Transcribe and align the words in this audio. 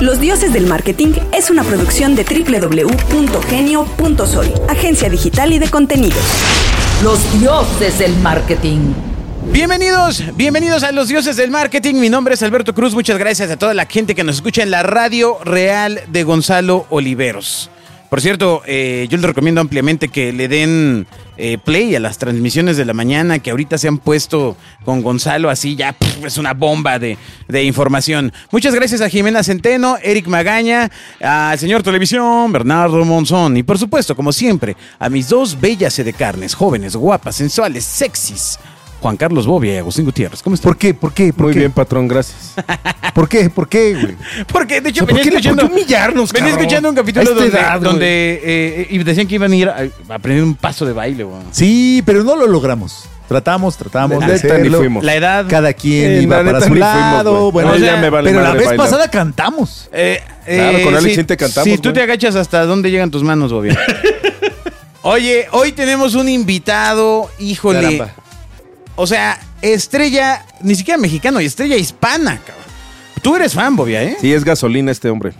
Los 0.00 0.18
Dioses 0.18 0.52
del 0.54 0.66
Marketing 0.66 1.12
es 1.36 1.50
una 1.50 1.62
producción 1.62 2.16
de 2.16 2.24
www.genio.soy, 2.24 4.48
agencia 4.66 5.10
digital 5.10 5.52
y 5.52 5.58
de 5.58 5.68
contenidos. 5.68 6.24
Los 7.02 7.38
dioses 7.38 7.98
del 7.98 8.16
marketing. 8.16 8.94
Bienvenidos, 9.52 10.24
bienvenidos 10.36 10.84
a 10.84 10.92
los 10.92 11.08
dioses 11.08 11.36
del 11.36 11.50
marketing. 11.50 11.96
Mi 11.96 12.08
nombre 12.08 12.32
es 12.32 12.42
Alberto 12.42 12.74
Cruz. 12.74 12.94
Muchas 12.94 13.18
gracias 13.18 13.50
a 13.50 13.58
toda 13.58 13.74
la 13.74 13.84
gente 13.84 14.14
que 14.14 14.24
nos 14.24 14.36
escucha 14.36 14.62
en 14.62 14.70
la 14.70 14.82
radio 14.82 15.36
real 15.44 16.00
de 16.08 16.22
Gonzalo 16.22 16.86
Oliveros. 16.88 17.68
Por 18.08 18.22
cierto, 18.22 18.62
eh, 18.66 19.06
yo 19.10 19.18
les 19.18 19.26
recomiendo 19.26 19.60
ampliamente 19.60 20.08
que 20.08 20.32
le 20.32 20.48
den 20.48 21.06
eh, 21.40 21.58
play 21.58 21.94
a 21.94 22.00
las 22.00 22.18
transmisiones 22.18 22.76
de 22.76 22.84
la 22.84 22.92
mañana 22.92 23.38
que 23.38 23.50
ahorita 23.50 23.78
se 23.78 23.88
han 23.88 23.96
puesto 23.96 24.56
con 24.84 25.00
Gonzalo 25.00 25.48
así, 25.48 25.74
ya 25.74 25.96
es 26.24 26.36
una 26.36 26.52
bomba 26.52 26.98
de, 26.98 27.16
de 27.48 27.64
información. 27.64 28.32
Muchas 28.50 28.74
gracias 28.74 29.00
a 29.00 29.08
Jimena 29.08 29.42
Centeno, 29.42 29.96
Eric 30.02 30.26
Magaña, 30.26 30.90
al 31.20 31.58
señor 31.58 31.82
Televisión, 31.82 32.52
Bernardo 32.52 33.04
Monzón 33.04 33.56
y 33.56 33.62
por 33.62 33.78
supuesto, 33.78 34.14
como 34.14 34.32
siempre, 34.32 34.76
a 34.98 35.08
mis 35.08 35.28
dos 35.28 35.58
bellas 35.58 35.96
de 35.96 36.12
carnes, 36.12 36.54
jóvenes, 36.54 36.94
guapas, 36.94 37.36
sensuales, 37.36 37.84
sexys. 37.84 38.58
Juan 39.00 39.16
Carlos 39.16 39.46
Bobia 39.46 39.74
y 39.74 39.76
Agustín 39.78 40.04
Gutiérrez. 40.04 40.42
¿Cómo 40.42 40.54
están? 40.54 40.70
¿Por 40.70 40.76
qué? 40.78 40.92
¿Por 40.94 41.12
qué? 41.12 41.32
¿Por 41.32 41.46
Muy 41.46 41.52
qué? 41.54 41.58
bien, 41.60 41.72
patrón, 41.72 42.06
gracias. 42.06 42.54
¿Por 43.14 43.28
qué? 43.28 43.48
¿Por 43.50 43.68
qué, 43.68 43.94
güey? 43.94 44.16
Porque, 44.52 44.80
de 44.80 44.90
hecho, 44.90 45.04
O 45.04 45.06
sea, 45.06 45.14
¿por 45.14 45.18
venía 45.24 45.30
por 45.32 45.40
escuchando... 45.40 45.66
qué 45.66 45.72
humillarnos, 45.72 46.32
Venía 46.32 46.48
cabrón? 46.50 46.60
escuchando 46.60 46.88
un 46.90 46.94
capítulo 46.94 47.34
donde, 47.34 47.46
edad, 47.48 47.78
güey. 47.78 47.90
donde 47.90 48.40
eh, 48.44 48.86
y 48.90 48.98
decían 49.02 49.26
que 49.26 49.34
iban 49.36 49.52
a 49.52 49.56
ir 49.56 49.68
a, 49.68 49.76
a 50.08 50.14
aprender 50.14 50.44
un 50.44 50.54
paso 50.54 50.84
de 50.86 50.92
baile, 50.92 51.24
güey. 51.24 51.40
Sí, 51.50 52.02
pero 52.06 52.22
no 52.24 52.36
lo 52.36 52.46
logramos. 52.46 53.04
Tratamos, 53.26 53.76
tratamos 53.76 54.18
La 54.18 54.26
de 54.26 54.32
neta, 54.34 54.46
ni 54.48 54.52
hacerlo. 54.60 54.78
fuimos. 54.78 55.04
La 55.04 55.14
edad... 55.14 55.46
Cada 55.48 55.72
quien 55.72 56.10
Eh, 56.10 56.22
iba 56.22 56.38
la 56.42 56.44
para 56.44 56.60
su 56.60 56.66
fuimos, 56.68 56.80
lado. 56.80 57.52
bueno, 57.52 57.68
No, 57.70 57.76
o 57.76 57.78
sea, 57.78 57.94
ya 57.94 58.00
me 58.00 58.10
vale 58.10 58.30
pero 58.30 58.42
la 58.42 58.52
vez 58.54 58.66
bailar. 58.66 58.76
pasada 58.76 59.08
cantamos. 59.08 59.88
Eh, 59.92 60.20
Claro, 60.44 60.82
con 60.82 60.94
Alex 60.96 61.14
Sintek 61.14 61.38
cantamos, 61.38 61.70
Si 61.70 61.78
tú 61.78 61.92
te 61.92 62.02
agachas 62.02 62.34
hasta 62.34 62.64
dónde 62.66 62.90
llegan 62.90 63.10
tus 63.12 63.22
manos, 63.22 63.52
Bobia. 63.52 63.78
Oye, 65.02 65.46
hoy 65.52 65.72
tenemos 65.72 66.14
un 66.14 66.28
invitado, 66.28 67.30
híjole. 67.38 67.80
Caramba. 67.98 68.10
O 69.02 69.06
sea, 69.06 69.40
estrella, 69.62 70.44
ni 70.60 70.74
siquiera 70.74 70.98
mexicano, 70.98 71.40
estrella 71.40 71.74
hispana, 71.74 72.36
cabrón. 72.36 72.66
Tú 73.22 73.34
eres 73.34 73.54
fan, 73.54 73.74
Bobia, 73.74 74.02
¿eh? 74.02 74.18
Sí, 74.20 74.30
es 74.30 74.44
gasolina 74.44 74.92
este 74.92 75.08
hombre. 75.08 75.32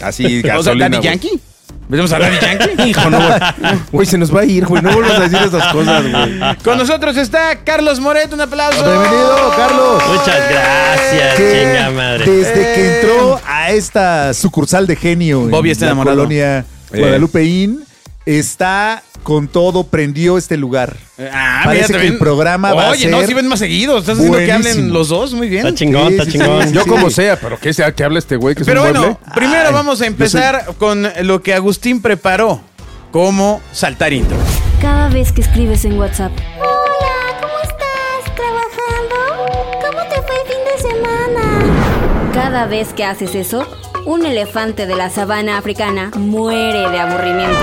Así, 0.00 0.24
o 0.38 0.42
sea, 0.42 0.54
gasolina. 0.54 0.88
Daddy 0.88 0.96
güey. 0.98 1.08
Yankee. 1.08 1.40
¿Vamos 1.88 2.12
a 2.12 2.20
Daddy 2.20 2.38
Yankee? 2.40 2.82
Hijo, 2.90 3.10
no, 3.10 3.18
güey. 3.18 3.40
Güey, 3.90 4.06
se 4.06 4.16
nos 4.16 4.32
va 4.32 4.42
a 4.42 4.44
ir, 4.44 4.64
güey. 4.64 4.80
No 4.80 4.92
vuelvas 4.92 5.18
a 5.18 5.22
decir 5.22 5.40
esas 5.44 5.72
cosas, 5.72 6.08
güey. 6.08 6.56
Con 6.62 6.78
nosotros 6.78 7.16
está 7.16 7.56
Carlos 7.64 7.98
Moret, 7.98 8.32
un 8.32 8.42
aplauso. 8.42 8.80
Bienvenido, 8.80 9.54
Carlos. 9.56 10.02
Muchas 10.08 10.48
gracias, 10.48 11.34
Que 11.36 11.64
chinga 11.64 11.90
madre. 11.90 12.30
Desde 12.30 12.74
que 12.74 13.00
entró 13.00 13.40
a 13.44 13.72
esta 13.72 14.32
sucursal 14.34 14.86
de 14.86 14.94
genio 14.94 15.40
Bobby 15.48 15.70
en 15.70 15.72
está 15.72 15.86
la 15.86 15.90
enamorado. 15.90 16.18
colonia 16.18 16.64
Eh. 16.92 17.00
Guadalupeín, 17.00 17.84
está 18.26 19.02
con 19.22 19.48
todo, 19.48 19.84
prendió 19.84 20.38
este 20.38 20.56
lugar. 20.56 20.96
Ah, 21.32 21.62
Parece 21.64 21.84
mira, 21.84 21.86
que 21.86 21.92
también- 21.92 22.12
el 22.14 22.18
programa 22.18 22.72
va 22.72 22.86
a 22.86 22.90
Oye, 22.90 23.08
no, 23.08 23.18
ser 23.18 23.26
si 23.28 23.34
ven 23.34 23.48
más 23.48 23.58
seguido. 23.58 23.98
Estás 23.98 24.16
haciendo 24.16 24.38
que 24.38 24.50
hablen 24.52 24.92
los 24.92 25.08
dos, 25.08 25.34
muy 25.34 25.48
bien. 25.48 25.66
Está 25.66 25.78
chingón, 25.78 26.08
Sí, 26.08 26.14
está 26.18 26.30
chingón. 26.30 26.68
sí. 26.68 26.74
Yo 26.74 26.86
como 26.86 27.10
sea, 27.10 27.36
pero 27.38 27.58
que 27.58 27.72
sea 27.74 27.92
que 27.94 28.02
hable 28.04 28.18
este 28.18 28.36
güey 28.36 28.54
que 28.54 28.62
es 28.62 28.66
Pero 28.66 28.80
un 28.82 28.86
bueno, 28.88 29.00
mueble. 29.00 29.18
primero 29.34 29.72
vamos 29.72 30.00
a 30.00 30.06
empezar 30.06 30.74
con 30.78 31.06
lo 31.22 31.42
que 31.42 31.52
Agustín 31.54 32.00
preparó 32.00 32.62
como 33.10 33.60
saltar 33.72 34.12
intro. 34.12 34.36
Cada 34.80 35.08
vez 35.10 35.32
que 35.32 35.42
escribes 35.42 35.84
en 35.84 35.98
WhatsApp, 35.98 36.32
Hola, 36.58 37.40
¿cómo 37.42 37.52
estás? 37.62 38.34
¿Trabajando? 38.34 39.86
¿Cómo 39.86 40.08
te 40.08 40.22
fue 40.22 40.36
el 40.40 40.48
fin 40.48 40.64
de 40.64 40.90
semana? 40.90 42.32
cada 42.32 42.66
vez 42.66 42.94
que 42.94 43.04
haces 43.04 43.34
eso, 43.34 43.66
un 44.06 44.24
elefante 44.24 44.86
de 44.86 44.94
la 44.96 45.10
sabana 45.10 45.58
africana 45.58 46.10
muere 46.16 46.88
de 46.88 46.98
aburrimiento. 46.98 47.58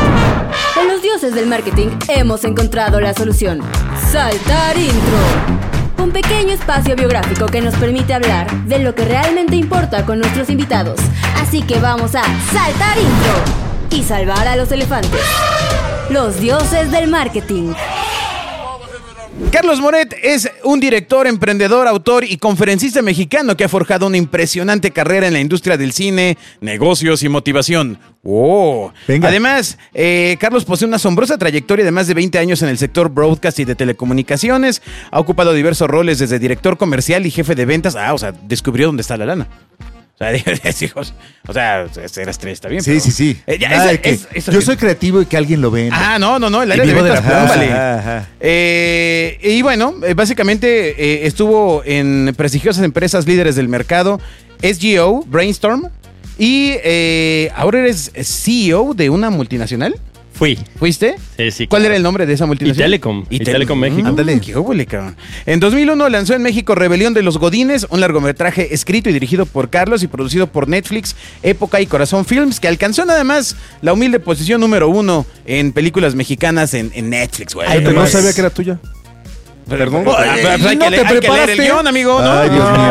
En 0.79 0.87
los 0.87 1.01
dioses 1.01 1.33
del 1.33 1.47
marketing 1.47 1.87
hemos 2.07 2.43
encontrado 2.43 2.99
la 3.01 3.13
solución. 3.13 3.61
Saltar 4.11 4.77
intro. 4.77 6.03
Un 6.03 6.11
pequeño 6.11 6.53
espacio 6.53 6.95
biográfico 6.95 7.47
que 7.47 7.61
nos 7.61 7.75
permite 7.75 8.13
hablar 8.13 8.51
de 8.65 8.79
lo 8.79 8.93
que 8.93 9.05
realmente 9.05 9.55
importa 9.55 10.05
con 10.05 10.19
nuestros 10.19 10.49
invitados. 10.49 10.99
Así 11.41 11.63
que 11.63 11.79
vamos 11.79 12.13
a 12.15 12.23
saltar 12.51 12.97
intro 12.97 13.97
y 13.97 14.03
salvar 14.03 14.47
a 14.47 14.55
los 14.55 14.71
elefantes. 14.71 15.21
Los 16.09 16.39
dioses 16.39 16.91
del 16.91 17.07
marketing. 17.07 17.73
Carlos 19.51 19.79
Moret 19.79 20.15
es 20.23 20.49
un 20.63 20.79
director, 20.79 21.27
emprendedor, 21.27 21.87
autor 21.87 22.23
y 22.23 22.37
conferencista 22.37 23.03
mexicano 23.03 23.55
que 23.55 23.63
ha 23.63 23.69
forjado 23.69 24.07
una 24.07 24.17
impresionante 24.17 24.91
carrera 24.91 25.27
en 25.27 25.33
la 25.33 25.39
industria 25.39 25.77
del 25.77 25.93
cine, 25.93 26.37
negocios 26.59 27.21
y 27.21 27.29
motivación. 27.29 27.99
¡Oh! 28.23 28.91
Venga. 29.07 29.29
Además, 29.29 29.77
eh, 29.93 30.37
Carlos 30.39 30.65
posee 30.65 30.87
una 30.87 30.95
asombrosa 30.95 31.37
trayectoria 31.37 31.85
de 31.85 31.91
más 31.91 32.07
de 32.07 32.15
20 32.15 32.39
años 32.39 32.61
en 32.63 32.69
el 32.69 32.79
sector 32.79 33.09
broadcast 33.09 33.59
y 33.59 33.65
de 33.65 33.75
telecomunicaciones. 33.75 34.81
Ha 35.11 35.19
ocupado 35.19 35.53
diversos 35.53 35.87
roles 35.87 36.17
desde 36.17 36.39
director 36.39 36.77
comercial 36.77 37.25
y 37.25 37.31
jefe 37.31 37.53
de 37.53 37.65
ventas. 37.65 37.95
Ah, 37.95 38.13
o 38.15 38.17
sea, 38.17 38.31
descubrió 38.31 38.87
dónde 38.87 39.01
está 39.01 39.17
la 39.17 39.27
lana. 39.27 39.47
O 40.19 40.23
sea, 40.23 40.31
hijos. 40.81 41.13
O 41.47 41.53
sea, 41.53 41.87
ser 42.07 42.27
estrella 42.27 42.53
está 42.53 42.69
bien. 42.69 42.81
Sí, 42.81 42.89
pero- 42.91 42.99
sí, 43.01 43.11
sí. 43.11 43.37
Eh, 43.45 43.57
ya, 43.59 43.69
Nada 43.69 43.83
esa- 43.83 43.91
de 43.91 44.01
que 44.01 44.09
es- 44.09 44.27
esa- 44.33 44.51
yo 44.51 44.61
soy 44.61 44.75
creativo 44.75 45.21
y 45.21 45.27
que 45.27 45.37
alguien 45.37 45.61
lo 45.61 45.69
vea. 45.69 45.89
Ah, 45.93 46.17
no, 46.19 46.39
no, 46.39 46.49
no, 46.49 46.63
el 46.63 46.71
área 46.71 46.85
de 46.85 46.93
la 46.93 47.21
vale. 47.21 47.71
Ajá. 47.71 48.27
Eh, 48.39 49.37
y 49.43 49.61
bueno, 49.61 49.93
eh, 50.05 50.13
básicamente 50.15 50.95
eh, 51.23 51.27
estuvo 51.27 51.83
en 51.85 52.33
prestigiosas 52.35 52.83
empresas 52.83 53.27
líderes 53.27 53.55
del 53.55 53.69
mercado, 53.69 54.19
SGO, 54.61 55.23
Brainstorm, 55.27 55.89
y 56.39 56.73
ahora 57.55 57.79
eres 57.79 58.11
CEO 58.23 58.93
de 58.95 59.09
una 59.09 59.29
multinacional. 59.29 59.95
Fui. 60.37 60.57
¿Fuiste? 60.77 61.15
Sí, 61.35 61.51
sí, 61.51 61.67
¿Cuál 61.67 61.81
claro. 61.81 61.85
era 61.93 61.95
el 61.97 62.03
nombre 62.03 62.25
de 62.25 62.33
esa 62.33 62.45
multinacional? 62.45 62.85
Telecom. 62.91 63.25
Y 63.29 63.39
Tele- 63.39 63.51
Telecom 63.53 63.79
México. 63.79 64.03
Mm, 64.03 64.07
Ándale. 64.07 64.39
qué 64.39 64.55
óvole, 64.55 64.85
cabrón. 64.85 65.15
En 65.45 65.59
2001 65.59 66.09
lanzó 66.09 66.33
en 66.35 66.43
México 66.43 66.75
Rebelión 66.75 67.13
de 67.13 67.23
los 67.23 67.37
Godines, 67.39 67.87
un 67.89 67.99
largometraje 68.01 68.73
escrito 68.73 69.09
y 69.09 69.13
dirigido 69.13 69.45
por 69.47 69.69
Carlos 69.69 70.03
y 70.03 70.07
producido 70.07 70.47
por 70.47 70.67
Netflix, 70.67 71.15
Época 71.43 71.81
y 71.81 71.87
Corazón 71.87 72.23
Films, 72.25 72.59
que 72.59 72.67
alcanzó 72.67 73.03
nada 73.05 73.23
más 73.23 73.55
la 73.81 73.93
humilde 73.93 74.19
posición 74.19 74.61
número 74.61 74.89
uno 74.89 75.25
en 75.45 75.71
películas 75.73 76.13
mexicanas 76.13 76.73
en, 76.75 76.91
en 76.93 77.09
Netflix, 77.09 77.55
güey. 77.55 77.67
No 77.83 78.05
sabía 78.07 78.31
que 78.33 78.41
era 78.41 78.49
tuya. 78.51 78.79
Perdón. 79.69 80.05
Ah, 80.07 80.35
pues 80.41 80.65
hay, 80.65 80.75
¿no 80.77 80.85
que, 80.85 80.91
te 80.91 81.01
hay 81.01 81.07
que 81.07 81.07
leer 81.07 81.11
el 81.11 81.19
preparaste? 81.19 81.55
guion, 81.63 81.87
amigo. 81.87 82.21
¿no? 82.21 82.31
Ay, 82.31 82.49
Dios 82.49 82.71
mío. 82.71 82.89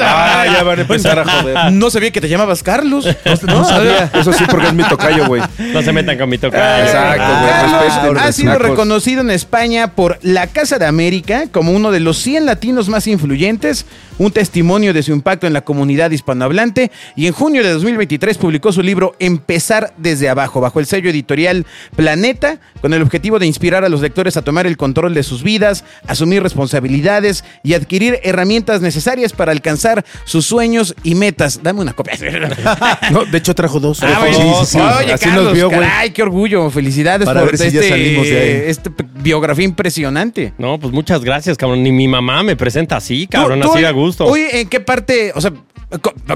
Ah, 0.00 0.44
ya 0.52 0.62
van 0.62 0.78
a 0.78 0.82
empezar 0.82 1.18
a 1.18 1.24
joder. 1.24 1.72
No 1.72 1.90
sabía 1.90 2.10
que 2.10 2.20
te 2.20 2.28
llamabas 2.28 2.62
Carlos. 2.62 3.06
No 3.46 3.64
sabía. 3.64 4.10
Eso 4.12 4.32
sí, 4.32 4.44
porque 4.50 4.66
es 4.68 4.74
mi 4.74 4.84
tocayo, 4.84 5.26
güey. 5.26 5.42
No 5.72 5.82
se 5.82 5.92
metan 5.92 6.18
con 6.18 6.28
mi 6.28 6.38
tocayo. 6.38 6.84
Exacto, 6.84 7.24
güey. 7.40 7.50
Carlos 7.50 8.22
ha 8.22 8.32
sido 8.32 8.52
nacos. 8.52 8.68
reconocido 8.68 9.20
en 9.22 9.30
España 9.30 9.88
por 9.92 10.18
la 10.22 10.46
Casa 10.46 10.78
de 10.78 10.86
América 10.86 11.44
como 11.50 11.72
uno 11.72 11.90
de 11.90 12.00
los 12.00 12.18
100 12.18 12.46
latinos 12.46 12.88
más 12.88 13.06
influyentes, 13.06 13.86
un 14.18 14.30
testimonio 14.30 14.92
de 14.92 15.02
su 15.02 15.12
impacto 15.12 15.46
en 15.46 15.52
la 15.52 15.62
comunidad 15.62 16.10
hispanohablante 16.10 16.90
y 17.16 17.26
en 17.26 17.32
junio 17.32 17.62
de 17.62 17.72
2023 17.72 18.38
publicó 18.38 18.72
su 18.72 18.82
libro 18.82 19.14
Empezar 19.18 19.92
desde 19.96 20.28
abajo 20.28 20.60
bajo 20.60 20.80
el 20.80 20.86
sello 20.86 21.10
editorial 21.10 21.66
Planeta 21.96 22.58
con 22.80 22.92
el 22.92 23.02
objetivo 23.02 23.38
de 23.38 23.46
inspirar 23.46 23.84
a 23.84 23.88
los 23.88 24.00
lectores 24.00 24.36
a 24.36 24.42
tomar 24.42 24.66
el 24.66 24.76
control 24.76 25.14
de 25.14 25.22
sus 25.22 25.42
vidas, 25.42 25.84
asumir 26.06 26.42
responsabilidades 26.42 27.44
y 27.62 27.74
adquirir 27.74 28.20
herramientas 28.22 28.80
necesarias 28.80 29.32
para 29.32 29.52
alcanzar 29.52 30.04
sus 30.24 30.46
sueños 30.46 30.94
y 31.02 31.14
metas. 31.14 31.60
Dame 31.62 31.80
una 31.80 31.92
copia. 31.92 32.14
No, 33.10 33.24
de 33.24 33.38
hecho 33.38 33.54
trajo 33.54 33.80
dos. 33.80 34.02
Ah, 34.02 34.26
sí, 34.28 34.34
sí, 34.34 34.66
sí. 34.72 34.78
Oye, 34.78 35.12
Así 35.12 35.24
Carlos, 35.26 35.44
nos 35.44 35.52
vio, 35.54 35.68
güey. 35.68 35.80
caray, 35.80 36.10
qué 36.10 36.22
orgullo. 36.22 36.70
Felicidades 36.70 37.26
Para 37.26 37.40
por 37.40 37.50
ver 37.50 37.58
si 37.58 37.70
ya 37.74 37.80
este, 37.80 37.88
salimos 37.90 38.26
de 38.26 38.38
ahí. 38.40 38.62
esta 38.70 38.90
p- 38.90 39.04
biografía 39.20 39.64
impresionante. 39.64 40.52
No, 40.58 40.78
pues 40.78 40.92
muchas 40.92 41.22
gracias, 41.24 41.56
cabrón. 41.56 41.82
Ni 41.82 41.92
mi 41.92 42.08
mamá 42.08 42.42
me 42.42 42.56
presenta 42.56 42.96
así, 42.96 43.26
cabrón, 43.26 43.60
Tú- 43.60 43.68
tú, 43.68 43.74
así 43.74 43.84
a 43.84 43.90
gusto. 43.90 44.24
Hoy, 44.26 44.42
¿en 44.52 44.68
qué 44.68 44.80
parte? 44.80 45.32
O 45.34 45.40
sea, 45.40 45.52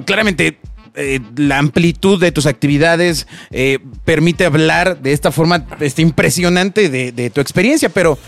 claramente. 0.05 0.59
eh, 0.95 1.21
la 1.37 1.59
amplitud 1.59 2.21
de 2.21 2.33
tus 2.33 2.47
actividades 2.47 3.29
eh, 3.53 3.79
permite 4.05 4.45
hablar 4.47 4.99
de 5.01 5.13
esta 5.13 5.31
forma 5.31 5.65
este, 5.81 6.03
impresionante 6.03 6.89
de, 6.89 7.13
de 7.13 7.31
tu 7.31 7.41
experiencia, 7.41 7.89
pero 7.89 8.19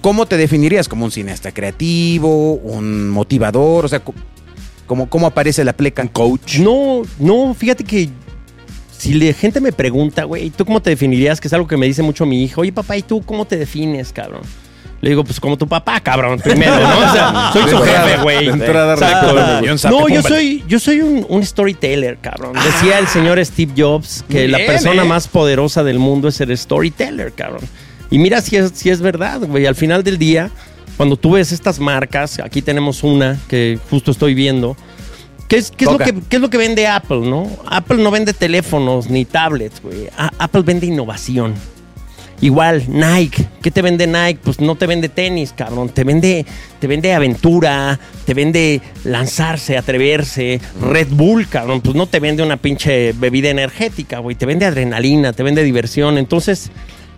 ¿cómo 0.00 0.26
te 0.26 0.36
definirías? 0.36 0.88
¿Como 0.88 1.04
un 1.04 1.10
cineasta 1.10 1.52
creativo, 1.52 2.54
un 2.54 3.08
motivador? 3.10 3.84
O 3.84 3.88
sea, 3.88 4.02
¿cómo, 4.86 5.08
cómo 5.08 5.26
aparece 5.26 5.64
la 5.64 5.72
pleca? 5.72 6.06
Coach. 6.08 6.58
No, 6.58 7.02
no, 7.18 7.54
fíjate 7.54 7.84
que 7.84 8.08
si 8.96 9.14
la 9.14 9.32
gente 9.32 9.60
me 9.60 9.72
pregunta, 9.72 10.24
güey, 10.24 10.50
¿tú 10.50 10.64
cómo 10.64 10.82
te 10.82 10.90
definirías? 10.90 11.40
Que 11.40 11.48
es 11.48 11.54
algo 11.54 11.68
que 11.68 11.76
me 11.76 11.86
dice 11.86 12.02
mucho 12.02 12.26
mi 12.26 12.42
hijo. 12.42 12.62
Oye, 12.62 12.72
papá, 12.72 12.96
¿y 12.96 13.02
tú 13.02 13.22
cómo 13.22 13.44
te 13.44 13.56
defines, 13.56 14.12
cabrón? 14.12 14.42
Le 15.00 15.10
digo, 15.10 15.22
pues 15.22 15.38
como 15.38 15.56
tu 15.56 15.68
papá, 15.68 16.00
cabrón, 16.00 16.40
primero, 16.40 16.76
¿no? 16.76 16.98
O 16.98 17.12
sea, 17.12 17.50
soy 17.52 17.70
su 17.70 17.78
jefe, 17.78 18.16
güey. 18.20 18.48
O 18.48 19.76
sea, 19.76 19.90
No, 19.90 20.08
yo 20.08 20.22
soy, 20.22 20.64
yo 20.66 20.80
soy 20.80 21.00
un, 21.00 21.24
un 21.28 21.44
storyteller, 21.44 22.18
cabrón. 22.20 22.54
Decía 22.54 22.98
el 22.98 23.06
señor 23.06 23.44
Steve 23.44 23.72
Jobs 23.76 24.24
que 24.28 24.48
la 24.48 24.58
persona 24.58 25.04
eh. 25.04 25.06
más 25.06 25.28
poderosa 25.28 25.84
del 25.84 26.00
mundo 26.00 26.26
es 26.26 26.40
el 26.40 26.56
storyteller, 26.58 27.32
cabrón. 27.32 27.62
Y 28.10 28.18
mira 28.18 28.40
si 28.40 28.56
es, 28.56 28.72
si 28.74 28.90
es 28.90 29.00
verdad, 29.00 29.40
güey. 29.40 29.66
Al 29.66 29.74
final 29.74 30.02
del 30.02 30.18
día, 30.18 30.50
cuando 30.96 31.16
tú 31.16 31.32
ves 31.32 31.52
estas 31.52 31.78
marcas, 31.78 32.38
aquí 32.40 32.62
tenemos 32.62 33.02
una 33.02 33.38
que 33.48 33.78
justo 33.90 34.10
estoy 34.10 34.34
viendo, 34.34 34.76
¿Qué 35.48 35.56
es, 35.56 35.70
qué, 35.70 35.86
es 35.86 35.90
lo 35.90 35.98
que, 35.98 36.14
qué 36.28 36.36
es 36.36 36.42
lo 36.42 36.50
que 36.50 36.58
vende 36.58 36.86
Apple, 36.86 37.20
no? 37.20 37.48
Apple 37.64 37.96
no 38.02 38.10
vende 38.10 38.34
teléfonos 38.34 39.08
ni 39.08 39.24
tablets, 39.24 39.80
güey. 39.80 40.08
Apple 40.38 40.60
vende 40.60 40.86
innovación. 40.86 41.54
Igual, 42.42 42.84
Nike. 42.86 43.48
¿Qué 43.62 43.70
te 43.70 43.80
vende 43.80 44.06
Nike? 44.06 44.40
Pues 44.44 44.60
no 44.60 44.76
te 44.76 44.86
vende 44.86 45.08
tenis, 45.08 45.54
cabrón. 45.56 45.88
Te 45.88 46.04
vende, 46.04 46.44
te 46.78 46.86
vende 46.86 47.14
aventura, 47.14 47.98
te 48.26 48.34
vende 48.34 48.82
lanzarse, 49.04 49.78
atreverse. 49.78 50.60
Red 50.82 51.08
Bull, 51.10 51.48
cabrón. 51.48 51.80
Pues 51.80 51.96
no 51.96 52.06
te 52.06 52.20
vende 52.20 52.42
una 52.42 52.58
pinche 52.58 53.12
bebida 53.14 53.48
energética, 53.48 54.18
güey. 54.18 54.36
Te 54.36 54.44
vende 54.44 54.66
adrenalina, 54.66 55.32
te 55.32 55.42
vende 55.42 55.64
diversión. 55.64 56.18
Entonces, 56.18 56.70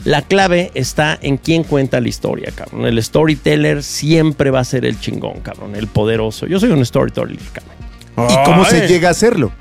la 0.05 0.23
clave 0.23 0.70
está 0.75 1.19
en 1.20 1.37
quién 1.37 1.64
cuenta 1.64 2.00
la 2.00 2.08
historia, 2.08 2.52
cabrón. 2.55 2.87
El 2.87 3.02
storyteller 3.02 3.82
siempre 3.82 4.50
va 4.50 4.61
a 4.61 4.64
ser 4.64 4.85
el 4.85 4.99
chingón, 4.99 5.41
cabrón. 5.41 5.76
El 5.76 5.87
poderoso. 5.87 6.47
Yo 6.47 6.58
soy 6.58 6.70
un 6.70 6.85
storyteller, 6.85 7.38
cabrón. 7.52 7.81
¿Y 8.31 8.44
cómo 8.44 8.64
se 8.64 8.87
llega 8.87 9.08
a 9.08 9.12
hacerlo? 9.12 9.52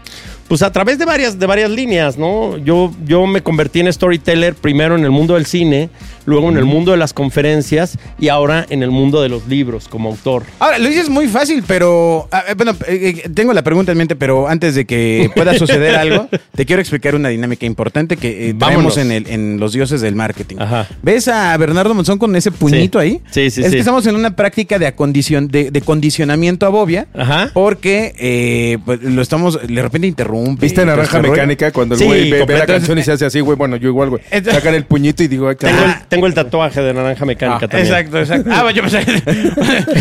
Pues 0.50 0.64
a 0.64 0.72
través 0.72 0.98
de 0.98 1.06
varias, 1.06 1.40
de 1.40 1.46
varias 1.46 1.70
líneas, 1.70 2.18
¿no? 2.18 2.58
Yo, 2.58 2.92
yo 3.06 3.26
me 3.28 3.42
convertí 3.42 3.80
en 3.80 3.94
storyteller 3.94 4.56
primero 4.56 4.98
en 4.98 5.04
el 5.04 5.12
mundo 5.12 5.36
del 5.36 5.46
cine, 5.46 5.90
luego 6.26 6.50
en 6.50 6.58
el 6.58 6.66
mundo 6.66 6.92
de 6.92 6.98
las 6.98 7.14
conferencias 7.14 7.98
y 8.20 8.30
ahora 8.30 8.66
en 8.70 8.84
el 8.84 8.90
mundo 8.90 9.22
de 9.22 9.30
los 9.30 9.48
libros 9.48 9.88
como 9.88 10.10
autor. 10.10 10.44
Ahora, 10.58 10.80
lo 10.80 10.90
dices 10.90 11.08
muy 11.08 11.28
fácil, 11.28 11.64
pero. 11.68 12.28
bueno, 12.58 12.72
eh, 12.88 13.22
eh, 13.26 13.30
tengo 13.30 13.54
la 13.54 13.62
pregunta 13.64 13.92
en 13.92 13.98
mente, 14.00 14.16
pero 14.16 14.48
antes 14.48 14.74
de 14.74 14.86
que 14.86 15.30
pueda 15.36 15.58
suceder 15.58 15.96
algo, 15.96 16.28
te 16.56 16.66
quiero 16.66 16.82
explicar 16.82 17.14
una 17.14 17.30
dinámica 17.30 17.66
importante 17.66 18.18
que 18.18 18.50
eh, 18.50 18.56
en, 18.98 19.12
el, 19.12 19.28
en 19.28 19.60
Los 19.60 19.74
Dioses 19.74 20.02
del 20.02 20.16
Marketing. 20.16 20.58
Ajá. 20.60 20.88
¿Ves 21.04 21.28
a 21.28 21.56
Bernardo 21.58 21.94
Monzón 21.94 22.18
con 22.18 22.36
ese 22.36 22.52
puñito 22.52 23.00
Sí. 23.00 23.06
ahí? 23.06 23.22
Sí, 23.30 23.52
sí, 23.52 23.62
Es 23.62 23.68
sí. 23.68 23.74
que 23.74 23.80
estamos 23.80 24.06
en 24.08 24.16
una 24.16 24.36
práctica 24.36 24.80
de, 24.80 24.88
acondicion, 24.88 25.48
de, 25.48 25.70
de 25.70 25.82
condicionamiento 25.82 26.66
a 26.66 26.70
Bobia. 26.70 27.08
Ajá. 27.14 27.52
Porque 27.54 28.14
eh, 28.18 28.78
pues, 28.84 29.04
lo 29.04 29.22
estamos. 29.22 29.60
De 29.68 29.82
repente 29.82 30.08
interrumpe. 30.40 30.62
¿Viste 30.66 30.86
Naranja 30.86 31.18
este. 31.18 31.30
Mecánica 31.30 31.72
cuando 31.72 31.96
el 31.96 32.00
Sí, 32.00 32.06
güey 32.06 32.32
ve, 32.32 32.46
ve 32.46 32.58
la 32.58 32.66
canción 32.66 32.98
y 32.98 33.04
se 33.04 33.12
hace 33.12 33.26
así, 33.26 33.40
güey? 33.40 33.58
Bueno, 33.58 33.76
yo 33.76 33.90
igual, 33.90 34.10
güey. 34.10 34.22
Entonces- 34.32 34.54
Sacan 34.62 34.76
el 34.76 34.86
puñito 34.86 35.24
y 35.24 35.28
digo, 35.28 35.48
ay, 35.50 35.56
Tengo, 35.56 35.84
el, 35.84 35.96
tengo 36.08 36.28
el 36.28 36.34
tatuaje 36.34 36.82
de 36.82 36.94
naranja 36.94 37.26
mecánica 37.26 37.66
Ah, 37.66 37.68
también. 37.68 37.88
Exacto, 37.94 38.20
exacto. 38.20 38.50
Ah, 38.54 38.64
bueno, 38.64 38.76
yo 38.76 38.82
pensé. 38.84 39.00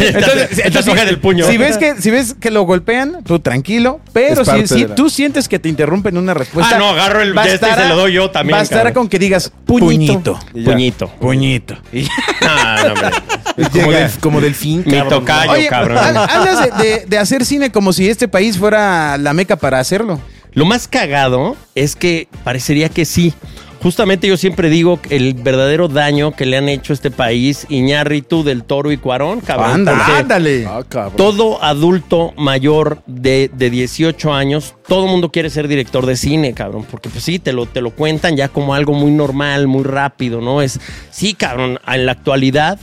entonces, 0.08 0.58
El 0.64 0.72
tatuaje 0.72 1.04
del 1.06 1.18
puño. 1.18 1.46
Si 1.46 1.56
ves 1.56 1.78
que, 1.78 1.96
si 2.00 2.10
ves 2.10 2.34
que 2.38 2.50
lo 2.50 2.62
golpean, 2.62 3.18
tú 3.24 3.38
tranquilo. 3.38 4.00
Pero 4.12 4.44
si, 4.44 4.50
parte 4.50 4.66
si 4.68 4.82
de 4.82 4.88
la- 4.88 4.94
tú 4.94 5.10
sientes 5.10 5.48
que 5.48 5.58
te 5.58 5.68
interrumpen 5.68 6.16
una 6.16 6.34
respuesta. 6.34 6.76
Ah, 6.76 6.78
no, 6.78 6.88
agarro 6.90 7.20
el 7.22 7.36
va 7.36 7.42
a 7.42 7.44
gesto 7.46 7.66
y 7.66 7.70
estar 7.70 7.82
se 7.84 7.88
lo 7.90 7.96
doy 7.96 8.12
yo 8.12 8.30
también, 8.30 8.58
cabrón. 8.66 8.92
con 8.92 9.08
que 9.08 9.18
digas 9.18 9.52
puñito. 9.66 10.38
Puñito. 10.52 11.08
Puñito. 11.20 11.76
Y 11.92 12.02
ya. 12.02 12.10
Ah, 12.50 12.82
no, 12.86 12.92
hombre. 12.94 13.70
como, 13.72 13.92
del, 13.92 14.10
como 14.20 14.40
delfín, 14.40 14.82
Mi 14.86 14.92
cabrón. 14.92 15.08
tocayo, 15.20 15.68
cabrón. 15.68 15.98
hab- 15.98 16.28
hablas 16.30 16.78
de, 16.78 16.84
de- 16.84 17.06
de 17.06 17.18
hacer 17.18 17.44
cine 17.44 17.70
como 17.70 17.92
si 17.92 18.08
este 18.08 18.26
país 18.28 18.56
fuera 18.56 19.18
la 19.18 19.32
meca 19.34 19.56
para 19.56 19.78
hacerlo. 19.80 20.20
Lo 20.58 20.64
más 20.64 20.88
cagado 20.88 21.54
es 21.76 21.94
que 21.94 22.26
parecería 22.42 22.88
que 22.88 23.04
sí. 23.04 23.32
Justamente 23.80 24.26
yo 24.26 24.36
siempre 24.36 24.68
digo 24.68 25.00
que 25.00 25.14
el 25.14 25.34
verdadero 25.34 25.86
daño 25.86 26.32
que 26.32 26.46
le 26.46 26.56
han 26.56 26.68
hecho 26.68 26.92
a 26.92 26.94
este 26.94 27.12
país, 27.12 27.64
Iñárritu, 27.68 28.42
Del 28.42 28.64
Toro 28.64 28.90
y 28.90 28.96
Cuarón, 28.96 29.40
cabrón. 29.40 29.70
Ándale. 29.70 29.98
porque 29.98 30.12
Ándale. 30.18 30.66
Ah, 30.66 30.82
cabrón. 30.88 31.16
Todo 31.16 31.62
adulto 31.62 32.34
mayor 32.36 33.04
de, 33.06 33.52
de 33.54 33.70
18 33.70 34.34
años, 34.34 34.74
todo 34.88 35.06
mundo 35.06 35.30
quiere 35.30 35.48
ser 35.48 35.68
director 35.68 36.04
de 36.06 36.16
cine, 36.16 36.54
cabrón. 36.54 36.84
Porque 36.90 37.08
pues 37.08 37.22
sí, 37.22 37.38
te 37.38 37.52
lo, 37.52 37.66
te 37.66 37.80
lo 37.80 37.92
cuentan 37.92 38.36
ya 38.36 38.48
como 38.48 38.74
algo 38.74 38.94
muy 38.94 39.12
normal, 39.12 39.68
muy 39.68 39.84
rápido, 39.84 40.40
¿no? 40.40 40.60
Es, 40.60 40.80
sí, 41.12 41.34
cabrón, 41.34 41.78
en 41.86 42.04
la 42.04 42.10
actualidad 42.10 42.80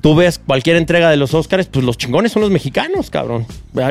tú 0.00 0.14
ves 0.14 0.38
cualquier 0.38 0.76
entrega 0.76 1.10
de 1.10 1.16
los 1.16 1.34
Oscars, 1.34 1.66
pues 1.66 1.84
los 1.84 1.96
chingones 1.96 2.32
son 2.32 2.42
los 2.42 2.50
mexicanos, 2.50 3.10
cabrón. 3.10 3.46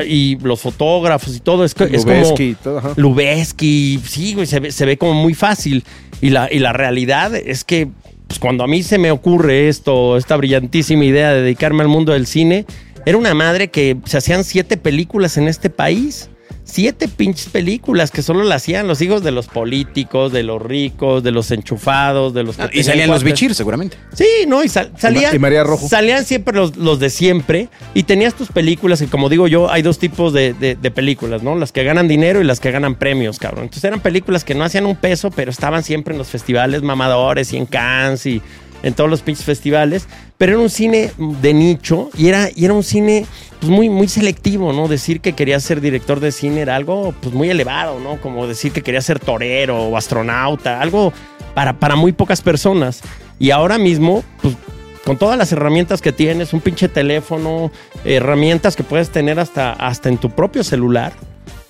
Y 0.06 0.38
los 0.38 0.60
fotógrafos 0.60 1.36
y 1.36 1.40
todo. 1.40 1.64
Es, 1.64 1.74
es 1.78 2.04
como... 2.04 2.14
Lubeski 2.14 2.56
todo, 2.62 2.78
ajá. 2.78 2.92
Lubeski, 2.96 4.00
sí, 4.04 4.34
güey, 4.34 4.46
se 4.46 4.60
ve, 4.60 4.72
se 4.72 4.86
ve 4.86 4.96
como 4.96 5.14
muy 5.14 5.34
fácil. 5.34 5.84
Y 6.20 6.30
la, 6.30 6.52
y 6.52 6.58
la 6.58 6.72
realidad 6.72 7.34
es 7.34 7.64
que 7.64 7.88
pues, 8.26 8.38
cuando 8.38 8.64
a 8.64 8.66
mí 8.66 8.82
se 8.82 8.98
me 8.98 9.10
ocurre 9.10 9.68
esto, 9.68 10.16
esta 10.16 10.36
brillantísima 10.36 11.04
idea 11.04 11.32
de 11.32 11.42
dedicarme 11.42 11.82
al 11.82 11.88
mundo 11.88 12.12
del 12.12 12.26
cine, 12.26 12.66
era 13.06 13.16
una 13.16 13.34
madre 13.34 13.68
que 13.68 13.96
se 14.04 14.18
hacían 14.18 14.44
siete 14.44 14.76
películas 14.76 15.36
en 15.38 15.48
este 15.48 15.70
país. 15.70 16.28
Siete 16.70 17.08
pinches 17.08 17.46
películas 17.48 18.10
que 18.10 18.20
solo 18.22 18.44
la 18.44 18.56
hacían 18.56 18.86
los 18.86 19.00
hijos 19.00 19.22
de 19.22 19.30
los 19.30 19.46
políticos, 19.46 20.32
de 20.32 20.42
los 20.42 20.60
ricos, 20.60 21.22
de 21.22 21.30
los 21.32 21.50
enchufados, 21.50 22.34
de 22.34 22.42
los 22.42 22.56
que 22.56 22.64
y 22.64 22.68
tenían 22.68 22.84
salían 22.84 23.10
los 23.10 23.24
bichir, 23.24 23.54
seguramente. 23.54 23.96
Sí, 24.12 24.26
no, 24.46 24.62
y 24.62 24.68
sal- 24.68 24.92
salían. 24.98 25.34
y 25.34 25.38
María 25.38 25.64
Rojo. 25.64 25.88
Salían 25.88 26.26
siempre 26.26 26.54
los, 26.54 26.76
los 26.76 27.00
de 27.00 27.08
siempre. 27.08 27.68
Y 27.94 28.02
tenías 28.02 28.34
tus 28.34 28.48
películas, 28.48 29.00
que 29.00 29.06
como 29.06 29.30
digo 29.30 29.48
yo, 29.48 29.70
hay 29.72 29.80
dos 29.80 29.98
tipos 29.98 30.34
de, 30.34 30.52
de- 30.52 30.74
de 30.76 30.90
películas, 30.90 31.42
¿no? 31.42 31.54
Las 31.56 31.72
que 31.72 31.84
ganan 31.84 32.06
dinero 32.06 32.40
y 32.42 32.44
las 32.44 32.60
que 32.60 32.70
ganan 32.70 32.96
premios, 32.96 33.38
cabrón. 33.38 33.64
Entonces 33.64 33.84
eran 33.84 34.00
películas 34.00 34.44
que 34.44 34.54
no 34.54 34.62
hacían 34.62 34.84
un 34.84 34.96
peso, 34.96 35.30
pero 35.30 35.50
estaban 35.50 35.82
siempre 35.82 36.12
en 36.12 36.18
los 36.18 36.28
festivales 36.28 36.82
mamadores 36.82 37.52
y 37.54 37.56
en 37.56 37.64
Cannes 37.64 38.26
y 38.26 38.42
en 38.82 38.94
todos 38.94 39.10
los 39.10 39.22
pinches 39.22 39.44
festivales. 39.44 40.06
Pero 40.36 40.52
era 40.52 40.60
un 40.60 40.70
cine 40.70 41.12
de 41.18 41.54
nicho 41.54 42.10
y 42.16 42.28
era, 42.28 42.48
y 42.54 42.64
era 42.64 42.74
un 42.74 42.84
cine 42.84 43.26
pues, 43.60 43.70
muy, 43.70 43.88
muy 43.88 44.08
selectivo, 44.08 44.72
¿no? 44.72 44.88
Decir 44.88 45.20
que 45.20 45.32
quería 45.32 45.58
ser 45.60 45.80
director 45.80 46.20
de 46.20 46.32
cine 46.32 46.60
era 46.60 46.76
algo 46.76 47.14
pues, 47.20 47.34
muy 47.34 47.50
elevado, 47.50 47.98
¿no? 48.00 48.20
Como 48.20 48.46
decir 48.46 48.72
que 48.72 48.82
quería 48.82 49.00
ser 49.00 49.18
torero 49.18 49.84
o 49.84 49.96
astronauta, 49.96 50.80
algo 50.80 51.12
para, 51.54 51.78
para 51.78 51.96
muy 51.96 52.12
pocas 52.12 52.40
personas. 52.40 53.02
Y 53.38 53.50
ahora 53.50 53.78
mismo, 53.78 54.24
pues 54.42 54.56
con 55.04 55.16
todas 55.16 55.38
las 55.38 55.52
herramientas 55.52 56.02
que 56.02 56.12
tienes, 56.12 56.52
un 56.52 56.60
pinche 56.60 56.86
teléfono, 56.86 57.70
herramientas 58.04 58.76
que 58.76 58.82
puedes 58.82 59.08
tener 59.08 59.40
hasta, 59.40 59.72
hasta 59.72 60.10
en 60.10 60.18
tu 60.18 60.28
propio 60.28 60.62
celular. 60.62 61.14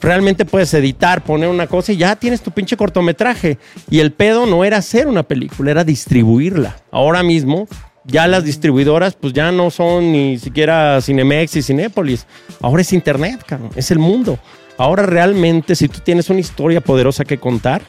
Realmente 0.00 0.44
puedes 0.44 0.72
editar, 0.74 1.24
poner 1.24 1.48
una 1.48 1.66
cosa 1.66 1.92
y 1.92 1.96
ya 1.96 2.14
tienes 2.16 2.40
tu 2.40 2.50
pinche 2.50 2.76
cortometraje. 2.76 3.58
Y 3.90 4.00
el 4.00 4.12
pedo 4.12 4.46
no 4.46 4.64
era 4.64 4.76
hacer 4.76 5.08
una 5.08 5.24
película, 5.24 5.70
era 5.70 5.84
distribuirla. 5.84 6.76
Ahora 6.92 7.22
mismo, 7.22 7.66
ya 8.04 8.26
las 8.28 8.44
distribuidoras, 8.44 9.14
pues 9.14 9.32
ya 9.32 9.52
no 9.52 9.70
son 9.70 10.12
ni 10.12 10.38
siquiera 10.38 11.00
Cinemex 11.00 11.56
y 11.56 11.62
Cinépolis. 11.62 12.26
Ahora 12.60 12.82
es 12.82 12.92
Internet, 12.92 13.42
cabrón. 13.46 13.70
Es 13.74 13.90
el 13.90 13.98
mundo. 13.98 14.38
Ahora 14.78 15.04
realmente, 15.04 15.74
si 15.74 15.88
tú 15.88 15.98
tienes 16.00 16.30
una 16.30 16.40
historia 16.40 16.80
poderosa 16.80 17.24
que 17.24 17.38
contar, 17.38 17.82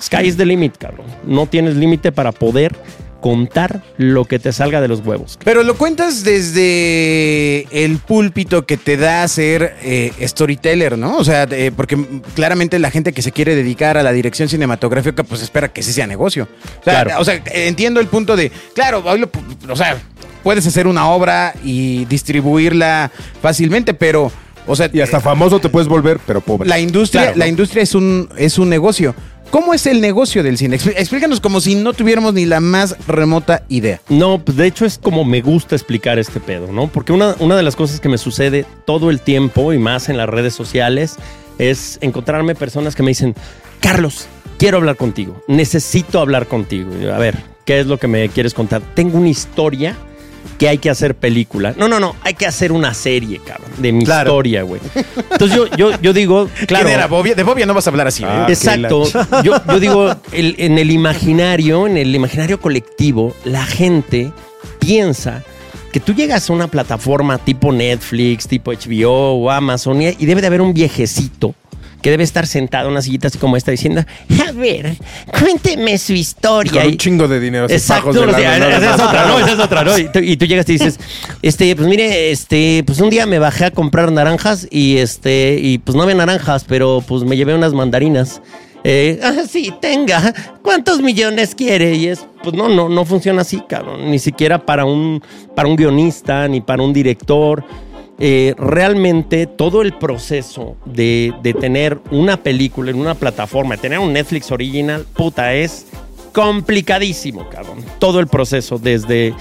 sky 0.00 0.26
is 0.26 0.36
the 0.36 0.44
limit, 0.44 0.76
cabrón. 0.76 1.06
No 1.24 1.46
tienes 1.46 1.76
límite 1.76 2.12
para 2.12 2.32
poder 2.32 2.76
contar 3.24 3.80
lo 3.96 4.26
que 4.26 4.38
te 4.38 4.52
salga 4.52 4.82
de 4.82 4.88
los 4.88 5.00
huevos. 5.00 5.38
Pero 5.42 5.62
lo 5.62 5.78
cuentas 5.78 6.24
desde 6.24 7.66
el 7.84 7.96
púlpito 7.96 8.66
que 8.66 8.76
te 8.76 8.98
da 8.98 9.26
ser 9.28 9.76
eh, 9.82 10.12
storyteller, 10.28 10.98
¿no? 10.98 11.16
O 11.16 11.24
sea, 11.24 11.44
eh, 11.50 11.72
porque 11.74 11.96
claramente 12.34 12.78
la 12.78 12.90
gente 12.90 13.14
que 13.14 13.22
se 13.22 13.32
quiere 13.32 13.54
dedicar 13.54 13.96
a 13.96 14.02
la 14.02 14.12
dirección 14.12 14.50
cinematográfica, 14.50 15.22
pues 15.24 15.40
espera 15.40 15.72
que 15.72 15.82
sí 15.82 15.94
sea 15.94 16.06
negocio. 16.06 16.48
O 16.80 16.84
sea, 16.84 17.02
Claro. 17.04 17.20
o 17.20 17.24
sea, 17.24 17.42
entiendo 17.46 17.98
el 17.98 18.08
punto 18.08 18.36
de, 18.36 18.52
claro, 18.74 19.02
lo- 19.16 19.30
o 19.72 19.76
sea, 19.76 19.96
puedes 20.42 20.66
hacer 20.66 20.86
una 20.86 21.08
obra 21.08 21.54
y 21.64 22.04
distribuirla 22.04 23.10
fácilmente, 23.40 23.94
pero, 23.94 24.30
o 24.66 24.76
sea, 24.76 24.90
Y 24.92 25.00
hasta 25.00 25.20
famoso 25.20 25.60
te 25.60 25.70
puedes 25.70 25.88
volver, 25.88 26.20
pero 26.26 26.42
pobre. 26.42 26.68
la 26.68 26.78
industria, 26.78 27.22
Claro, 27.22 27.38
la 27.38 27.48
industria 27.48 27.82
es 27.84 27.94
un, 27.94 28.28
es 28.36 28.58
un 28.58 28.68
negocio. 28.68 29.14
¿Cómo 29.50 29.72
es 29.72 29.86
el 29.86 30.00
negocio 30.00 30.42
del 30.42 30.58
cine? 30.58 30.76
Expl- 30.78 30.94
Explícanos 30.96 31.40
como 31.40 31.60
si 31.60 31.74
no 31.76 31.92
tuviéramos 31.92 32.34
ni 32.34 32.44
la 32.44 32.60
más 32.60 32.96
remota 33.06 33.62
idea. 33.68 34.00
No, 34.08 34.42
de 34.44 34.66
hecho 34.66 34.84
es 34.84 34.98
como 34.98 35.24
me 35.24 35.40
gusta 35.42 35.76
explicar 35.76 36.18
este 36.18 36.40
pedo, 36.40 36.72
¿no? 36.72 36.88
Porque 36.88 37.12
una, 37.12 37.36
una 37.38 37.56
de 37.56 37.62
las 37.62 37.76
cosas 37.76 38.00
que 38.00 38.08
me 38.08 38.18
sucede 38.18 38.66
todo 38.84 39.10
el 39.10 39.20
tiempo 39.20 39.72
y 39.72 39.78
más 39.78 40.08
en 40.08 40.16
las 40.16 40.28
redes 40.28 40.54
sociales 40.54 41.16
es 41.58 41.98
encontrarme 42.00 42.54
personas 42.56 42.96
que 42.96 43.04
me 43.04 43.10
dicen, 43.10 43.34
Carlos, 43.80 44.26
quiero 44.58 44.78
hablar 44.78 44.96
contigo, 44.96 45.40
necesito 45.46 46.18
hablar 46.18 46.48
contigo. 46.48 46.90
A 47.14 47.18
ver, 47.18 47.36
¿qué 47.64 47.78
es 47.80 47.86
lo 47.86 47.98
que 47.98 48.08
me 48.08 48.28
quieres 48.30 48.54
contar? 48.54 48.82
Tengo 48.94 49.18
una 49.18 49.28
historia 49.28 49.96
que 50.58 50.68
hay 50.68 50.78
que 50.78 50.90
hacer 50.90 51.14
película. 51.16 51.74
No, 51.76 51.88
no, 51.88 51.98
no, 52.00 52.14
hay 52.22 52.34
que 52.34 52.46
hacer 52.46 52.70
una 52.72 52.94
serie, 52.94 53.40
cabrón, 53.44 53.70
de 53.78 53.92
mi 53.92 54.04
Claro. 54.04 54.30
historia, 54.30 54.62
güey. 54.62 54.80
Entonces 55.32 55.56
yo, 55.56 55.66
yo, 55.76 56.00
yo 56.00 56.12
digo, 56.12 56.48
claro. 56.66 56.84
¿Quién 56.86 56.98
era 56.98 57.06
Bobia? 57.08 57.34
De 57.34 57.42
Bobia 57.42 57.66
no 57.66 57.74
vas 57.74 57.86
a 57.86 57.90
hablar 57.90 58.06
así. 58.06 58.22
¿eh? 58.22 58.26
Ah, 58.28 58.46
Exacto. 58.48 59.04
Yo, 59.44 59.54
yo 59.66 59.80
digo, 59.80 60.14
el- 60.32 60.54
en 60.58 60.78
el 60.78 60.90
imaginario, 60.90 61.86
en 61.86 61.96
el 61.96 62.14
imaginario 62.14 62.60
colectivo, 62.60 63.34
la 63.44 63.64
gente 63.64 64.32
piensa 64.78 65.42
que 65.92 66.00
tú 66.00 66.12
llegas 66.14 66.48
a 66.50 66.52
una 66.52 66.66
plataforma 66.66 67.38
tipo 67.38 67.72
Netflix, 67.72 68.48
tipo 68.48 68.72
HBO 68.72 69.34
o 69.34 69.50
Amazon 69.50 70.02
y, 70.02 70.08
y 70.18 70.26
debe 70.26 70.40
de 70.40 70.48
haber 70.48 70.60
un 70.60 70.74
viejecito 70.74 71.54
que 72.04 72.10
debe 72.10 72.22
estar 72.22 72.46
sentado 72.46 72.88
en 72.88 72.92
una 72.92 73.00
sillita 73.00 73.28
así 73.28 73.38
como 73.38 73.56
esta 73.56 73.70
diciendo, 73.70 74.04
a 74.46 74.52
ver, 74.52 74.94
cuénteme 75.40 75.96
su 75.96 76.12
Y 76.12 76.20
historia. 76.20 76.70
con 76.82 76.84
Y- 76.84 76.92
un 76.92 76.98
chingo 76.98 77.26
de 77.26 77.40
dinero. 77.40 77.64
Exacto, 77.70 78.10
o 78.10 78.12
sea, 78.12 78.56
esa 78.76 78.94
es 78.94 79.00
otra, 79.00 79.26
¿no? 79.26 79.38
Esa 79.38 79.52
es 79.54 79.58
otra, 79.58 79.84
¿no? 79.84 79.98
Y 79.98 80.08
tú, 80.12 80.18
y 80.18 80.36
tú 80.36 80.44
llegas 80.44 80.68
y 80.68 80.72
dices, 80.72 81.00
este, 81.40 81.74
pues 81.74 81.88
mire, 81.88 82.30
este, 82.30 82.82
pues 82.86 83.00
un 83.00 83.08
día 83.08 83.24
me 83.24 83.38
bajé 83.38 83.64
a 83.64 83.70
comprar 83.70 84.12
naranjas 84.12 84.68
y 84.70 84.98
este, 84.98 85.58
y 85.58 85.78
pues 85.78 85.96
no 85.96 86.02
había 86.02 86.14
naranjas, 86.14 86.64
pero 86.68 87.02
pues 87.08 87.22
me 87.24 87.38
llevé 87.38 87.54
unas 87.54 87.72
mandarinas. 87.72 88.42
Eh, 88.84 89.18
ah, 89.22 89.32
sí, 89.48 89.72
tenga. 89.80 90.34
¿Cuántos 90.60 91.00
millones 91.00 91.54
quiere? 91.54 91.94
Y 91.94 92.08
es, 92.08 92.26
pues 92.42 92.54
no, 92.54 92.68
no, 92.68 92.90
no 92.90 93.06
funciona 93.06 93.40
así, 93.40 93.62
cabrón. 93.66 94.10
Ni 94.10 94.18
siquiera 94.18 94.58
para 94.66 94.84
un, 94.84 95.22
para 95.56 95.70
un 95.70 95.76
guionista, 95.76 96.46
ni 96.48 96.60
para 96.60 96.82
un 96.82 96.92
director. 96.92 97.64
Eh, 98.18 98.54
realmente 98.56 99.46
todo 99.46 99.82
el 99.82 99.92
proceso 99.94 100.76
de, 100.84 101.32
de 101.42 101.54
tener 101.54 101.98
una 102.10 102.42
película 102.42 102.90
en 102.90 102.98
una 102.98 103.14
plataforma, 103.14 103.76
tener 103.76 103.98
un 103.98 104.12
Netflix 104.12 104.50
original, 104.52 105.06
puta, 105.14 105.54
es 105.54 105.86
complicadísimo, 106.32 107.48
cabrón. 107.48 107.84
Todo 107.98 108.20
el 108.20 108.26
proceso, 108.26 108.78
desde 108.78 109.34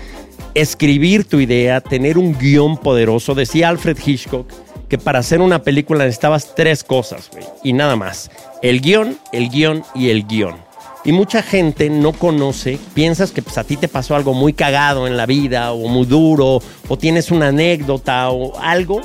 escribir 0.54 1.26
tu 1.26 1.40
idea, 1.40 1.82
tener 1.82 2.18
un 2.18 2.38
guion 2.38 2.78
poderoso. 2.78 3.36
Decía 3.36 3.70
Alfred 3.70 3.98
Hitchcock 4.04 4.48
que 4.88 4.98
para 4.98 5.20
hacer 5.20 5.42
una 5.42 5.64
película 5.64 6.04
necesitabas 6.04 6.54
tres 6.56 6.84
cosas, 6.84 7.30
güey, 7.32 7.44
y 7.64 7.74
nada 7.74 7.96
más. 7.96 8.30
El 8.62 8.80
guion, 8.80 9.18
el 9.32 9.50
guion 9.50 9.84
y 9.96 10.10
el 10.10 10.28
guion. 10.28 10.56
Y 11.06 11.12
mucha 11.12 11.42
gente 11.42 11.90
no 11.90 12.14
conoce, 12.14 12.80
piensas 12.94 13.32
que 13.32 13.42
pues, 13.42 13.58
a 13.58 13.64
ti 13.66 13.76
te 13.78 13.88
pasó 13.90 14.16
algo 14.16 14.34
muy 14.34 14.54
cagado 14.54 15.06
en 15.06 15.18
la 15.18 15.26
vida 15.26 15.74
o 15.74 15.88
muy 15.90 16.06
duro 16.06 16.62
o 16.88 16.98
tienes 16.98 17.30
una 17.30 17.48
anécdota 17.50 18.30
o 18.30 18.58
algo 18.60 19.02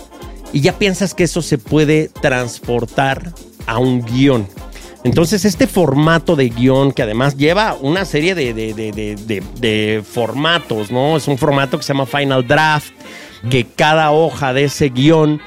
y 0.52 0.60
ya 0.60 0.78
piensas 0.78 1.12
que 1.12 1.24
eso 1.24 1.42
se 1.42 1.58
puede 1.58 2.08
transportar 2.08 3.32
a 3.66 3.78
un 3.78 4.02
guion. 4.04 4.46
Entonces 5.04 5.44
este 5.44 5.66
formato 5.66 6.36
de 6.36 6.48
guion 6.50 6.92
que 6.92 7.02
además 7.02 7.36
lleva 7.36 7.76
una 7.80 8.04
serie 8.04 8.34
de, 8.34 8.52
de- 8.54 8.74
de- 8.74 9.42
de- 9.60 10.02
formatos, 10.02 10.90
¿no? 10.90 11.16
Es 11.16 11.28
un 11.28 11.38
formato 11.38 11.78
que 11.78 11.84
se 11.84 11.92
llama 11.92 12.06
Final 12.06 12.46
Draft, 12.46 12.92
que 13.50 13.64
cada 13.64 14.10
hoja 14.10 14.52
de 14.52 14.64
ese 14.64 14.88
guion 14.88 15.40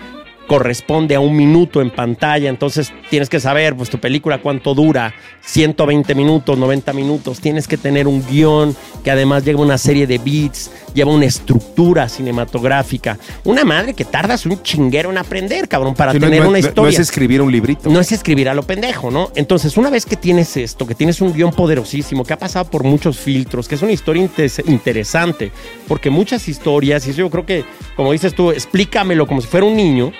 corresponde 0.51 1.15
a 1.15 1.21
un 1.21 1.33
minuto 1.33 1.79
en 1.79 1.91
pantalla, 1.91 2.49
entonces 2.49 2.91
tienes 3.09 3.29
que 3.29 3.39
saber, 3.39 3.73
pues 3.73 3.89
tu 3.89 3.99
película 3.99 4.39
cuánto 4.41 4.73
dura, 4.75 5.13
120 5.45 6.13
minutos, 6.13 6.57
90 6.57 6.91
minutos, 6.91 7.39
tienes 7.39 7.69
que 7.69 7.77
tener 7.77 8.05
un 8.05 8.21
guion 8.27 8.75
que 9.01 9.11
además 9.11 9.45
lleva 9.45 9.61
una 9.61 9.77
serie 9.77 10.05
de 10.07 10.17
beats, 10.17 10.69
lleva 10.93 11.09
una 11.13 11.23
estructura 11.23 12.09
cinematográfica, 12.09 13.17
una 13.45 13.63
madre 13.63 13.93
que 13.93 14.03
tardas 14.03 14.45
un 14.45 14.61
chinguero 14.61 15.09
en 15.09 15.19
aprender, 15.19 15.69
cabrón, 15.69 15.95
para 15.95 16.11
Sí, 16.11 16.19
tener 16.19 16.43
no- 16.43 16.49
una 16.49 16.59
historia. 16.59 16.81
No 16.83 16.89
es 16.89 16.99
escribir 16.99 17.41
un 17.41 17.49
librito. 17.49 17.89
No 17.89 18.01
es 18.01 18.11
escribir 18.11 18.49
a 18.49 18.53
lo 18.53 18.63
pendejo, 18.63 19.09
¿no? 19.09 19.31
Entonces, 19.35 19.77
una 19.77 19.89
vez 19.89 20.05
que 20.05 20.17
tienes 20.17 20.57
esto, 20.57 20.85
que 20.85 20.95
tienes 20.95 21.21
un 21.21 21.31
guion 21.31 21.51
poderosísimo, 21.53 22.25
que 22.25 22.33
ha 22.33 22.37
pasado 22.37 22.65
por 22.65 22.83
muchos 22.83 23.17
filtros, 23.17 23.69
que 23.69 23.75
es 23.75 23.81
una 23.83 23.93
historia 23.93 24.27
interesante, 24.67 25.49
porque 25.87 26.09
muchas 26.09 26.49
historias, 26.49 27.07
y 27.07 27.11
eso 27.11 27.19
yo 27.19 27.29
creo 27.29 27.45
que, 27.45 27.63
como 27.95 28.11
dices 28.11 28.35
tú, 28.35 28.51
explícamelo 28.51 29.25
como 29.25 29.39
si 29.39 29.47
fuera 29.47 29.65
un 29.65 29.77
niño, 29.77 30.11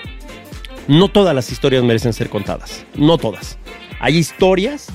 no 0.88 1.08
todas 1.08 1.34
las 1.34 1.50
historias 1.50 1.82
merecen 1.84 2.12
ser 2.12 2.28
contadas, 2.28 2.84
no 2.94 3.18
todas. 3.18 3.58
Hay 4.00 4.16
historias 4.16 4.88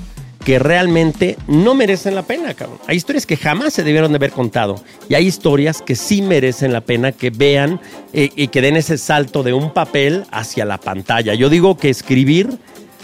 que 0.47 0.59
realmente 0.59 1.37
no 1.47 1.75
merecen 1.75 2.15
la 2.15 2.21
pena, 2.21 2.53
cabrón. 2.53 2.79
Hay 2.87 2.95
historias 2.95 3.25
que 3.25 3.35
jamás 3.35 3.73
se 3.73 3.83
debieron 3.83 4.13
de 4.13 4.15
haber 4.15 4.31
contado. 4.31 4.81
Y 5.09 5.15
hay 5.15 5.27
historias 5.27 5.81
que 5.81 5.93
sí 5.93 6.21
merecen 6.21 6.71
la 6.71 6.79
pena 6.79 7.11
que 7.11 7.31
vean 7.31 7.81
eh, 8.13 8.29
y 8.33 8.47
que 8.47 8.61
den 8.61 8.77
ese 8.77 8.97
salto 8.97 9.43
de 9.43 9.51
un 9.51 9.73
papel 9.73 10.23
hacia 10.31 10.63
la 10.63 10.77
pantalla. 10.77 11.33
Yo 11.33 11.49
digo 11.49 11.77
que 11.77 11.89
escribir 11.89 12.59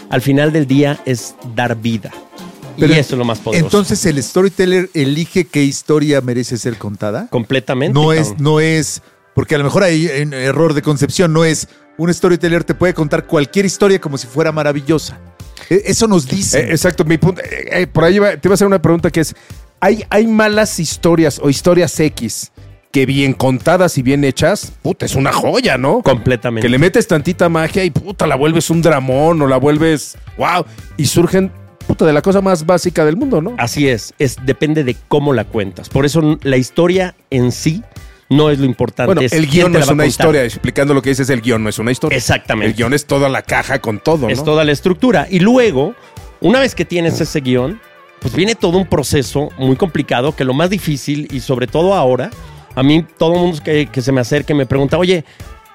al 0.08 0.22
final 0.22 0.52
del 0.52 0.66
día 0.66 0.98
es 1.04 1.34
dar 1.54 1.76
vida. 1.76 2.12
Pero 2.78 2.94
y 2.94 2.98
eso 2.98 3.14
es 3.14 3.18
lo 3.18 3.26
más 3.26 3.40
poderoso. 3.40 3.66
Entonces 3.66 4.06
el 4.06 4.22
storyteller 4.22 4.88
elige 4.94 5.44
qué 5.44 5.64
historia 5.64 6.22
merece 6.22 6.56
ser 6.56 6.78
contada. 6.78 7.28
completamente. 7.28 7.92
No 7.92 8.12
es, 8.14 8.38
no 8.38 8.58
es, 8.58 9.02
porque 9.34 9.54
a 9.54 9.58
lo 9.58 9.64
mejor 9.64 9.82
hay 9.82 10.06
un 10.22 10.32
error 10.32 10.72
de 10.72 10.80
concepción, 10.80 11.32
no 11.32 11.44
es 11.44 11.68
un 11.98 12.12
storyteller 12.12 12.64
te 12.64 12.74
puede 12.74 12.94
contar 12.94 13.26
cualquier 13.26 13.64
historia 13.66 14.00
como 14.00 14.18
si 14.18 14.26
fuera 14.26 14.52
maravillosa. 14.52 15.18
E- 15.70 15.82
Eso 15.86 16.06
nos 16.08 16.26
dice. 16.28 16.60
Eh, 16.60 16.70
exacto, 16.70 17.04
mi 17.04 17.18
punto. 17.18 17.40
eh, 17.42 17.82
eh, 17.82 17.86
por 17.86 18.04
ahí 18.04 18.16
iba- 18.16 18.36
te 18.36 18.48
iba 18.48 18.52
a 18.52 18.54
hacer 18.54 18.66
una 18.66 18.82
pregunta 18.82 19.10
que 19.10 19.20
es: 19.20 19.34
¿hay, 19.80 20.04
¿hay 20.10 20.26
malas 20.26 20.78
historias 20.80 21.40
o 21.42 21.48
historias 21.50 21.98
X 21.98 22.50
que 22.90 23.06
bien 23.06 23.32
contadas 23.32 23.96
y 23.98 24.02
bien 24.02 24.24
hechas? 24.24 24.72
Puta, 24.82 25.06
es 25.06 25.14
una 25.14 25.32
joya, 25.32 25.78
¿no? 25.78 26.02
Completamente. 26.02 26.66
Que 26.66 26.70
le 26.70 26.78
metes 26.78 27.06
tantita 27.06 27.48
magia 27.48 27.84
y 27.84 27.90
puta, 27.90 28.26
la 28.26 28.36
vuelves 28.36 28.70
un 28.70 28.82
dramón 28.82 29.40
o 29.42 29.46
la 29.46 29.56
vuelves. 29.56 30.16
¡Wow! 30.36 30.64
Y 30.96 31.06
surgen, 31.06 31.50
puta, 31.86 32.04
de 32.04 32.12
la 32.12 32.22
cosa 32.22 32.40
más 32.40 32.66
básica 32.66 33.04
del 33.04 33.16
mundo, 33.16 33.40
¿no? 33.40 33.54
Así 33.58 33.88
es, 33.88 34.14
es 34.18 34.36
depende 34.44 34.84
de 34.84 34.96
cómo 35.08 35.32
la 35.32 35.44
cuentas. 35.44 35.88
Por 35.88 36.04
eso 36.04 36.38
la 36.42 36.56
historia 36.56 37.14
en 37.30 37.50
sí 37.52 37.82
no 38.28 38.50
es 38.50 38.58
lo 38.58 38.64
importante. 38.64 39.14
Bueno, 39.14 39.28
el 39.30 39.46
guion 39.46 39.72
no 39.72 39.78
es 39.78 39.88
una 39.88 40.06
historia. 40.06 40.44
Explicando 40.44 40.94
lo 40.94 41.02
que 41.02 41.10
dices, 41.10 41.30
el 41.30 41.40
guion 41.40 41.62
no 41.62 41.68
es 41.68 41.78
una 41.78 41.92
historia. 41.92 42.16
Exactamente. 42.16 42.70
El 42.70 42.74
guion 42.74 42.94
es 42.94 43.06
toda 43.06 43.28
la 43.28 43.42
caja 43.42 43.80
con 43.80 44.00
todo, 44.00 44.26
¿no? 44.26 44.28
Es 44.28 44.42
toda 44.42 44.64
la 44.64 44.72
estructura. 44.72 45.26
Y 45.30 45.40
luego, 45.40 45.94
una 46.40 46.60
vez 46.60 46.74
que 46.74 46.84
tienes 46.84 47.20
ese 47.20 47.40
guion, 47.40 47.80
pues 48.20 48.34
viene 48.34 48.54
todo 48.54 48.78
un 48.78 48.86
proceso 48.86 49.50
muy 49.58 49.76
complicado, 49.76 50.34
que 50.34 50.44
lo 50.44 50.54
más 50.54 50.70
difícil, 50.70 51.28
y 51.30 51.40
sobre 51.40 51.66
todo 51.66 51.94
ahora, 51.94 52.30
a 52.74 52.82
mí 52.82 53.04
todo 53.18 53.34
el 53.34 53.40
mundo 53.40 53.58
que, 53.62 53.86
que 53.86 54.00
se 54.00 54.12
me 54.12 54.20
acerca 54.20 54.52
y 54.52 54.56
me 54.56 54.66
pregunta, 54.66 54.96
oye, 54.96 55.24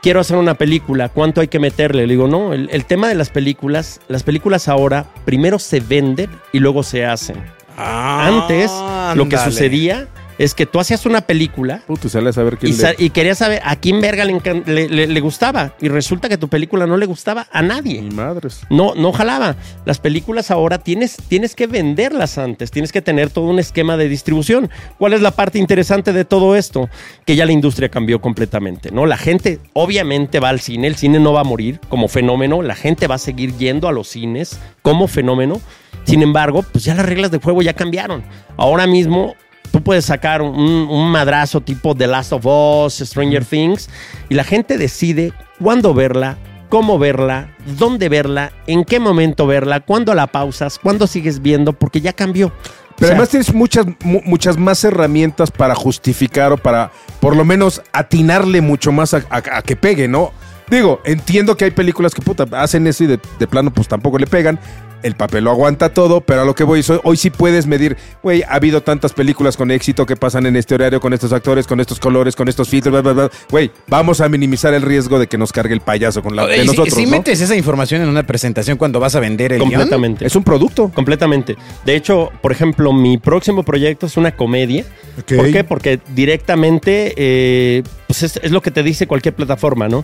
quiero 0.02 0.20
hacer 0.20 0.38
una 0.38 0.56
película, 0.56 1.10
¿cuánto 1.10 1.42
hay 1.42 1.48
que 1.48 1.60
meterle? 1.60 2.08
Le 2.08 2.14
digo, 2.14 2.28
no, 2.28 2.54
el, 2.54 2.70
el 2.72 2.86
tema 2.86 3.08
de 3.08 3.16
las 3.16 3.30
películas, 3.30 4.02
las 4.08 4.24
películas 4.24 4.68
ahora 4.68 5.06
primero 5.26 5.60
se 5.60 5.80
venden 5.80 6.30
y 6.52 6.60
luego 6.60 6.84
se 6.84 7.06
hacen. 7.06 7.38
Antes, 7.78 8.72
lo 9.16 9.30
que 9.30 9.38
sucedía 9.38 10.08
es 10.40 10.56
que 10.56 10.66
tú 10.66 10.80
hacías 10.80 11.06
una 11.06 11.22
película 11.22 11.84
Puta, 11.86 12.10
sale 12.10 12.30
a 12.30 12.34
saber 12.34 12.58
quién 12.58 12.74
y, 12.74 12.78
le- 12.78 12.96
y 12.98 13.10
querías 13.12 13.38
saber 13.38 13.62
a 13.64 13.76
quién 13.76 14.02
verga 14.02 14.26
le, 14.26 14.90
le- 15.08 15.20
gustaba. 15.20 15.76
Y 15.82 15.90
resulta 15.90 16.30
que 16.30 16.38
tu 16.38 16.48
película 16.48 16.88
no 16.88 16.98
le 16.98 17.06
gustaba 17.06 17.48
a 17.52 17.62
nadie. 17.62 18.02
Ni 18.02 18.10
madres. 18.16 18.62
No, 18.70 18.96
no 18.96 19.12
jalaba. 19.12 19.58
Las 19.86 20.00
películas 20.00 20.50
ahora 20.50 20.78
tienes, 20.80 21.18
tienes 21.28 21.56
que 21.56 21.68
venderlas 21.68 22.38
antes, 22.38 22.72
tienes 22.72 22.92
que 22.92 23.02
tener 23.02 23.30
todo 23.30 23.46
un 23.46 23.60
esquema 23.60 23.98
de 23.98 24.08
distribución. 24.10 24.70
¿Cuál 24.98 25.14
es 25.14 25.22
la 25.22 25.32
parte 25.32 25.60
interesante 25.60 26.14
de 26.14 26.24
todo 26.26 26.56
esto? 26.56 26.90
Que 27.26 27.36
ya 27.36 27.46
la 27.46 27.52
industria 27.52 27.90
cambió 27.90 28.22
completamente, 28.22 28.92
¿no? 28.92 29.06
La 29.06 29.18
gente 29.18 29.60
obviamente 29.74 30.40
va 30.40 30.50
al 30.50 30.62
cine, 30.62 30.88
el 30.88 30.96
cine 30.96 31.20
no 31.20 31.34
va 31.34 31.42
a 31.42 31.44
morir 31.44 31.82
como 31.90 32.08
fenómeno, 32.08 32.62
la 32.62 32.76
gente 32.76 33.08
va 33.08 33.16
a 33.16 33.20
seguir 33.20 33.58
yendo 33.58 33.90
a 33.90 33.92
los 33.92 34.08
cines 34.08 34.58
como 34.82 35.10
fenómeno. 35.10 35.60
Sin 36.06 36.22
embargo, 36.24 36.64
pues 36.72 36.86
ya 36.86 36.96
las 36.96 37.06
reglas 37.06 37.30
de 37.30 37.40
juego 37.40 37.62
ya 37.62 37.74
cambiaron. 37.74 38.24
Ahora 38.56 38.88
mismo 38.88 39.36
tú 39.72 39.82
puedes 39.84 40.06
sacar 40.06 40.42
un, 40.42 40.56
un 40.58 41.12
madrazo 41.12 41.62
tipo 41.62 41.96
The 41.96 42.08
Last 42.08 42.34
of 42.34 42.46
Us, 42.46 42.96
Stranger 43.08 43.46
Things, 43.46 43.90
y 44.30 44.36
la 44.36 44.44
gente 44.44 44.78
decide 44.78 45.34
cuándo 45.62 45.94
verla, 45.94 46.38
cómo 46.70 47.00
verla, 47.00 47.56
dónde 47.78 48.10
verla, 48.10 48.52
en 48.68 48.86
qué 48.86 49.00
momento 49.00 49.48
verla, 49.48 49.80
cuándo 49.80 50.14
la 50.14 50.28
pausas, 50.28 50.80
cuándo 50.80 51.08
sigues 51.08 51.42
viendo, 51.42 51.74
porque 51.74 52.02
ya 52.02 52.14
cambió. 52.14 52.52
Pero 52.96 52.96
O 52.96 53.00
sea, 53.00 53.08
además 53.10 53.30
tienes 53.30 53.54
muchas, 53.54 53.86
mu- 54.04 54.22
muchas 54.26 54.58
más 54.58 54.84
herramientas 54.84 55.52
para 55.52 55.74
justificar 55.74 56.52
o 56.52 56.58
para, 56.58 56.92
por 57.22 57.36
lo 57.36 57.46
menos, 57.46 57.82
atinarle 57.94 58.62
mucho 58.62 58.92
más 58.92 59.14
a, 59.14 59.24
a- 59.30 59.58
a 59.58 59.62
que 59.62 59.76
pegue, 59.76 60.08
¿no? 60.08 60.32
Digo, 60.70 61.02
entiendo 61.06 61.58
que 61.58 61.66
hay 61.66 61.72
películas 61.72 62.14
que 62.14 62.22
puta, 62.22 62.46
hacen 62.62 62.86
eso 62.86 63.04
y 63.04 63.08
de, 63.08 63.20
de 63.40 63.48
plano 63.48 63.72
pues 63.74 63.88
tampoco 63.88 64.20
le 64.20 64.28
pegan. 64.28 64.60
El 65.02 65.16
papel 65.16 65.46
lo 65.46 65.52
aguanta 65.52 65.94
todo, 65.94 66.20
pero 66.22 66.42
a 66.42 66.46
lo 66.46 66.54
que 66.56 66.66
voy, 66.66 66.84
hoy 67.04 67.16
sí 67.16 67.30
puedes 67.30 67.66
medir, 67.68 67.96
güey, 68.22 68.44
ha 68.44 68.56
habido 68.56 68.82
tantas 68.84 69.14
películas 69.14 69.56
con 69.56 69.72
éxito 69.72 70.06
que 70.06 70.18
pasan 70.18 70.46
en 70.46 70.58
este 70.58 70.76
horario, 70.76 71.00
con 71.00 71.14
estos 71.14 71.32
actores, 71.32 71.68
con 71.68 71.80
estos 71.80 72.00
colores, 72.00 72.36
con 72.36 72.50
estos 72.50 72.68
filtros, 72.68 72.92
bla, 72.92 73.02
bla, 73.02 73.14
bla. 73.14 73.32
Güey, 73.50 73.72
vamos 73.88 74.20
a 74.20 74.28
minimizar 74.28 74.74
el 74.74 74.82
riesgo 74.82 75.18
de 75.18 75.28
que 75.28 75.38
nos 75.38 75.54
cargue 75.54 75.74
el 75.74 75.80
payaso 75.80 76.22
con 76.22 76.36
la 76.36 76.46
de 76.46 76.60
si- 76.62 76.68
nosotros, 76.68 76.94
si 76.94 77.06
¿no? 77.06 77.12
metes 77.12 77.40
esa 77.40 77.56
información 77.56 78.02
en 78.02 78.10
una 78.10 78.24
presentación 78.28 78.78
cuando 78.78 79.00
vas 79.00 79.16
a 79.16 79.22
vender 79.22 79.54
el 79.54 79.60
guion, 79.60 79.72
completamente. 79.72 80.28
Es 80.28 80.36
un 80.36 80.44
producto. 80.44 80.90
Completamente. 80.94 81.56
De 81.86 81.96
hecho, 81.96 82.30
por 82.42 82.52
ejemplo, 82.52 82.92
mi 82.92 83.18
próximo 83.18 83.64
proyecto 83.64 84.06
es 84.06 84.18
una 84.18 84.36
comedia. 84.36 84.84
¿Por 85.28 85.52
qué? 85.52 85.64
Porque 85.64 86.00
directamente, 86.14 87.14
eh, 87.16 87.84
pues 88.08 88.24
es, 88.24 88.38
es 88.44 88.52
lo 88.52 88.62
que 88.62 88.72
te 88.72 88.84
dice 88.84 89.08
cualquier 89.08 89.34
plataforma, 89.34 89.88
¿no? 89.88 90.04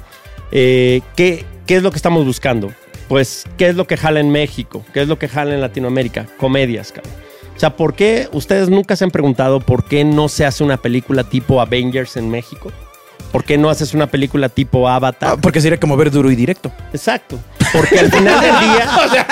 Eh, 0.52 1.02
¿qué, 1.16 1.44
¿Qué 1.66 1.76
es 1.78 1.84
lo 1.84 1.92
que 1.92 1.98
estamos 1.98 2.24
buscando? 2.26 2.72
Pues, 3.08 3.46
¿qué 3.58 3.68
es 3.70 3.76
lo 3.76 3.86
que 3.86 3.98
jala 3.98 4.20
en 4.20 4.32
México? 4.32 4.84
¿Qué 4.94 5.02
es 5.02 5.08
lo 5.08 5.20
que 5.20 5.28
jala 5.28 5.54
en 5.54 5.62
Latinoamérica? 5.62 6.26
Comedias, 6.38 6.92
cabrón. 6.92 7.14
O 7.56 7.60
sea, 7.60 7.76
¿por 7.76 7.94
qué 7.94 8.28
ustedes 8.34 8.70
nunca 8.70 8.96
se 8.96 9.04
han 9.06 9.12
preguntado 9.12 9.60
por 9.60 9.86
qué 9.86 10.04
no 10.04 10.28
se 10.28 10.46
hace 10.46 10.64
una 10.64 10.78
película 10.78 11.24
tipo 11.24 11.62
Avengers 11.62 12.18
en 12.18 12.30
México? 12.30 12.72
¿Por 13.32 13.44
qué 13.44 13.58
no 13.58 13.70
haces 13.70 13.94
una 13.94 14.08
película 14.08 14.50
tipo 14.50 14.90
Avatar? 14.90 15.30
Ah, 15.34 15.38
porque 15.42 15.62
sería 15.62 15.80
como 15.80 15.96
ver 15.96 16.10
duro 16.12 16.32
y 16.32 16.36
directo. 16.36 16.72
Exacto. 16.94 17.40
Porque 17.74 18.00
al 18.00 18.12
final 18.12 18.42
del 18.42 18.60
día... 18.60 18.90
Así 18.96 19.10
de- 19.16 19.26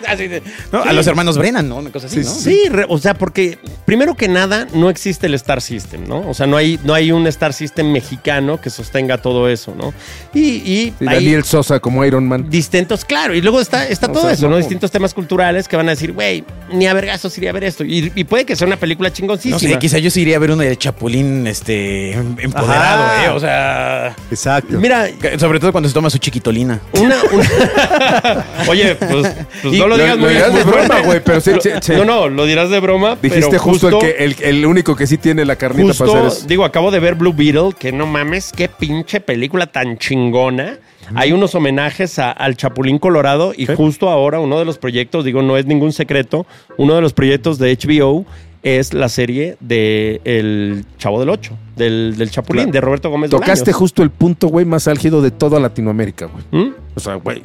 ¿no? 0.72 0.82
A 0.82 0.92
los 0.92 1.06
hermanos 1.06 1.38
Brennan, 1.38 1.68
¿no? 1.68 1.76
Una 1.76 1.90
cosa 1.90 2.06
así, 2.06 2.18
¿no? 2.18 2.24
Sí, 2.30 2.62
re- 2.70 2.86
o 2.88 2.98
sea, 2.98 3.14
porque 3.14 3.58
primero 3.84 4.14
que 4.14 4.28
nada 4.28 4.66
no 4.72 4.90
existe 4.90 5.26
el 5.26 5.34
Star 5.34 5.60
System, 5.60 6.06
¿no? 6.08 6.20
O 6.28 6.34
sea, 6.34 6.46
no 6.46 6.56
hay, 6.56 6.78
no 6.84 6.94
hay 6.94 7.12
un 7.12 7.26
Star 7.26 7.52
System 7.52 7.90
mexicano 7.92 8.60
que 8.60 8.70
sostenga 8.70 9.18
todo 9.18 9.48
eso, 9.48 9.74
¿no? 9.76 9.92
Y, 10.34 10.40
y 10.40 10.94
Sí, 10.98 11.06
hay 11.06 11.14
Daniel 11.16 11.44
Sosa 11.44 11.80
como 11.80 12.04
Iron 12.04 12.26
Man. 12.26 12.48
distintos, 12.50 13.04
claro, 13.04 13.34
y 13.34 13.40
luego 13.40 13.60
está, 13.60 13.86
está 13.88 14.06
O 14.06 14.12
todo 14.12 14.22
sea, 14.24 14.32
eso, 14.32 14.44
¿no? 14.46 14.50
no. 14.50 14.56
Distintos 14.58 14.90
temas 14.90 15.14
culturales 15.14 15.68
que 15.68 15.76
van 15.76 15.86
a 15.88 15.90
decir, 15.92 16.12
güey, 16.12 16.44
ni 16.72 16.86
a 16.86 16.94
vergasos 16.94 17.36
iría 17.38 17.50
a 17.50 17.52
ver 17.52 17.64
esto. 17.64 17.84
Y, 17.84 18.12
y 18.14 18.24
puede 18.24 18.44
que 18.44 18.56
sea 18.56 18.66
una 18.66 18.76
película 18.76 19.08
No 19.08 19.14
chingoncísima. 19.14 19.58
sé, 19.72 19.78
quizá 19.78 19.98
yo 19.98 20.10
sí 20.10 20.22
iría 20.22 20.36
a 20.36 20.38
ver 20.40 20.50
una 20.50 20.64
de 20.64 20.76
Chapulín 20.76 21.46
este, 21.46 22.12
em- 22.12 22.36
empoderado, 22.40 23.04
Ajá. 23.04 23.24
¿eh? 23.26 23.28
O 23.30 23.40
sea, 23.40 24.16
Exacto. 24.30 24.78
Mira, 24.78 25.08
sobre 25.38 25.60
todo 25.60 25.72
cuando 25.72 25.88
se 25.88 25.94
toma 25.94 26.10
su 26.10 26.18
chiquitolina. 26.18 26.80
una. 26.92 27.16
una- 27.32 27.46
Oye, 28.68 28.94
pues, 28.96 29.28
pues 29.62 29.74
Y 29.74 29.78
no 29.78 29.85
lo 29.88 29.96
lo- 29.96 30.02
digas 30.02 30.16
lo 30.18 30.24
muy 30.24 30.34
dirás 30.34 30.54
de 30.54 30.62
broma, 30.64 31.00
güey, 31.04 31.20
pero 31.24 31.40
sí, 31.40 31.52
sí. 31.80 31.92
No, 31.92 32.04
no, 32.04 32.28
lo 32.28 32.44
dirás 32.46 32.70
de 32.70 32.80
broma. 32.80 33.16
Dijiste 33.20 33.48
pero 33.50 33.62
justo, 33.62 33.88
el, 33.88 33.98
que, 33.98 34.24
el, 34.24 34.36
el 34.58 34.66
único 34.66 34.94
que 34.96 35.06
sí 35.06 35.18
tiene 35.18 35.44
la 35.44 35.56
carnita 35.56 35.88
Justo, 35.88 36.06
para 36.06 36.26
hacer 36.26 36.38
eso. 36.38 36.46
digo, 36.48 36.64
acabo 36.64 36.90
de 36.90 37.00
ver 37.00 37.14
Blue 37.14 37.32
Beetle, 37.34 37.70
que 37.78 37.92
no 37.92 38.06
mames, 38.06 38.52
qué 38.56 38.68
pinche 38.68 39.20
película 39.20 39.66
tan 39.66 39.98
chingona. 39.98 40.78
Hay 41.14 41.30
unos 41.32 41.54
homenajes 41.54 42.18
a- 42.18 42.32
al 42.32 42.56
Chapulín 42.56 42.98
Colorado 42.98 43.52
y 43.56 43.66
justo 43.66 44.08
ahora 44.10 44.40
uno 44.40 44.58
de 44.58 44.64
los 44.64 44.78
proyectos, 44.78 45.24
digo, 45.24 45.40
no 45.42 45.56
es 45.56 45.64
ningún 45.66 45.92
secreto, 45.92 46.46
uno 46.78 46.94
de 46.96 47.00
los 47.00 47.12
proyectos 47.12 47.58
de 47.58 47.70
HBO 47.76 48.26
es 48.64 48.92
la 48.92 49.08
serie 49.08 49.56
de 49.60 50.20
El 50.24 50.84
Chavo 50.98 51.20
del 51.20 51.28
Ocho, 51.30 51.56
del, 51.76 52.16
del 52.16 52.30
Chapulín, 52.32 52.64
Claro. 52.64 52.72
de 52.72 52.80
Roberto 52.80 53.10
Gómez 53.10 53.30
Tocaste 53.30 53.60
Bolaños. 53.66 53.76
justo 53.76 54.02
el 54.02 54.10
punto, 54.10 54.48
güey, 54.48 54.64
más 54.66 54.88
álgido 54.88 55.22
de 55.22 55.30
toda 55.30 55.60
Latinoamérica, 55.60 56.26
güey. 56.26 56.64
¿Mm? 56.64 56.72
O 56.96 56.98
sea, 56.98 57.14
güey. 57.14 57.42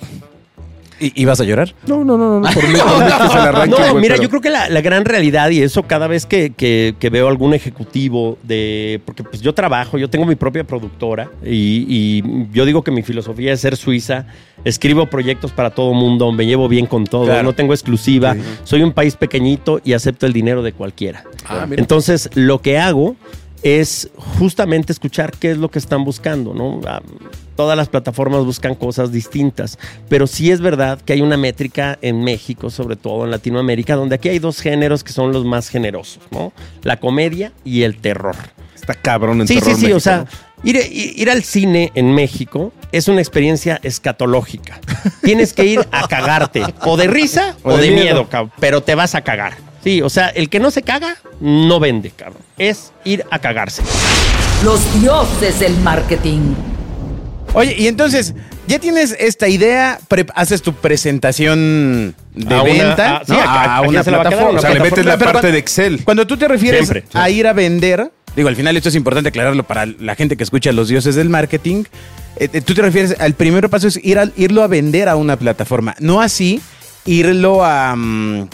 ¿Y, 1.02 1.26
vas 1.26 1.42
a 1.42 1.44
llorar? 1.44 1.74
No, 1.88 2.04
no, 2.06 2.18
no, 2.18 2.40
no, 2.40 2.40
no, 2.42 2.54
por 2.54 2.68
mí, 2.68 2.76
por 2.78 3.00
mí 3.04 3.12
que 3.12 3.28
se 3.30 3.34
le 3.36 3.42
arranque, 3.42 3.70
No, 3.80 3.92
güey, 3.92 4.02
mira, 4.02 4.14
pero- 4.16 4.24
yo 4.24 4.30
creo 4.30 4.42
que 4.42 4.50
la, 4.52 4.70
la 4.70 4.82
gran 4.82 5.04
realidad, 5.04 5.50
y 5.50 5.62
eso 5.62 5.84
cada 5.84 6.08
vez 6.08 6.26
que, 6.26 6.52
que- 6.56 6.96
que 7.00 7.10
veo 7.10 7.28
algún 7.28 7.54
ejecutivo 7.54 8.38
de. 8.44 9.02
Porque 9.06 9.24
pues 9.24 9.42
yo 9.42 9.54
trabajo, 9.54 9.98
yo 9.98 10.10
tengo 10.10 10.26
mi 10.26 10.36
propia 10.36 10.64
productora, 10.64 11.30
y, 11.44 11.86
y 11.90 12.24
yo 12.54 12.66
digo 12.66 12.84
que 12.84 12.92
mi 12.92 13.02
filosofía 13.02 13.52
es 13.54 13.62
ser 13.62 13.76
suiza. 13.76 14.26
Escribo 14.64 15.08
proyectos 15.08 15.52
para 15.52 15.72
todo 15.72 15.92
mundo, 15.96 16.32
me 16.32 16.46
llevo 16.46 16.68
bien 16.68 16.86
con 16.86 17.06
todo, 17.06 17.26
Claro. 17.26 17.42
no 17.42 17.54
tengo 17.54 17.74
exclusiva. 17.74 18.36
Soy 18.64 18.84
un 18.84 18.92
país 18.92 19.16
pequeñito 19.16 19.82
y 19.84 19.94
acepto 19.94 20.28
el 20.28 20.34
dinero 20.34 20.62
de 20.62 20.72
cualquiera. 20.72 21.24
Ah, 21.48 21.66
mira. 21.68 21.82
Entonces, 21.82 22.30
lo 22.36 22.62
que 22.62 22.78
hago 22.78 23.16
es 23.64 24.10
justamente 24.40 24.92
escuchar 24.92 25.32
qué 25.38 25.52
es 25.52 25.58
lo 25.58 25.70
que 25.70 25.80
están 25.80 26.04
buscando, 26.04 26.54
¿no? 26.54 26.82
Ah, 26.88 27.02
Todas 27.56 27.78
las 27.78 27.90
plataformas 27.90 28.44
buscan 28.44 28.74
cosas 28.74 29.12
distintas, 29.12 29.78
pero 30.10 30.26
sí 30.26 30.50
es 30.50 30.62
verdad 30.62 31.00
que 31.00 31.14
hay 31.14 31.22
una 31.22 31.38
métrica 31.38 32.00
en 32.02 32.24
México, 32.24 32.70
sobre 32.72 32.96
todo 32.96 33.26
en 33.26 33.32
Latinoamérica, 33.32 33.96
donde 33.96 34.16
aquí 34.16 34.30
hay 34.30 34.40
dos 34.40 34.62
géneros 34.62 35.04
que 35.04 35.12
son 35.14 35.32
los 35.32 35.46
más 35.46 35.70
generosos, 35.70 36.24
¿no? 36.32 36.54
La 36.82 36.98
comedia 36.98 37.52
y 37.64 37.84
el 37.84 37.98
terror. 37.98 38.36
Está 38.74 38.96
cabrón 38.96 39.42
en 39.42 39.48
Sí, 39.48 39.56
sí, 39.56 39.60
terror 39.62 39.80
sí, 39.80 39.92
o 39.94 40.00
sea, 40.00 40.26
ir, 40.64 40.76
ir- 40.78 41.14
ir 41.18 41.30
al 41.30 41.44
cine 41.44 41.92
en 41.94 42.16
México 42.16 42.74
es 42.92 43.08
una 43.08 43.22
experiencia 43.22 43.80
escatológica. 43.84 44.80
Tienes 45.22 45.54
que 45.54 45.66
ir 45.66 45.88
a 45.92 46.08
cagarte, 46.08 46.64
o 46.86 46.98
de 46.98 47.08
risa 47.08 47.56
o, 47.62 47.74
O 47.74 47.78
de 47.78 47.90
de, 47.90 47.92
miedo. 47.92 48.28
pero 48.60 48.82
te 48.82 48.96
vas 48.96 49.14
a 49.14 49.22
cagar. 49.22 49.54
Sí, 49.84 50.02
o 50.02 50.10
sea, 50.10 50.28
el 50.30 50.50
que 50.50 50.60
no 50.60 50.70
se 50.72 50.84
caga, 50.84 51.18
no 51.40 51.80
vende, 51.80 52.12
cabrón. 52.12 52.42
Es 52.58 52.92
ir 53.04 53.26
a 53.32 53.40
cagarse. 53.40 53.82
Los 54.64 55.02
dioses 55.02 55.60
del 55.60 55.76
marketing. 55.80 56.54
Oye, 57.54 57.76
y 57.78 57.88
entonces, 57.88 58.34
ya 58.68 58.78
tienes 58.80 59.16
esta 59.20 59.48
idea, 59.50 60.00
pre- 60.08 60.28
haces 60.36 60.62
tu 60.62 60.74
presentación 60.74 62.16
de 62.36 62.56
A 62.56 62.62
una- 62.62 62.64
venta 62.64 63.18
a- 63.18 63.26
sí, 63.26 63.32
¿no? 63.34 63.40
a- 63.40 63.78
a 63.80 63.82
quién 63.88 64.04
se 64.04 64.12
le 64.12 64.18
va 64.18 64.24
a 64.24 64.30
quedar, 64.30 64.40
plataforma. 64.40 64.50
una 64.52 64.60
O 64.60 64.62
sea, 64.62 64.74
le 64.74 64.80
metes 64.80 65.06
la 65.06 65.18
Pero 65.18 65.26
parte 65.26 65.40
cuando- 65.42 65.52
de 65.54 65.58
Excel. 65.58 66.02
Cuando 66.06 66.28
tú 66.28 66.38
te 66.38 66.48
refieres 66.48 66.88
Siempre, 66.88 67.04
a 67.14 67.30
ir 67.30 67.48
a 67.48 67.54
vender, 67.54 68.12
digo, 68.36 68.48
al 68.48 68.56
final 68.56 68.78
esto 68.78 68.90
es 68.90 68.96
importante 68.96 69.30
aclararlo 69.30 69.64
para 69.64 69.86
la 69.88 70.16
gente 70.16 70.38
que 70.38 70.44
escucha 70.44 70.72
los 70.72 70.88
dioses 70.90 71.16
del 71.16 71.30
marketing. 71.30 71.84
eh, 72.38 72.48
eh, 72.54 72.62
tú 72.62 72.74
te 72.74 72.82
refieres 72.82 73.18
al 73.20 73.34
primer 73.34 73.70
paso 73.70 73.90
es 73.90 74.00
ir 74.04 74.18
irlo 74.38 74.64
a 74.64 74.68
vender 74.68 75.10
a 75.10 75.18
una 75.18 75.36
plataforma, 75.36 75.96
no 76.00 76.22
así 76.22 76.62
irlo 77.06 77.66
a 77.66 77.94
mm, 77.96 78.48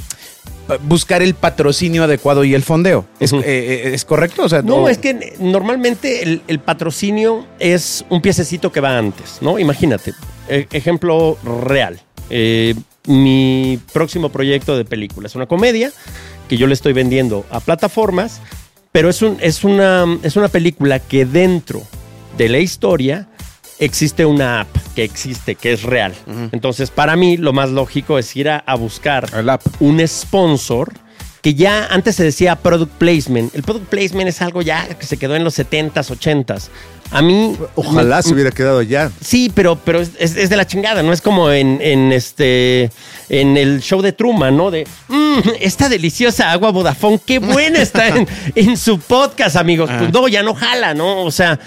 buscar 0.84 1.22
el 1.22 1.34
patrocinio 1.34 2.04
adecuado 2.04 2.44
y 2.44 2.54
el 2.54 2.64
fondeo. 2.64 3.06
¿Es, 3.20 3.32
eh, 3.34 3.40
eh, 3.46 3.92
¿es 3.94 4.06
correcto? 4.06 4.44
O 4.44 4.50
sea, 4.50 4.62
No, 4.62 4.76
o- 4.78 4.90
es 4.90 4.98
que 4.98 5.36
normalmente 5.40 6.24
el, 6.24 6.42
el 6.48 6.60
patrocinio 6.60 7.46
es 7.60 8.06
un 8.10 8.22
piececito 8.22 8.72
que 8.72 8.80
va 8.82 8.98
antes, 8.98 9.38
¿no? 9.42 9.60
Imagínate, 9.60 10.14
e- 10.50 10.68
ejemplo 10.72 11.38
real. 11.64 12.00
Eh, 12.30 12.76
mi 13.08 13.80
próximo 13.94 14.30
proyecto 14.30 14.76
de 14.78 14.84
película 14.84 15.28
es 15.28 15.36
una 15.36 15.46
comedia 15.46 15.92
que 16.50 16.58
yo 16.58 16.68
le 16.68 16.74
estoy 16.74 16.92
vendiendo 16.94 17.46
a 17.50 17.60
plataformas, 17.62 18.42
pero 18.92 19.10
es, 19.10 19.22
un, 19.22 19.38
es, 19.42 19.64
una, 19.64 20.06
es 20.24 20.36
una 20.36 20.50
película 20.50 21.00
que 21.00 21.26
dentro 21.26 21.82
de 22.38 22.50
la 22.50 22.58
historia 22.60 23.28
existe 23.80 24.26
una 24.26 24.62
app 24.62 24.68
que 24.96 25.04
existe, 25.04 25.56
que 25.56 25.74
es 25.74 25.84
real. 25.84 26.14
Entonces, 26.52 26.90
para 26.92 27.16
mí, 27.16 27.38
lo 27.38 27.54
más 27.54 27.70
lógico 27.70 28.18
es 28.18 28.36
ir 28.36 28.50
a, 28.50 28.58
a 28.60 28.76
buscar 28.76 29.28
app. 29.50 29.62
un 29.80 30.06
sponsor 30.08 30.92
que 31.42 31.54
ya 31.54 31.86
antes 31.92 32.16
se 32.16 32.24
decía 32.24 32.56
product 32.56 32.92
placement. 32.98 33.54
El 33.56 33.62
product 33.64 33.86
placement 33.88 34.28
es 34.28 34.42
algo 34.42 34.62
ya 34.64 34.86
que 34.96 35.06
se 35.06 35.18
quedó 35.18 35.36
en 35.36 35.44
los 35.44 35.58
70s, 35.58 35.94
80s. 35.94 36.70
A 37.12 37.22
mí... 37.22 37.56
Ojalá 37.76 38.18
me- 38.18 38.24
se 38.24 38.34
hubiera 38.34 38.52
quedado 38.52 38.82
ya. 38.82 39.12
Sí, 39.22 39.50
pero, 39.54 39.78
pero 39.78 40.02
es, 40.02 40.50
de 40.50 40.56
la 40.58 40.66
chingada, 40.68 41.04
no 41.04 41.14
es 41.14 41.22
como 41.22 41.52
en, 41.52 41.80
en 41.82 42.12
este 42.12 42.90
en 43.30 43.56
el 43.56 43.82
show 43.82 44.02
de 44.02 44.12
Truman, 44.12 44.58
¿no? 44.58 44.72
De 44.72 44.86
"Mm, 45.08 45.40
esta 45.62 45.88
deliciosa 45.88 46.52
agua 46.52 46.72
Vodafone, 46.72 47.20
qué 47.26 47.40
buena 47.40 47.80
está 47.82 48.08
en, 48.10 48.28
en 48.56 48.76
su 48.76 49.00
podcast, 49.00 49.56
amigos. 49.56 49.90
Pues 49.98 50.12
no, 50.12 50.28
ya 50.28 50.44
no 50.44 50.54
jala, 50.54 50.94
¿no? 50.96 51.22
O 51.22 51.32
sea, 51.32 51.58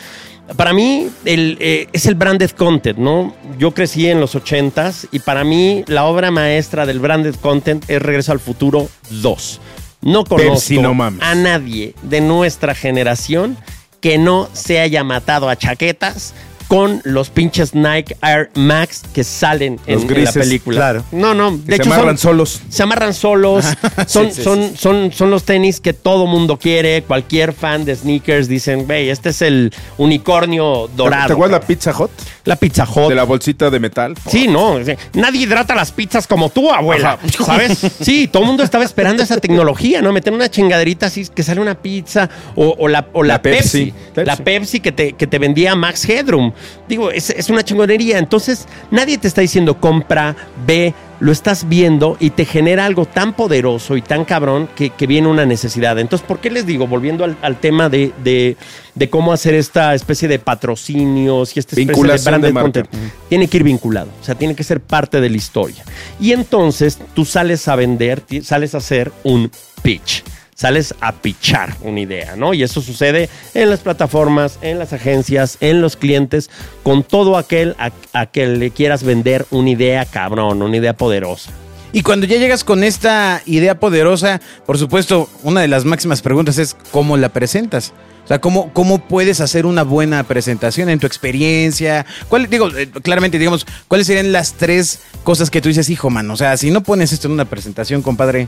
para 0.57 0.73
mí 0.73 1.09
el, 1.25 1.57
eh, 1.61 1.89
es 1.93 2.07
el 2.07 2.15
branded 2.15 2.51
content, 2.51 2.99
¿no? 2.99 3.35
Yo 3.59 3.73
crecí 3.73 4.09
en 4.09 4.21
los 4.21 4.35
80s 4.35 5.09
y 5.13 5.21
para 5.21 5.45
mí 5.45 5.85
la 5.87 6.05
obra 6.05 6.31
maestra 6.31 6.87
del 6.87 6.99
branded 6.99 7.35
content 7.37 7.89
es 7.89 8.01
Regreso 8.03 8.33
al 8.33 8.41
Futuro 8.41 8.89
2. 9.11 9.61
No 10.03 10.25
conozco 10.25 10.55
Pepsi, 10.55 10.79
no 10.79 10.95
mames. 10.95 11.23
a 11.23 11.35
nadie 11.35 11.95
de 12.03 12.21
nuestra 12.21 12.75
generación 12.75 13.57
que 14.01 14.17
no 14.17 14.49
se 14.53 14.81
haya 14.81 15.05
matado 15.05 15.49
a 15.49 15.57
chaquetas 15.57 16.35
con 16.70 17.00
los 17.02 17.30
pinches 17.30 17.74
Nike 17.74 18.16
Air 18.22 18.48
Max 18.54 19.02
que 19.12 19.24
salen 19.24 19.80
en, 19.88 20.06
la 20.24 20.33
película. 20.33 20.76
claro. 20.76 21.04
No, 21.11 21.35
no, 21.35 21.50
de 21.50 21.64
Que 21.64 21.70
se 21.70 21.83
hecho 21.83 21.92
amarran 21.92 22.16
son, 22.16 22.30
solos. 22.30 22.62
se 22.68 22.83
amarran 22.85 23.12
solos. 23.12 23.64
Son, 24.06 24.26
Sí, 24.30 24.37
sí, 24.37 24.42
son, 24.44 24.62
sí. 24.62 24.76
Son, 24.76 25.12
son 25.12 25.30
los 25.33 25.42
tenis 25.42 25.80
que 25.80 25.92
todo 25.94 26.26
mundo 26.26 26.59
quiere. 26.59 27.02
Cualquier 27.02 27.54
fan 27.54 27.85
de 27.85 27.96
sneakers 27.96 28.46
dicen, 28.46 28.87
güey, 28.87 29.11
este 29.11 29.30
es 29.30 29.42
el 29.42 29.72
unicornio 29.98 30.88
dorado. 30.96 31.26
¿Te 31.26 31.33
acuerdas 31.33 31.52
la 31.52 31.61
cabrón". 31.61 31.76
Pizza 31.76 31.92
Hut? 31.98 32.11
La 32.44 32.54
Pizza 32.56 32.85
Hut. 32.85 33.09
De 33.09 33.14
la 33.16 33.24
bolsita 33.24 33.68
de 33.68 33.80
metal. 33.80 34.14
Sí, 34.28 34.46
no. 34.46 34.76
Nadie 35.14 35.42
hidrata 35.42 35.74
las 35.74 35.90
pizzas 35.90 36.28
como 36.28 36.50
tú, 36.50 36.70
abuela. 36.70 37.18
¿Sabes? 37.44 37.78
Sí, 38.00 38.28
todo 38.28 38.44
el 38.44 38.46
mundo 38.46 38.62
estaba 38.62 38.85
esperando 38.85 39.24
esa 39.24 39.38
tecnología, 39.38 40.02
¿no? 40.02 40.12
Meter 40.12 40.33
una 40.33 40.48
chingaderita 40.48 41.06
así 41.06 41.26
que 41.35 41.42
sale 41.42 41.61
una 41.61 41.74
pizza 41.74 42.30
o, 42.54 42.76
o 42.78 42.87
la, 42.87 43.09
o 43.12 43.24
la, 43.24 43.35
La 43.35 43.42
Pepsi. 43.42 43.87
Pepsi. 43.87 43.94
La 44.16 44.37
Pepsi 44.37 44.81
que 44.81 44.92
te, 44.92 45.12
que 45.12 45.27
te 45.27 45.38
vendía 45.38 45.75
Max 45.75 46.09
Headroom. 46.09 46.53
Digo, 46.88 47.11
es, 47.11 47.31
es 47.31 47.49
una 47.51 47.62
chingonería. 47.62 48.18
Entonces, 48.18 48.66
nadie 48.90 49.18
te 49.18 49.29
está 49.29 49.40
diciendo 49.40 49.79
compra, 49.81 50.35
ve, 50.66 50.94
lo 51.20 51.33
estás 51.33 51.68
viendo 51.68 52.16
y 52.18 52.31
te 52.31 52.44
genera 52.46 52.87
algo 52.87 53.05
tan 53.05 53.35
poderoso 53.35 53.96
y 53.96 54.03
tan 54.03 54.25
cabrón 54.25 54.68
que, 54.75 54.90
que 54.90 55.07
viene 55.07 55.29
una 55.29 55.44
necesidad. 55.44 55.99
Entonces, 55.99 56.27
¿por 56.27 56.38
qué 56.40 56.51
les 56.51 56.64
digo? 56.66 56.87
Volviendo 56.87 57.25
al, 57.25 57.37
al 57.42 57.61
tema 57.61 57.88
de, 57.88 58.12
de- 58.25 58.57
de 58.94 59.09
cómo 59.09 59.33
hacer 59.33 59.55
esta 59.55 59.94
especie 59.94 60.27
de 60.29 60.38
patrocinios 60.40 61.57
y 61.57 61.61
esta 61.61 61.70
especie 61.77 61.87
Vinculación 61.87 62.40
de 62.40 62.49
de 62.49 62.53
marca. 62.53 62.64
content 62.64 62.88
tiene 63.29 63.46
que 63.49 63.59
ir 63.59 63.62
vinculado, 63.64 64.09
o 64.20 64.25
sea, 64.25 64.35
tiene 64.35 64.55
que 64.55 64.64
ser 64.64 64.81
parte 64.81 65.20
de 65.20 65.31
la 65.31 65.37
historia. 65.37 65.85
Y 66.18 66.33
entonces 66.33 66.99
tú 67.14 67.25
sales 67.25 67.68
a 67.68 67.77
vender, 67.77 68.23
sales 68.42 68.75
a 68.75 68.79
hacer 68.79 69.12
un 69.23 69.51
pitch, 69.83 70.25
sales 70.61 70.94
a 71.01 71.12
pitchar 71.12 71.75
una 71.81 72.01
idea, 72.01 72.37
¿no? 72.37 72.53
Y 72.53 72.62
eso 72.62 72.83
sucede 72.83 73.31
en 73.55 73.70
las 73.70 73.81
plataformas, 73.81 74.59
en 74.61 74.79
las 74.79 74.92
agencias, 74.92 75.57
en 75.61 75.81
los 75.81 75.96
clientes, 75.96 76.51
con 76.83 77.03
todo 77.03 77.38
aquel 77.38 77.75
a, 77.79 77.92
a 78.12 78.27
que 78.27 78.46
le 78.46 78.70
quieras 78.70 79.03
vender 79.03 79.46
una 79.51 79.70
idea 79.70 80.05
cabrón, 80.05 80.61
una 80.61 80.77
idea 80.77 80.92
poderosa. 80.92 81.51
Y 81.94 82.03
cuando 82.03 82.27
ya 82.27 82.37
llegas 82.37 82.62
con 82.62 82.85
esta 82.85 83.40
idea 83.46 83.81
poderosa, 83.81 84.42
por 84.66 84.77
supuesto, 84.77 85.31
una 85.44 85.62
de 85.62 85.68
las 85.68 85.87
máximas 85.87 86.20
preguntas 86.20 86.59
es 86.59 86.77
cómo 86.90 87.16
la 87.16 87.31
presentas. 87.31 87.94
O 88.25 88.29
sea, 88.29 88.38
¿cómo, 88.38 88.70
cómo 88.75 89.09
puedes 89.09 89.40
hacer 89.40 89.64
una 89.64 89.83
buena 89.83 90.25
presentación 90.25 90.90
en 90.90 90.99
tu 90.99 91.07
experiencia? 91.07 92.05
¿Cuál, 92.29 92.51
digo, 92.51 92.68
eh, 92.77 92.90
claramente, 93.03 93.38
digamos, 93.38 93.66
¿cuáles 93.88 94.07
serían 94.07 94.31
las 94.31 94.53
tres 94.53 95.01
cosas 95.25 95.51
que 95.51 95.62
tú 95.62 95.68
dices, 95.68 95.88
hijo, 95.88 96.11
man? 96.11 96.31
O 96.31 96.37
sea, 96.37 96.59
si 96.59 96.70
no 96.70 96.83
pones 96.83 97.12
esto 97.12 97.29
en 97.29 97.33
una 97.33 97.46
presentación, 97.46 98.03
compadre, 98.03 98.46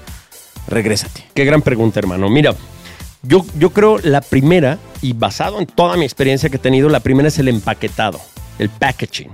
regrésate. 0.69 1.25
Qué 1.35 1.45
gran 1.45 1.63
pregunta, 1.63 1.99
hermano. 1.99 2.29
Mira, 2.29 2.55
yo, 3.23 3.45
yo 3.59 3.71
creo 3.71 3.99
la 3.99 4.21
primera, 4.21 4.79
y 5.01 5.13
basado 5.13 5.61
en 5.61 5.67
toda 5.67 5.97
mi 5.97 6.05
experiencia 6.05 6.49
que 6.49 6.57
he 6.57 6.61
tenido, 6.61 6.89
la 6.89 7.01
primera 7.01 7.29
es 7.29 7.39
el 7.39 7.49
empaquetado, 7.49 8.21
el 8.59 8.69
packaging. 8.69 9.31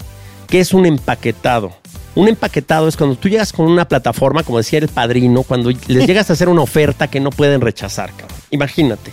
¿Qué 0.47 0.61
es 0.61 0.73
un 0.73 0.87
empaquetado? 0.87 1.73
Un 2.15 2.29
empaquetado 2.29 2.89
es 2.89 2.97
cuando 2.97 3.17
tú 3.17 3.29
llegas 3.29 3.53
con 3.53 3.67
una 3.67 3.87
plataforma, 3.87 4.43
como 4.43 4.59
decía 4.59 4.79
el 4.79 4.89
padrino, 4.89 5.43
cuando 5.43 5.71
les 5.71 6.07
llegas 6.07 6.31
a 6.31 6.33
hacer 6.33 6.49
una 6.49 6.63
oferta 6.63 7.09
que 7.09 7.21
no 7.21 7.31
pueden 7.31 7.61
rechazar, 7.61 8.11
cabrón. 8.13 8.39
Imagínate. 8.51 9.13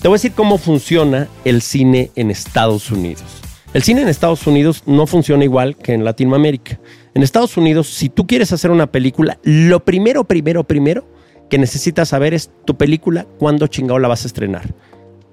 Te 0.00 0.08
voy 0.08 0.16
a 0.16 0.18
decir 0.18 0.32
cómo 0.32 0.58
funciona 0.58 1.28
el 1.44 1.62
cine 1.62 2.10
en 2.14 2.30
Estados 2.30 2.90
Unidos. 2.90 3.24
El 3.72 3.82
cine 3.82 4.02
en 4.02 4.08
Estados 4.08 4.46
Unidos 4.46 4.82
no 4.86 5.06
funciona 5.06 5.42
igual 5.42 5.76
que 5.76 5.94
en 5.94 6.04
Latinoamérica. 6.04 6.78
En 7.14 7.22
Estados 7.22 7.56
Unidos, 7.56 7.88
si 7.88 8.08
tú 8.08 8.26
quieres 8.26 8.52
hacer 8.52 8.70
una 8.70 8.86
película, 8.86 9.38
lo 9.42 9.84
primero, 9.84 10.24
primero, 10.24 10.62
primero 10.62 11.13
que 11.48 11.58
necesitas 11.58 12.08
saber 12.08 12.34
es 12.34 12.50
tu 12.64 12.76
película, 12.76 13.26
cuándo 13.38 13.66
chingado 13.66 13.98
la 13.98 14.08
vas 14.08 14.24
a 14.24 14.28
estrenar. 14.28 14.74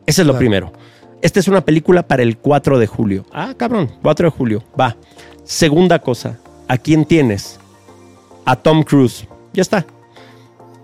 Ese 0.06 0.22
es 0.22 0.28
lo 0.28 0.38
primero. 0.38 0.72
Esta 1.22 1.40
es 1.40 1.48
una 1.48 1.62
película 1.62 2.08
para 2.08 2.24
el 2.24 2.38
4 2.38 2.80
de 2.80 2.88
julio. 2.88 3.26
Ah, 3.32 3.54
cabrón, 3.56 3.92
4 4.02 4.28
de 4.28 4.32
julio. 4.32 4.64
Va. 4.80 4.98
Segunda 5.44 6.00
cosa, 6.00 6.40
¿a 6.68 6.78
quién 6.78 7.06
tienes? 7.06 7.60
A 8.46 8.56
Tom 8.56 8.84
Cruise. 8.84 9.28
Ya 9.54 9.62
está. 9.62 9.86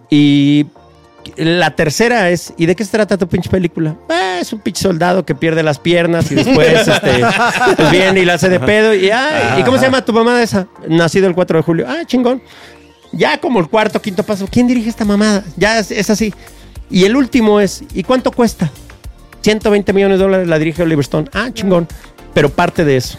Y 0.09 0.67
la 1.35 1.75
tercera 1.75 2.29
es, 2.29 2.53
¿y 2.57 2.65
de 2.65 2.75
qué 2.75 2.85
se 2.85 2.91
trata 2.91 3.17
tu 3.17 3.27
pinche 3.27 3.49
película? 3.49 3.95
Ah, 4.09 4.37
es 4.39 4.53
un 4.53 4.59
pinche 4.59 4.81
soldado 4.81 5.25
que 5.25 5.35
pierde 5.35 5.63
las 5.63 5.79
piernas 5.79 6.31
y 6.31 6.35
después 6.35 6.87
este, 6.87 7.23
pues 7.75 7.91
viene 7.91 8.21
y 8.21 8.25
la 8.25 8.35
hace 8.35 8.49
de 8.49 8.59
pedo. 8.59 8.93
Y, 8.93 9.07
¿y 9.07 9.63
cómo 9.63 9.77
se 9.77 9.85
llama 9.85 10.05
tu 10.05 10.13
mamá 10.13 10.37
de 10.37 10.43
esa? 10.43 10.67
Nacido 10.87 11.27
el 11.27 11.35
4 11.35 11.57
de 11.57 11.63
julio. 11.63 11.85
Ah, 11.87 12.03
chingón. 12.05 12.41
Ya 13.17 13.39
como 13.39 13.59
el 13.59 13.67
cuarto, 13.67 13.99
quinto 13.99 14.21
paso. 14.23 14.47
¿Quién 14.49 14.67
dirige 14.67 14.89
esta 14.89 15.03
mamada? 15.03 15.43
Ya 15.57 15.79
es, 15.79 16.09
así. 16.09 16.33
Y 16.89 17.03
el 17.05 17.15
último 17.15 17.59
es, 17.59 17.83
¿y 17.93 18.03
cuánto 18.03 18.31
cuesta? 18.31 18.71
120 19.41 19.91
millones 19.91 20.19
de 20.19 20.23
dólares 20.23 20.47
la 20.47 20.59
dirige 20.59 20.83
Oliver 20.83 21.03
Stone. 21.03 21.27
Ah, 21.33 21.49
chingón. 21.51 21.87
Pero 22.35 22.49
parte 22.49 22.85
de 22.85 22.97
eso. 22.97 23.17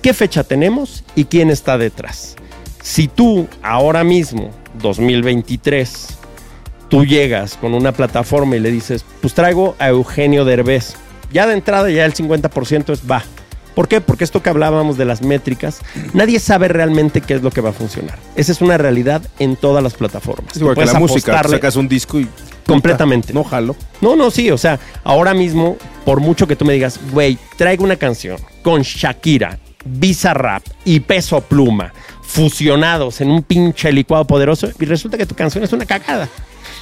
¿Qué 0.00 0.14
fecha 0.14 0.42
tenemos 0.42 1.04
y 1.14 1.26
quién 1.26 1.50
está 1.50 1.76
detrás? 1.76 2.34
Si 2.82 3.08
tú 3.08 3.46
ahora 3.62 4.04
mismo, 4.04 4.52
2023, 4.80 6.08
tú 6.88 7.04
llegas 7.04 7.56
con 7.56 7.74
una 7.74 7.92
plataforma 7.92 8.56
y 8.56 8.60
le 8.60 8.70
dices, 8.70 9.04
pues 9.20 9.34
traigo 9.34 9.76
a 9.78 9.88
Eugenio 9.88 10.46
Derbez. 10.46 10.94
Ya 11.30 11.46
de 11.46 11.54
entrada 11.54 11.90
ya 11.90 12.06
el 12.06 12.14
50% 12.14 12.90
es 12.90 13.02
va. 13.10 13.22
¿Por 13.76 13.88
qué? 13.88 14.00
Porque 14.00 14.24
esto 14.24 14.42
que 14.42 14.48
hablábamos 14.48 14.96
de 14.96 15.04
las 15.04 15.20
métricas, 15.20 15.82
nadie 16.14 16.40
sabe 16.40 16.66
realmente 16.66 17.20
qué 17.20 17.34
es 17.34 17.42
lo 17.42 17.50
que 17.50 17.60
va 17.60 17.70
a 17.70 17.72
funcionar. 17.74 18.18
Esa 18.34 18.52
es 18.52 18.62
una 18.62 18.78
realidad 18.78 19.20
en 19.38 19.54
todas 19.54 19.82
las 19.82 19.92
plataformas. 19.92 20.56
Es 20.56 20.62
igual 20.62 20.76
que 20.76 20.86
la 20.86 20.94
música, 20.94 21.42
sacas 21.46 21.76
un 21.76 21.86
disco 21.86 22.18
y... 22.18 22.26
Completamente. 22.66 23.34
No 23.34 23.44
jalo. 23.44 23.76
No, 24.00 24.16
no, 24.16 24.30
sí, 24.30 24.50
o 24.50 24.56
sea, 24.56 24.80
ahora 25.04 25.34
mismo, 25.34 25.76
por 26.06 26.20
mucho 26.20 26.46
que 26.46 26.56
tú 26.56 26.64
me 26.64 26.72
digas, 26.72 26.98
güey, 27.12 27.36
traigo 27.58 27.84
una 27.84 27.96
canción 27.96 28.38
con 28.62 28.80
Shakira, 28.80 29.58
Visa 29.84 30.32
Rap 30.32 30.62
y 30.86 31.00
Peso 31.00 31.42
Pluma 31.42 31.92
fusionados 32.22 33.20
en 33.20 33.30
un 33.30 33.42
pinche 33.42 33.92
licuado 33.92 34.26
poderoso 34.26 34.70
y 34.80 34.86
resulta 34.86 35.18
que 35.18 35.26
tu 35.26 35.34
canción 35.34 35.62
es 35.62 35.74
una 35.74 35.84
cagada. 35.84 36.30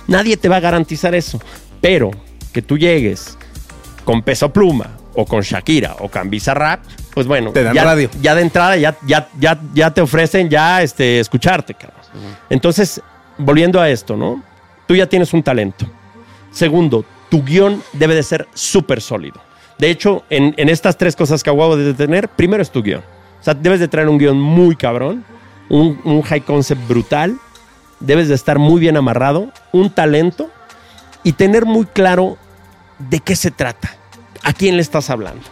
Nadie 0.06 0.36
te 0.36 0.48
va 0.48 0.58
a 0.58 0.60
garantizar 0.60 1.12
eso, 1.16 1.40
pero 1.80 2.12
que 2.52 2.62
tú 2.62 2.78
llegues 2.78 3.36
con 4.04 4.22
Peso 4.22 4.52
Pluma 4.52 4.96
o 5.14 5.24
con 5.24 5.42
Shakira 5.42 5.96
o 6.00 6.08
con 6.08 6.28
Visa 6.30 6.54
Rap, 6.54 6.80
pues 7.12 7.26
bueno, 7.26 7.50
Te 7.52 7.62
dan 7.62 7.74
ya, 7.74 7.84
radio. 7.84 8.10
ya 8.20 8.34
de 8.34 8.42
entrada 8.42 8.76
ya, 8.76 8.96
ya, 9.06 9.28
ya, 9.38 9.60
ya 9.72 9.92
te 9.92 10.00
ofrecen 10.00 10.48
ya 10.48 10.82
este, 10.82 11.20
escucharte, 11.20 11.74
cabrón. 11.74 12.00
Entonces, 12.50 13.00
volviendo 13.38 13.80
a 13.80 13.88
esto, 13.90 14.16
¿no? 14.16 14.42
Tú 14.86 14.94
ya 14.94 15.06
tienes 15.06 15.32
un 15.32 15.42
talento. 15.42 15.86
Segundo, 16.50 17.04
tu 17.30 17.42
guion 17.42 17.82
debe 17.92 18.14
de 18.14 18.22
ser 18.22 18.46
súper 18.54 19.00
sólido. 19.00 19.40
De 19.78 19.90
hecho, 19.90 20.24
en, 20.30 20.54
en 20.56 20.68
estas 20.68 20.96
tres 20.96 21.16
cosas 21.16 21.42
que 21.42 21.50
acabo 21.50 21.76
de 21.76 21.94
tener, 21.94 22.28
primero 22.28 22.62
es 22.62 22.70
tu 22.70 22.82
guion. 22.82 23.00
O 23.40 23.44
sea, 23.44 23.54
debes 23.54 23.80
de 23.80 23.88
traer 23.88 24.08
un 24.08 24.18
guion 24.18 24.40
muy 24.40 24.76
cabrón, 24.76 25.24
un, 25.68 26.00
un 26.04 26.22
high 26.22 26.42
concept 26.42 26.86
brutal, 26.86 27.36
debes 28.00 28.28
de 28.28 28.34
estar 28.34 28.58
muy 28.58 28.80
bien 28.80 28.96
amarrado, 28.96 29.50
un 29.72 29.90
talento 29.90 30.50
y 31.22 31.32
tener 31.32 31.64
muy 31.64 31.86
claro 31.86 32.36
de 32.98 33.20
qué 33.20 33.34
se 33.34 33.50
trata, 33.50 33.96
a 34.44 34.52
quién 34.52 34.76
le 34.76 34.82
estás 34.82 35.10
hablando. 35.10 35.42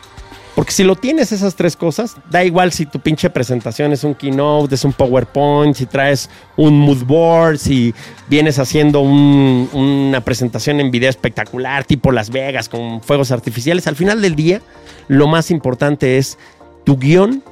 Porque 0.55 0.73
si 0.73 0.85
lo 0.85 0.97
tienes 0.97 1.33
esas 1.33 1.55
tres 1.57 1.77
cosas, 1.77 2.15
da 2.31 2.45
igual 2.45 2.73
si 2.73 2.85
tu 2.85 3.01
pinche 3.01 3.31
presentación 3.31 3.91
es 3.93 4.05
un 4.05 4.15
keynote, 4.15 4.75
es 4.75 4.85
un 4.85 4.93
PowerPoint, 4.93 5.75
si 5.75 5.87
traes 5.87 6.29
un 6.57 6.79
mood 6.79 7.05
board, 7.05 7.57
si 7.57 7.95
vienes 8.29 8.59
haciendo 8.59 9.01
un- 9.01 9.71
una 9.73 10.21
presentación 10.21 10.79
en 10.79 10.91
video 10.91 11.09
espectacular, 11.09 11.85
tipo 11.85 12.13
Las 12.13 12.29
Vegas, 12.29 12.69
con 12.69 13.01
fuegos 13.03 13.31
artificiales. 13.33 13.87
Al 13.87 13.97
final 13.97 14.21
del 14.21 14.35
día, 14.37 14.61
lo 15.09 15.27
más 15.27 15.51
importante 15.51 16.19
es 16.19 16.39
tu 16.85 16.99
guion, 16.99 17.43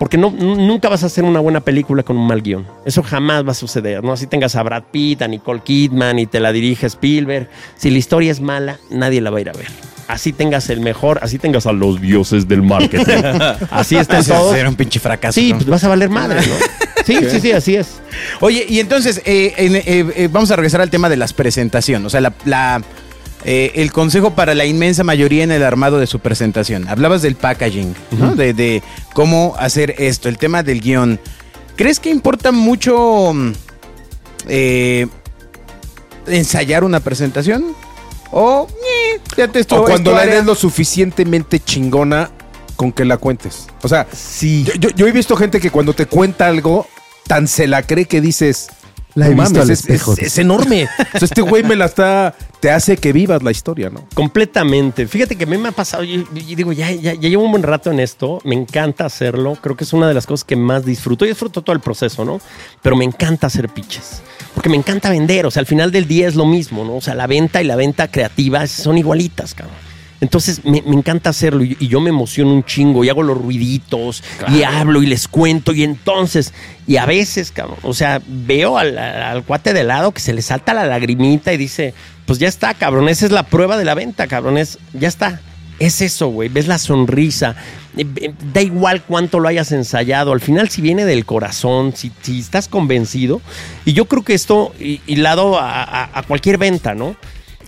porque 0.00 0.16
no, 0.16 0.30
nunca 0.30 0.88
vas 0.88 1.02
a 1.02 1.06
hacer 1.06 1.24
una 1.24 1.40
buena 1.40 1.60
película 1.60 2.02
con 2.02 2.16
un 2.16 2.26
mal 2.26 2.40
guion. 2.40 2.66
Eso 2.86 3.02
jamás 3.02 3.46
va 3.46 3.50
a 3.50 3.54
suceder, 3.54 4.02
¿no? 4.02 4.14
Así 4.14 4.26
tengas 4.26 4.56
a 4.56 4.62
Brad 4.62 4.84
Pitt, 4.90 5.20
a 5.20 5.28
Nicole 5.28 5.60
Kidman 5.62 6.18
y 6.18 6.24
te 6.24 6.40
la 6.40 6.52
dirige 6.52 6.86
Spielberg. 6.86 7.50
Si 7.76 7.90
la 7.90 7.98
historia 7.98 8.32
es 8.32 8.40
mala, 8.40 8.78
nadie 8.88 9.20
la 9.20 9.28
va 9.28 9.36
a 9.36 9.40
ir 9.42 9.50
a 9.50 9.52
ver. 9.52 9.66
Así 10.08 10.32
tengas 10.32 10.70
el 10.70 10.80
mejor, 10.80 11.18
así 11.22 11.38
tengas 11.38 11.66
a 11.66 11.72
los 11.72 12.00
dioses 12.00 12.48
del 12.48 12.62
marketing. 12.62 13.12
así 13.70 13.96
estén 13.96 14.20
Ese 14.20 14.32
todos. 14.32 14.56
Era 14.56 14.70
un 14.70 14.74
pinche 14.74 15.00
fracaso. 15.00 15.38
Sí, 15.38 15.50
¿no? 15.50 15.58
pues 15.58 15.68
vas 15.68 15.84
a 15.84 15.88
valer 15.88 16.08
madre, 16.08 16.40
¿no? 16.40 16.54
Sí, 17.04 17.18
sí, 17.28 17.40
sí, 17.40 17.52
así 17.52 17.76
es. 17.76 18.00
Oye, 18.40 18.64
y 18.68 18.78
entonces, 18.78 19.20
eh, 19.26 19.52
eh, 19.56 20.12
eh, 20.16 20.28
vamos 20.30 20.50
a 20.50 20.56
regresar 20.56 20.80
al 20.80 20.90
tema 20.90 21.10
de 21.10 21.16
las 21.16 21.32
presentaciones. 21.32 22.06
O 22.06 22.10
sea, 22.10 22.20
la, 22.20 22.32
la, 22.44 22.82
eh, 23.44 23.72
el 23.76 23.92
consejo 23.92 24.34
para 24.34 24.54
la 24.54 24.66
inmensa 24.66 25.02
mayoría 25.04 25.44
en 25.44 25.52
el 25.52 25.62
armado 25.62 25.98
de 25.98 26.06
su 26.06 26.18
presentación. 26.20 26.86
Hablabas 26.88 27.22
del 27.22 27.36
packaging, 27.36 27.94
¿no? 28.12 28.34
de, 28.34 28.52
de 28.52 28.82
cómo 29.14 29.54
hacer 29.58 29.94
esto, 29.98 30.28
el 30.28 30.38
tema 30.38 30.62
del 30.62 30.80
guion. 30.80 31.18
¿Crees 31.76 31.98
que 32.00 32.10
importa 32.10 32.52
mucho 32.52 33.32
mm, 33.34 33.52
eh, 34.48 35.06
ensayar 36.26 36.84
una 36.84 37.00
presentación? 37.00 37.64
O, 38.32 38.68
eh, 38.70 39.20
ya 39.36 39.48
te 39.48 39.60
esto- 39.60 39.82
O 39.82 39.84
cuando 39.84 40.12
la 40.12 40.24
eres 40.24 40.44
lo 40.44 40.54
suficientemente 40.54 41.58
chingona 41.60 42.30
con 42.76 42.92
que 42.92 43.04
la 43.04 43.16
cuentes. 43.16 43.66
O 43.82 43.88
sea, 43.88 44.06
Sí. 44.12 44.64
yo, 44.64 44.74
yo- 44.74 44.90
yo 44.90 45.06
he 45.06 45.12
visto 45.12 45.36
gente 45.36 45.60
que 45.60 45.70
cuando 45.70 45.92
te 45.94 46.06
cuenta 46.06 46.46
algo, 46.46 46.86
tan 47.26 47.48
se 47.48 47.66
la 47.66 47.82
cree 47.82 48.04
que 48.06 48.20
dices... 48.20 48.68
La 49.14 49.26
he 49.26 49.34
"No 49.34 49.42
visto 49.42 49.54
mames, 49.58 49.62
al 49.62 49.70
es, 49.70 49.80
espejo". 49.80 50.12
es- 50.14 50.18
es 50.20 50.38
enorme. 50.38 50.88
O 51.14 51.18
sea, 51.18 51.26
este 51.26 51.42
güey 51.42 51.62
me 51.62 51.76
la 51.76 51.86
está... 51.86 52.34
Te 52.60 52.70
hace 52.70 52.96
que 52.98 53.12
vivas 53.12 53.42
la 53.42 53.50
historia, 53.50 53.88
¿no? 53.90 54.04
Completamente. 54.14 55.06
Fíjate 55.06 55.36
que 55.36 55.44
a 55.44 55.46
mí 55.46 55.56
me 55.56 55.70
ha 55.70 55.72
pasado, 55.72 56.04
yo, 56.04 56.22
yo 56.34 56.56
digo, 56.56 56.72
ya, 56.72 56.90
ya, 56.92 57.14
ya 57.14 57.28
llevo 57.28 57.44
un 57.44 57.50
buen 57.52 57.62
rato 57.62 57.90
en 57.90 58.00
esto, 58.00 58.38
me 58.44 58.54
encanta 58.54 59.06
hacerlo, 59.06 59.56
creo 59.60 59.76
que 59.76 59.84
es 59.84 59.92
una 59.94 60.06
de 60.08 60.12
las 60.14 60.26
cosas 60.26 60.44
que 60.44 60.56
más 60.56 60.84
disfruto. 60.84 61.24
Yo 61.24 61.30
disfruto 61.30 61.62
todo 61.62 61.74
el 61.74 61.80
proceso, 61.80 62.24
¿no? 62.24 62.38
Pero 62.82 62.96
me 62.96 63.04
encanta 63.06 63.46
hacer 63.46 63.68
pitches, 63.70 64.20
porque 64.54 64.68
me 64.68 64.76
encanta 64.76 65.08
vender, 65.08 65.46
o 65.46 65.50
sea, 65.50 65.60
al 65.60 65.66
final 65.66 65.90
del 65.90 66.06
día 66.06 66.28
es 66.28 66.34
lo 66.34 66.44
mismo, 66.44 66.84
¿no? 66.84 66.96
O 66.96 67.00
sea, 67.00 67.14
la 67.14 67.26
venta 67.26 67.62
y 67.62 67.64
la 67.64 67.76
venta 67.76 68.08
creativa 68.10 68.66
son 68.66 68.98
igualitas, 68.98 69.54
cabrón. 69.54 69.74
Entonces 70.20 70.64
me, 70.64 70.82
me 70.82 70.96
encanta 70.96 71.30
hacerlo 71.30 71.64
y, 71.64 71.76
y 71.80 71.88
yo 71.88 72.00
me 72.00 72.10
emociono 72.10 72.52
un 72.52 72.64
chingo 72.64 73.04
y 73.04 73.08
hago 73.08 73.22
los 73.22 73.38
ruiditos 73.38 74.22
y 74.52 74.62
hablo 74.64 75.02
y 75.02 75.06
les 75.06 75.26
cuento 75.28 75.72
y 75.72 75.82
entonces, 75.82 76.52
y 76.86 76.96
a 76.98 77.06
veces, 77.06 77.52
cabrón, 77.52 77.78
o 77.82 77.94
sea, 77.94 78.20
veo 78.26 78.76
al, 78.76 78.98
al 78.98 79.42
cuate 79.44 79.72
de 79.72 79.84
lado 79.84 80.12
que 80.12 80.20
se 80.20 80.34
le 80.34 80.42
salta 80.42 80.74
la 80.74 80.84
lagrimita 80.84 81.52
y 81.52 81.56
dice, 81.56 81.94
pues 82.26 82.38
ya 82.38 82.48
está, 82.48 82.74
cabrón, 82.74 83.08
esa 83.08 83.24
es 83.26 83.32
la 83.32 83.44
prueba 83.44 83.78
de 83.78 83.84
la 83.84 83.94
venta, 83.94 84.26
cabrón, 84.26 84.58
es, 84.58 84.78
ya 84.92 85.08
está. 85.08 85.40
Es 85.78 86.02
eso, 86.02 86.28
güey, 86.28 86.50
ves 86.50 86.66
la 86.68 86.76
sonrisa, 86.78 87.56
eh, 87.96 88.04
eh, 88.16 88.34
da 88.52 88.60
igual 88.60 89.02
cuánto 89.02 89.40
lo 89.40 89.48
hayas 89.48 89.72
ensayado, 89.72 90.34
al 90.34 90.42
final 90.42 90.68
si 90.68 90.82
viene 90.82 91.06
del 91.06 91.24
corazón, 91.24 91.94
si, 91.96 92.12
si 92.20 92.38
estás 92.38 92.68
convencido, 92.68 93.40
y 93.86 93.94
yo 93.94 94.04
creo 94.04 94.22
que 94.22 94.34
esto, 94.34 94.74
y, 94.78 95.00
y 95.06 95.16
lado 95.16 95.58
a, 95.58 95.82
a- 95.82 96.10
a 96.18 96.22
cualquier 96.24 96.58
venta, 96.58 96.94
¿no? 96.94 97.16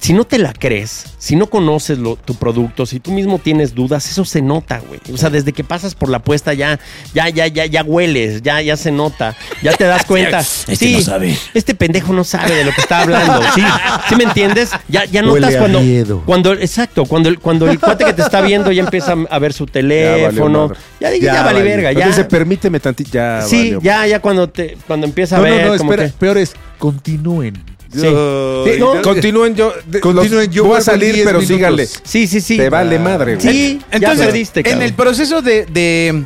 Si 0.02 0.12
no 0.12 0.24
te 0.24 0.36
la 0.40 0.52
crees, 0.52 1.04
si 1.18 1.36
no 1.36 1.46
conoces 1.46 1.96
lo- 1.96 2.16
tu 2.16 2.34
producto, 2.34 2.86
si 2.86 2.98
tú 2.98 3.12
mismo 3.12 3.38
tienes 3.38 3.72
dudas, 3.72 4.10
eso 4.10 4.24
se 4.24 4.42
nota, 4.42 4.80
güey. 4.88 4.98
O 5.14 5.16
sea, 5.16 5.30
desde 5.30 5.52
que 5.52 5.62
pasas 5.62 5.94
por 5.94 6.08
la 6.08 6.16
apuesta 6.16 6.52
ya, 6.54 6.80
ya, 7.14 7.28
ya, 7.28 7.46
ya, 7.46 7.66
ya 7.66 7.84
hueles, 7.84 8.42
ya, 8.42 8.60
ya 8.62 8.76
se 8.76 8.90
nota, 8.90 9.36
ya 9.62 9.72
te 9.74 9.84
das 9.84 10.04
cuenta. 10.06 10.40
Este 10.40 10.90
no 10.90 11.00
sabe. 11.02 11.38
Este 11.54 11.76
pendejo 11.76 12.12
no 12.12 12.24
sabe 12.24 12.52
de 12.56 12.64
lo 12.64 12.72
que 12.72 12.80
está 12.80 13.02
hablando. 13.02 13.42
Sí, 13.54 13.62
¿sí 14.08 14.16
me 14.16 14.24
entiendes? 14.24 14.70
Ya, 14.88 15.04
ya 15.04 15.20
Huele 15.22 15.40
notas 15.40 15.54
a 15.54 15.58
cuando, 15.60 15.80
miedo. 15.82 16.22
cuando, 16.26 16.52
exacto, 16.54 17.04
cuando 17.06 17.28
el, 17.28 17.38
cuando 17.38 17.70
el 17.70 17.78
cuate 17.78 18.04
que 18.04 18.12
te 18.12 18.22
está 18.22 18.40
viendo 18.40 18.72
ya 18.72 18.82
empieza 18.82 19.14
a 19.30 19.38
ver 19.38 19.52
su 19.52 19.66
teléfono. 19.66 20.66
madre. 20.68 20.80
Ya, 20.98 21.10
dije, 21.10 21.26
ya, 21.26 21.42
vale 21.44 21.60
valió. 21.60 21.64
verga, 21.64 21.92
ya. 21.92 21.98
Entonces, 22.00 22.26
permíteme 22.26 22.80
tantito. 22.80 23.10
Ya, 23.12 23.42
sí, 23.42 23.76
ya, 23.80 24.04
ya 24.08 24.18
cuando 24.20 24.48
te, 24.48 24.76
cuando 24.88 25.06
empieza 25.06 25.36
a 25.36 25.38
No, 25.38 25.46
no, 25.46 25.54
ver 25.54 25.66
no, 25.68 25.76
como 25.78 25.92
espera. 25.92 26.08
que- 26.10 26.16
Peor 26.18 26.38
es, 26.38 26.54
continúen. 26.78 27.54
Sí. 27.92 28.00
Sí, 28.00 28.78
no, 28.80 29.02
Continúen 29.02 29.54
yo. 29.54 29.72
de- 29.86 30.00
Continúen, 30.00 30.50
yo 30.50 30.64
voy 30.64 30.78
a 30.78 30.80
salir, 30.80 31.12
10 31.14 31.26
pero 31.26 31.38
minutos. 31.40 31.56
síganle. 31.56 31.86
Sí, 31.86 32.26
sí, 32.26 32.40
sí. 32.40 32.56
Te 32.56 32.70
vale 32.70 32.98
madre, 32.98 33.36
güey. 33.36 33.46
Sí, 33.54 33.80
Entonces, 33.90 34.18
ya 34.18 34.24
perdiste, 34.26 34.70
en 34.70 34.80
el 34.82 34.94
proceso 34.94 35.42
de, 35.42 35.66
de 35.66 36.24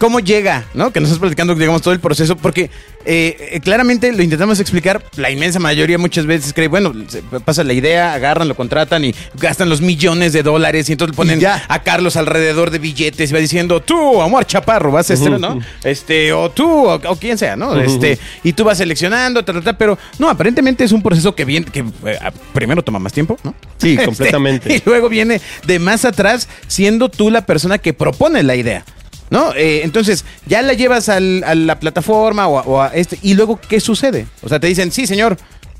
cómo 0.00 0.18
llega, 0.18 0.64
¿no? 0.72 0.92
Que 0.92 0.98
nos 0.98 1.10
estás 1.10 1.20
platicando, 1.20 1.54
digamos, 1.54 1.82
todo 1.82 1.92
el 1.92 2.00
proceso, 2.00 2.34
porque 2.34 2.70
eh, 3.04 3.36
eh, 3.52 3.60
claramente 3.60 4.10
lo 4.12 4.22
intentamos 4.22 4.58
explicar, 4.58 5.04
la 5.16 5.30
inmensa 5.30 5.58
mayoría 5.58 5.98
muchas 5.98 6.24
veces 6.24 6.54
cree, 6.54 6.68
bueno, 6.68 6.94
se 7.06 7.20
pasa 7.22 7.62
la 7.64 7.74
idea, 7.74 8.14
agarran, 8.14 8.48
lo 8.48 8.56
contratan 8.56 9.04
y 9.04 9.14
gastan 9.38 9.68
los 9.68 9.82
millones 9.82 10.32
de 10.32 10.42
dólares 10.42 10.88
y 10.88 10.92
entonces 10.92 11.14
ponen 11.14 11.38
Y 11.38 11.42
ya. 11.42 11.62
a 11.68 11.82
Carlos 11.82 12.16
alrededor 12.16 12.70
de 12.70 12.78
billetes 12.78 13.30
y 13.30 13.34
va 13.34 13.40
diciendo, 13.40 13.80
tú, 13.80 14.22
Amor 14.22 14.46
Chaparro, 14.46 14.90
vas 14.90 15.10
a 15.10 15.14
este, 15.14 15.28
¿no? 15.28 15.60
Este, 15.84 16.32
o 16.32 16.50
tú, 16.50 16.66
o, 16.86 16.94
o 16.94 17.16
quien 17.16 17.36
sea, 17.36 17.54
¿no? 17.56 17.78
Este, 17.78 18.18
y 18.42 18.54
tú 18.54 18.64
vas 18.64 18.78
seleccionando, 18.78 19.44
ta, 19.44 19.52
ta, 19.52 19.60
ta, 19.60 19.76
pero 19.76 19.98
no, 20.18 20.30
aparentemente 20.30 20.82
es 20.82 20.92
un 20.92 21.02
proceso 21.02 21.34
que 21.34 21.44
viene, 21.44 21.66
que 21.66 21.80
eh, 22.06 22.18
primero 22.54 22.82
toma 22.82 22.98
más 22.98 23.12
tiempo, 23.12 23.36
¿no? 23.44 23.54
Sí, 23.76 23.90
Este, 24.00 24.04
completamente. 24.06 24.74
y 24.74 24.82
luego 24.86 25.10
viene 25.10 25.42
de 25.66 25.78
más 25.78 26.06
atrás 26.06 26.48
siendo 26.68 27.10
tú 27.10 27.30
la 27.30 27.44
persona 27.44 27.76
que 27.76 27.92
propone 27.92 28.42
la 28.42 28.56
idea. 28.56 28.82
¿No? 29.30 29.54
Eh, 29.54 29.82
entonces, 29.84 30.24
ya 30.46 30.60
la 30.62 30.72
llevas 30.74 31.08
al- 31.08 31.44
a 31.44 31.54
la 31.54 31.78
plataforma 31.78 32.48
o 32.48 32.58
a, 32.58 32.62
o 32.62 32.80
a 32.82 32.88
este. 32.88 33.18
¿Y 33.22 33.34
luego 33.34 33.58
qué 33.68 33.78
sucede? 33.80 34.26
O 34.42 34.48
sea, 34.48 34.58
te 34.60 34.66
dicen, 34.66 34.90
sí, 34.92 35.06
señor, 35.06 35.36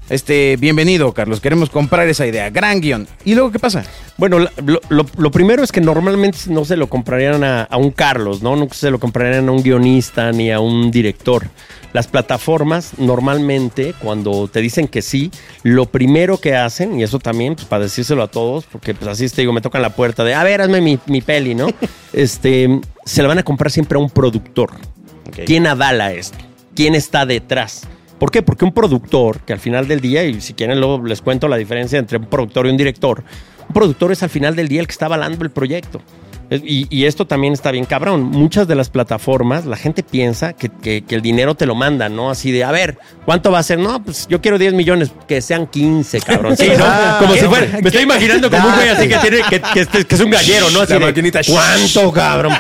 Este, 0.08 0.56
bienvenido, 0.56 1.14
Carlos. 1.14 1.38
Queremos 1.40 1.70
comprar 1.70 2.08
esa 2.08 2.26
idea. 2.26 2.50
Gran 2.50 2.80
guion. 2.80 3.06
¿Y 3.24 3.34
luego 3.36 3.52
qué 3.52 3.60
pasa? 3.60 3.84
Bueno, 4.16 4.40
la- 4.40 4.50
lo, 4.66 4.80
lo- 4.88 5.06
lo 5.16 5.30
primero 5.30 5.62
es 5.62 5.70
que 5.70 5.80
normalmente 5.80 6.36
no 6.48 6.64
se 6.64 6.76
lo 6.76 6.88
comprarían 6.88 7.44
a, 7.44 7.62
a 7.62 7.76
un 7.76 7.92
Carlos, 7.92 8.42
¿no? 8.42 8.56
Nunca 8.56 8.74
se 8.74 8.90
lo 8.90 8.98
comprarían 8.98 9.48
a 9.48 9.52
un 9.52 9.62
guionista 9.62 10.32
ni 10.32 10.50
a 10.50 10.58
un 10.58 10.90
director. 10.90 11.46
Las 11.92 12.08
plataformas 12.08 12.94
normalmente 12.98 13.94
cuando 14.02 14.48
te 14.48 14.60
dicen 14.60 14.88
que 14.88 15.00
sí, 15.00 15.30
lo 15.62 15.86
primero 15.86 16.38
que 16.38 16.56
hacen, 16.56 16.98
y 16.98 17.04
eso 17.04 17.20
también, 17.20 17.54
pues 17.54 17.68
para 17.68 17.84
decírselo 17.84 18.24
a 18.24 18.28
todos, 18.28 18.64
porque 18.64 18.94
pues 18.94 19.08
así 19.08 19.28
te 19.28 19.42
digo, 19.42 19.52
me 19.52 19.60
tocan 19.60 19.80
la 19.80 19.90
puerta 19.94 20.24
de, 20.24 20.34
a 20.34 20.42
ver, 20.42 20.60
hazme 20.60 20.80
mi, 20.80 20.98
mi 21.06 21.20
peli, 21.20 21.54
¿no? 21.54 21.68
este, 22.12 22.80
se 23.10 23.22
la 23.22 23.28
van 23.28 23.38
a 23.38 23.42
comprar 23.42 23.72
siempre 23.72 23.98
a 23.98 24.00
un 24.00 24.08
productor. 24.08 24.70
¿Quién 25.44 25.66
avala 25.66 26.12
esto? 26.12 26.38
¿Quién 26.76 26.94
está 26.94 27.26
detrás? 27.26 27.82
¿Por 28.20 28.30
qué? 28.30 28.40
Porque 28.42 28.64
un 28.64 28.72
productor, 28.72 29.40
que 29.40 29.52
al 29.52 29.58
final 29.58 29.88
del 29.88 30.00
día, 30.00 30.24
y 30.24 30.40
si 30.40 30.54
quieren 30.54 30.78
luego 30.78 31.04
les 31.04 31.20
cuento 31.20 31.48
la 31.48 31.56
diferencia 31.56 31.98
entre 31.98 32.18
un 32.18 32.26
productor 32.26 32.66
y 32.66 32.70
un 32.70 32.76
director, 32.76 33.24
un 33.66 33.74
productor 33.74 34.12
es 34.12 34.22
al 34.22 34.30
final 34.30 34.54
del 34.54 34.68
día 34.68 34.80
el 34.80 34.86
que 34.86 34.92
está 34.92 35.06
avalando 35.06 35.42
el 35.42 35.50
proyecto. 35.50 36.00
Y, 36.50 36.86
y 36.90 37.04
esto 37.06 37.26
también 37.26 37.52
está 37.52 37.70
bien 37.70 37.84
cabrón. 37.84 38.22
Muchas 38.22 38.66
de 38.66 38.74
las 38.74 38.90
plataformas, 38.90 39.66
la 39.66 39.76
gente 39.76 40.02
piensa 40.02 40.52
que, 40.52 40.68
que- 40.68 41.02
que 41.04 41.14
el 41.14 41.22
dinero 41.22 41.54
te 41.54 41.64
lo 41.66 41.74
manda, 41.74 42.08
¿no? 42.08 42.30
Así 42.30 42.50
de, 42.50 42.64
a 42.64 42.72
ver, 42.72 42.98
¿cuánto 43.24 43.50
va 43.52 43.60
a 43.60 43.62
ser? 43.62 43.78
No, 43.78 44.02
pues 44.02 44.26
yo 44.28 44.40
quiero 44.40 44.58
10 44.58 44.74
millones, 44.74 45.12
que 45.28 45.40
sean 45.42 45.66
15, 45.68 46.20
cabrón. 46.20 46.56
Sí, 46.56 46.68
¿no? 46.76 46.84
Ah, 46.90 47.16
como 47.20 47.34
si 47.34 47.40
fuera, 47.46 47.66
me 47.80 47.88
estoy 47.88 48.02
imaginando 48.02 48.50
como 48.50 48.66
un 48.68 48.74
güey 48.74 48.88
así 48.88 49.08
que 49.08 49.16
tiene, 49.18 49.38
que, 49.48 49.60
que 49.60 49.80
este- 49.80 50.04
que 50.04 50.14
es 50.16 50.20
un 50.20 50.30
gallero, 50.30 50.70
¿no? 50.70 50.80
Así 50.80 50.92
La 50.92 50.98
de, 50.98 51.04
maquinita. 51.06 51.40
¿Cuánto, 51.46 52.12
cabrón? 52.12 52.52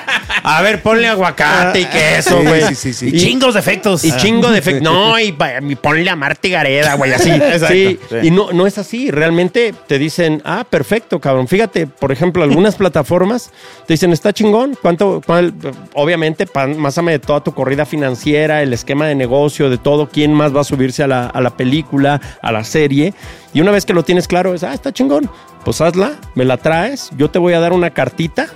A 0.42 0.62
ver, 0.62 0.82
ponle 0.82 1.08
aguacate 1.08 1.80
y 1.80 1.84
queso, 1.86 2.40
Sí, 2.40 2.46
güey. 2.46 2.62
sí, 2.68 2.74
sí, 2.76 2.92
sí. 2.92 3.08
Y 3.08 3.18
chingos 3.20 3.54
de 3.54 3.60
efectos. 3.60 4.04
Y 4.04 4.12
chingo 4.16 4.50
de 4.50 4.58
efectos. 4.60 4.82
No, 4.82 5.18
y, 5.20 5.34
y 5.68 5.74
ponle 5.74 6.08
a 6.08 6.16
Marta 6.16 6.46
y 6.46 6.50
Gareda, 6.52 6.94
güey, 6.94 7.12
así. 7.12 7.30
Sí. 7.68 7.98
Y 8.22 8.30
no, 8.30 8.52
no 8.52 8.66
es 8.66 8.78
así. 8.78 9.10
Realmente 9.10 9.74
te 9.86 9.98
dicen, 9.98 10.40
ah, 10.44 10.64
perfecto, 10.68 11.20
cabrón. 11.20 11.48
Fíjate, 11.48 11.86
por 11.86 12.12
ejemplo, 12.12 12.42
algunas 12.44 12.76
plataformas 12.76 13.50
te 13.86 13.94
dicen, 13.94 14.12
está 14.12 14.32
chingón. 14.32 14.76
¿Cuánto? 14.80 15.20
cuál- 15.26 15.52
obviamente, 15.94 16.46
pan- 16.46 16.78
másame 16.78 17.12
de 17.12 17.18
toda 17.18 17.40
tu 17.42 17.52
corrida 17.52 17.84
financiera, 17.86 18.62
el 18.62 18.72
esquema 18.72 19.06
de 19.06 19.14
negocio, 19.14 19.68
de 19.70 19.78
todo, 19.78 20.08
quién 20.08 20.32
más 20.32 20.54
va 20.54 20.60
a 20.60 20.64
subirse 20.64 21.02
a 21.02 21.06
la, 21.06 21.26
a 21.26 21.40
la 21.40 21.50
película, 21.56 22.20
a 22.42 22.52
la 22.52 22.62
serie. 22.64 23.14
Y 23.52 23.60
una 23.60 23.70
vez 23.72 23.84
que 23.84 23.92
lo 23.92 24.02
tienes 24.04 24.28
claro, 24.28 24.54
es, 24.54 24.62
ah, 24.62 24.72
está 24.74 24.92
chingón. 24.92 25.28
Pues 25.64 25.80
hazla, 25.80 26.12
me 26.34 26.44
la 26.44 26.56
traes, 26.56 27.10
yo 27.16 27.30
te 27.30 27.38
voy 27.38 27.52
a 27.52 27.60
dar 27.60 27.72
una 27.72 27.90
cartita 27.90 28.46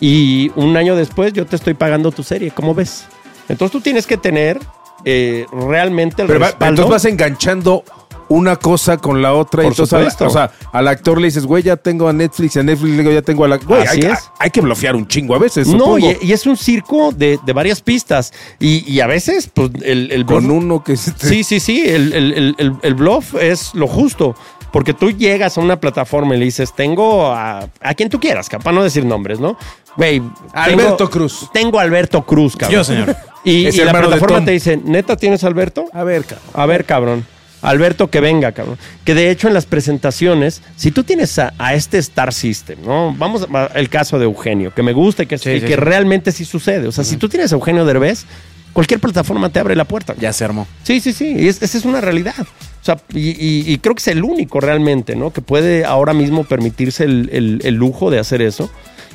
y 0.00 0.50
un 0.54 0.76
año 0.76 0.96
después 0.96 1.32
yo 1.32 1.44
te 1.44 1.56
estoy 1.56 1.74
pagando 1.74 2.12
tu 2.12 2.22
serie, 2.22 2.50
¿cómo 2.52 2.74
ves? 2.74 3.06
Entonces 3.48 3.72
tú 3.72 3.80
tienes 3.80 4.06
que 4.06 4.16
tener 4.16 4.58
eh, 5.04 5.46
realmente 5.52 6.22
el 6.22 6.28
Pero 6.28 6.40
va- 6.40 6.46
respaldo. 6.46 6.82
entonces 6.82 6.90
vas 6.90 7.04
enganchando 7.04 7.84
una 8.28 8.56
cosa 8.56 8.96
con 8.98 9.22
la 9.22 9.32
otra. 9.34 9.62
Por 9.62 9.72
y 9.72 9.74
entonces, 9.74 9.98
supuesto. 9.98 10.26
o 10.26 10.30
sea, 10.30 10.50
al 10.72 10.88
actor 10.88 11.18
le 11.20 11.26
dices, 11.28 11.46
güey, 11.46 11.62
ya 11.62 11.76
tengo 11.76 12.08
a 12.08 12.12
Netflix, 12.12 12.56
y 12.56 12.58
a 12.58 12.62
Netflix 12.62 12.90
le 12.92 12.98
digo, 13.02 13.12
ya 13.12 13.22
tengo 13.22 13.44
a 13.44 13.48
la. 13.48 13.56
Güey, 13.58 13.82
Así 13.82 14.00
hay, 14.04 14.12
es. 14.12 14.30
hay 14.38 14.50
que 14.50 14.60
bloquear 14.60 14.96
un 14.96 15.06
chingo 15.08 15.34
a 15.34 15.38
veces. 15.38 15.66
no, 15.68 15.98
y, 15.98 16.16
y 16.22 16.32
es 16.32 16.46
un 16.46 16.56
circo 16.56 17.12
de, 17.12 17.38
de 17.44 17.52
varias 17.52 17.80
pistas. 17.80 18.32
Y, 18.58 18.90
y 18.90 19.00
a 19.00 19.06
veces, 19.06 19.50
pues, 19.52 19.70
el, 19.82 20.10
el 20.12 20.24
con 20.26 20.44
bluff- 20.46 20.56
uno 20.58 20.84
que 20.84 20.96
se 20.96 21.12
te- 21.12 21.26
Sí, 21.28 21.44
sí, 21.44 21.60
sí. 21.60 21.82
El, 21.86 22.12
el- 22.12 22.32
el- 22.34 22.54
el- 22.58 22.72
el 22.82 22.94
bluff 22.94 23.34
es 23.40 23.74
lo 23.74 23.86
justo. 23.86 24.34
Porque 24.70 24.92
tú 24.92 25.10
llegas 25.10 25.56
a 25.56 25.62
una 25.62 25.80
plataforma 25.80 26.34
y 26.36 26.38
le 26.38 26.44
dices, 26.44 26.74
tengo 26.74 27.28
a, 27.28 27.70
a 27.80 27.94
quien 27.94 28.10
tú 28.10 28.20
quieras, 28.20 28.50
capaz 28.50 28.70
no 28.72 28.82
decir 28.84 29.02
nombres, 29.06 29.40
¿no? 29.40 29.56
Güey. 29.96 30.20
Alberto 30.52 30.96
tengo- 30.98 31.10
Cruz. 31.10 31.48
Tengo 31.54 31.78
a 31.78 31.82
Alberto 31.82 32.22
Cruz, 32.26 32.54
cabrón. 32.54 32.74
Yo, 32.80 32.84
señor. 32.84 33.16
Y, 33.44 33.68
y 33.68 33.72
la 33.72 33.92
plataforma 33.92 34.44
te 34.44 34.50
dice, 34.50 34.76
¿neta 34.76 35.16
tienes 35.16 35.42
a 35.42 35.46
Alberto? 35.46 35.86
A 35.94 36.04
ver, 36.04 36.24
cabrón. 36.26 36.50
A 36.52 36.66
ver, 36.66 36.84
cabrón. 36.84 37.26
Alberto, 37.62 38.08
que 38.10 38.20
venga, 38.20 38.52
cabrón. 38.52 38.78
Que 39.04 39.14
de 39.14 39.30
hecho 39.30 39.48
en 39.48 39.54
las 39.54 39.66
presentaciones, 39.66 40.62
si 40.76 40.90
tú 40.90 41.02
tienes 41.04 41.38
a, 41.38 41.52
a 41.58 41.74
este 41.74 41.98
Star 41.98 42.32
System, 42.32 42.78
¿no? 42.84 43.14
Vamos 43.18 43.46
al 43.52 43.88
caso 43.88 44.18
de 44.18 44.24
Eugenio, 44.24 44.72
que 44.74 44.82
me 44.82 44.92
gusta 44.92 45.24
y 45.24 45.26
que, 45.26 45.38
Sí, 45.38 45.50
y 45.50 45.54
sí, 45.60 45.60
que 45.62 45.68
sí. 45.68 45.76
realmente 45.76 46.32
sí 46.32 46.44
sucede. 46.44 46.86
O 46.86 46.92
sea, 46.92 47.04
si 47.04 47.16
tú 47.16 47.28
tienes 47.28 47.52
a 47.52 47.56
Eugenio 47.56 47.84
Derbez, 47.84 48.24
cualquier 48.72 49.00
plataforma 49.00 49.48
te 49.48 49.58
abre 49.58 49.74
la 49.74 49.84
puerta. 49.84 50.14
Ya 50.20 50.32
se 50.32 50.44
armó. 50.44 50.66
Sí, 50.84 51.00
sí, 51.00 51.12
sí. 51.12 51.34
y 51.36 51.48
es- 51.48 51.62
esa 51.62 51.78
es 51.78 51.84
una 51.84 52.00
realidad. 52.00 52.34
O 52.80 52.84
sea, 52.84 52.96
y, 53.12 53.30
y- 53.30 53.64
y 53.72 53.78
creo 53.78 53.94
que 53.96 54.00
es 54.00 54.08
el 54.08 54.22
único 54.22 54.60
realmente, 54.60 55.16
¿no? 55.16 55.32
Que 55.32 55.40
puede 55.40 55.84
ahora 55.84 56.12
mismo 56.14 56.44
permitirse 56.44 57.04
el, 57.04 57.28
el- 57.32 57.60
el 57.64 57.74
lujo 57.74 58.10
de 58.10 58.18
hacer 58.20 58.40
eso. 58.40 58.70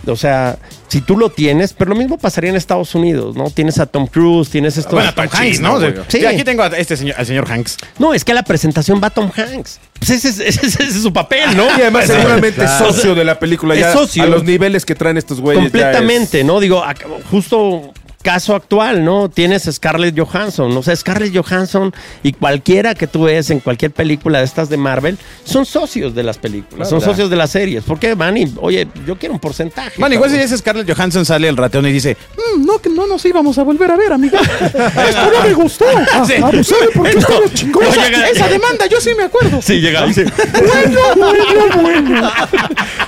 O 0.08 0.16
sea, 0.16 0.58
si 0.90 1.02
tú 1.02 1.18
lo 1.18 1.30
tienes, 1.30 1.74
pero 1.74 1.92
lo 1.92 1.96
mismo 1.96 2.18
pasaría 2.18 2.50
en 2.50 2.56
Estados 2.56 2.94
Unidos, 2.94 3.36
¿no? 3.36 3.50
Tienes 3.50 3.80
a 3.80 3.86
Tom 3.86 4.06
Cruise, 4.08 4.50
tienes 4.50 4.78
esto. 4.78 4.92
Bueno, 4.96 5.14
Tom 5.14 5.28
Hanks, 5.32 5.60
¿no? 5.62 5.80
Sí. 5.80 5.88
Sí. 6.20 6.26
aquí 6.26 6.44
tengo 6.44 6.64
a 6.64 6.68
este 6.68 6.98
señor, 6.98 7.16
al 7.18 7.26
señor 7.26 7.50
Hanks. 7.50 7.78
No, 8.00 8.14
es 8.14 8.24
que 8.26 8.34
a 8.34 8.36
la 8.36 8.44
presentación 8.44 9.00
va 9.04 9.10
Tom 9.10 9.32
Hanks. 9.36 9.80
Pues 10.00 10.10
ese 10.10 10.30
es, 10.30 10.40
ese 10.40 10.66
es- 10.68 10.80
ese 10.80 10.84
es 10.98 11.02
su 11.04 11.14
papel, 11.14 11.56
¿no? 11.56 11.66
Y 11.78 11.82
además 11.82 12.06
seguramente 12.08 12.64
es 12.64 12.72
socio 12.72 13.16
de 13.16 13.24
la 13.24 13.40
película 13.40 13.74
Es 13.76 13.80
ya 13.82 13.94
socio. 13.94 14.24
a 14.24 14.26
los 14.26 14.44
niveles 14.44 14.86
que 14.86 14.96
traen 14.96 15.18
estos 15.18 15.40
güeyes. 15.40 15.64
ya 15.64 15.70
Completamente, 15.70 16.44
¿no? 16.44 16.60
Digo, 16.60 16.84
justo 17.32 17.94
caso 18.24 18.56
actual, 18.56 19.04
¿no? 19.06 19.30
Tienes 19.30 19.64
Scarlett 19.72 20.18
Johansson, 20.18 20.76
o 20.76 20.82
sea, 20.82 20.96
Scarlett 20.96 21.36
Johansson 21.38 21.94
y 22.24 22.34
cualquiera 22.34 22.96
que 22.96 23.06
tú 23.06 23.24
ves 23.26 23.50
en 23.52 23.60
cualquier 23.60 23.92
película 23.92 24.40
de 24.40 24.46
estas 24.46 24.70
de 24.70 24.78
Marvel 24.78 25.18
son 25.44 25.66
socios 25.66 26.16
de 26.16 26.24
las 26.24 26.38
películas, 26.40 26.90
son 26.90 27.02
socios 27.02 27.30
de 27.30 27.36
las 27.36 27.52
series. 27.52 27.84
¿Por 27.84 28.00
qué 28.00 28.16
van 28.16 28.38
y, 28.38 28.52
oye, 28.62 28.88
yo 29.06 29.18
quiero 29.18 29.34
un 29.36 29.40
porcentaje? 29.40 29.92
Bueno, 30.00 30.16
igual 30.16 30.32
si 30.32 30.38
ese 30.38 30.58
Scarlett 30.58 30.90
Johansson 30.92 31.26
sale 31.26 31.48
el 31.48 31.58
ratón 31.58 31.86
y 31.86 31.92
dice, 31.92 32.18
"Mm, 32.58 32.66
no, 32.66 32.80
que 32.80 32.90
no 32.90 33.06
nos 33.06 33.24
íbamos 33.26 33.58
a 33.58 33.64
volver 33.64 33.92
a 33.92 33.98
ver, 33.98 34.14
amiga. 34.14 34.40
Esto 34.42 35.32
no 35.32 35.44
me 35.44 35.54
gustó. 35.54 35.86
Ah, 36.14 36.24
Sí. 36.26 36.34
Abusé 36.42 36.76
porque 36.96 37.14
No, 37.14 37.20
estaba 37.20 37.54
chingón. 37.54 37.84
no 37.84 37.90
Esa, 37.90 38.06
llega- 38.10 38.30
esa 38.30 38.48
demanda, 38.48 38.86
yo 38.88 39.02
sí 39.02 39.12
me 39.18 39.24
acuerdo. 39.24 39.62
Sí, 39.62 39.82
llega 39.82 40.06
dice, 40.06 40.24
Bueno, 40.26 41.00
bueno, 41.16 41.82
bueno. 41.82 42.32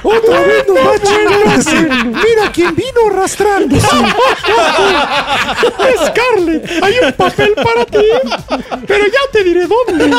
Otra 0.03 0.39
vez 0.41 0.65
nos 0.67 0.77
va 0.77 0.93
a 0.93 0.99
chingar. 0.99 2.05
Mira 2.05 2.51
quién 2.53 2.75
vino 2.75 3.09
arrastrándose. 3.11 3.87
Scarlett, 6.07 6.83
hay 6.83 6.93
un 7.05 7.13
papel 7.13 7.53
para 7.55 7.85
ti, 7.85 7.97
pero 8.87 9.05
ya 9.05 9.31
te 9.31 9.43
diré 9.43 9.65
dónde. 9.67 10.15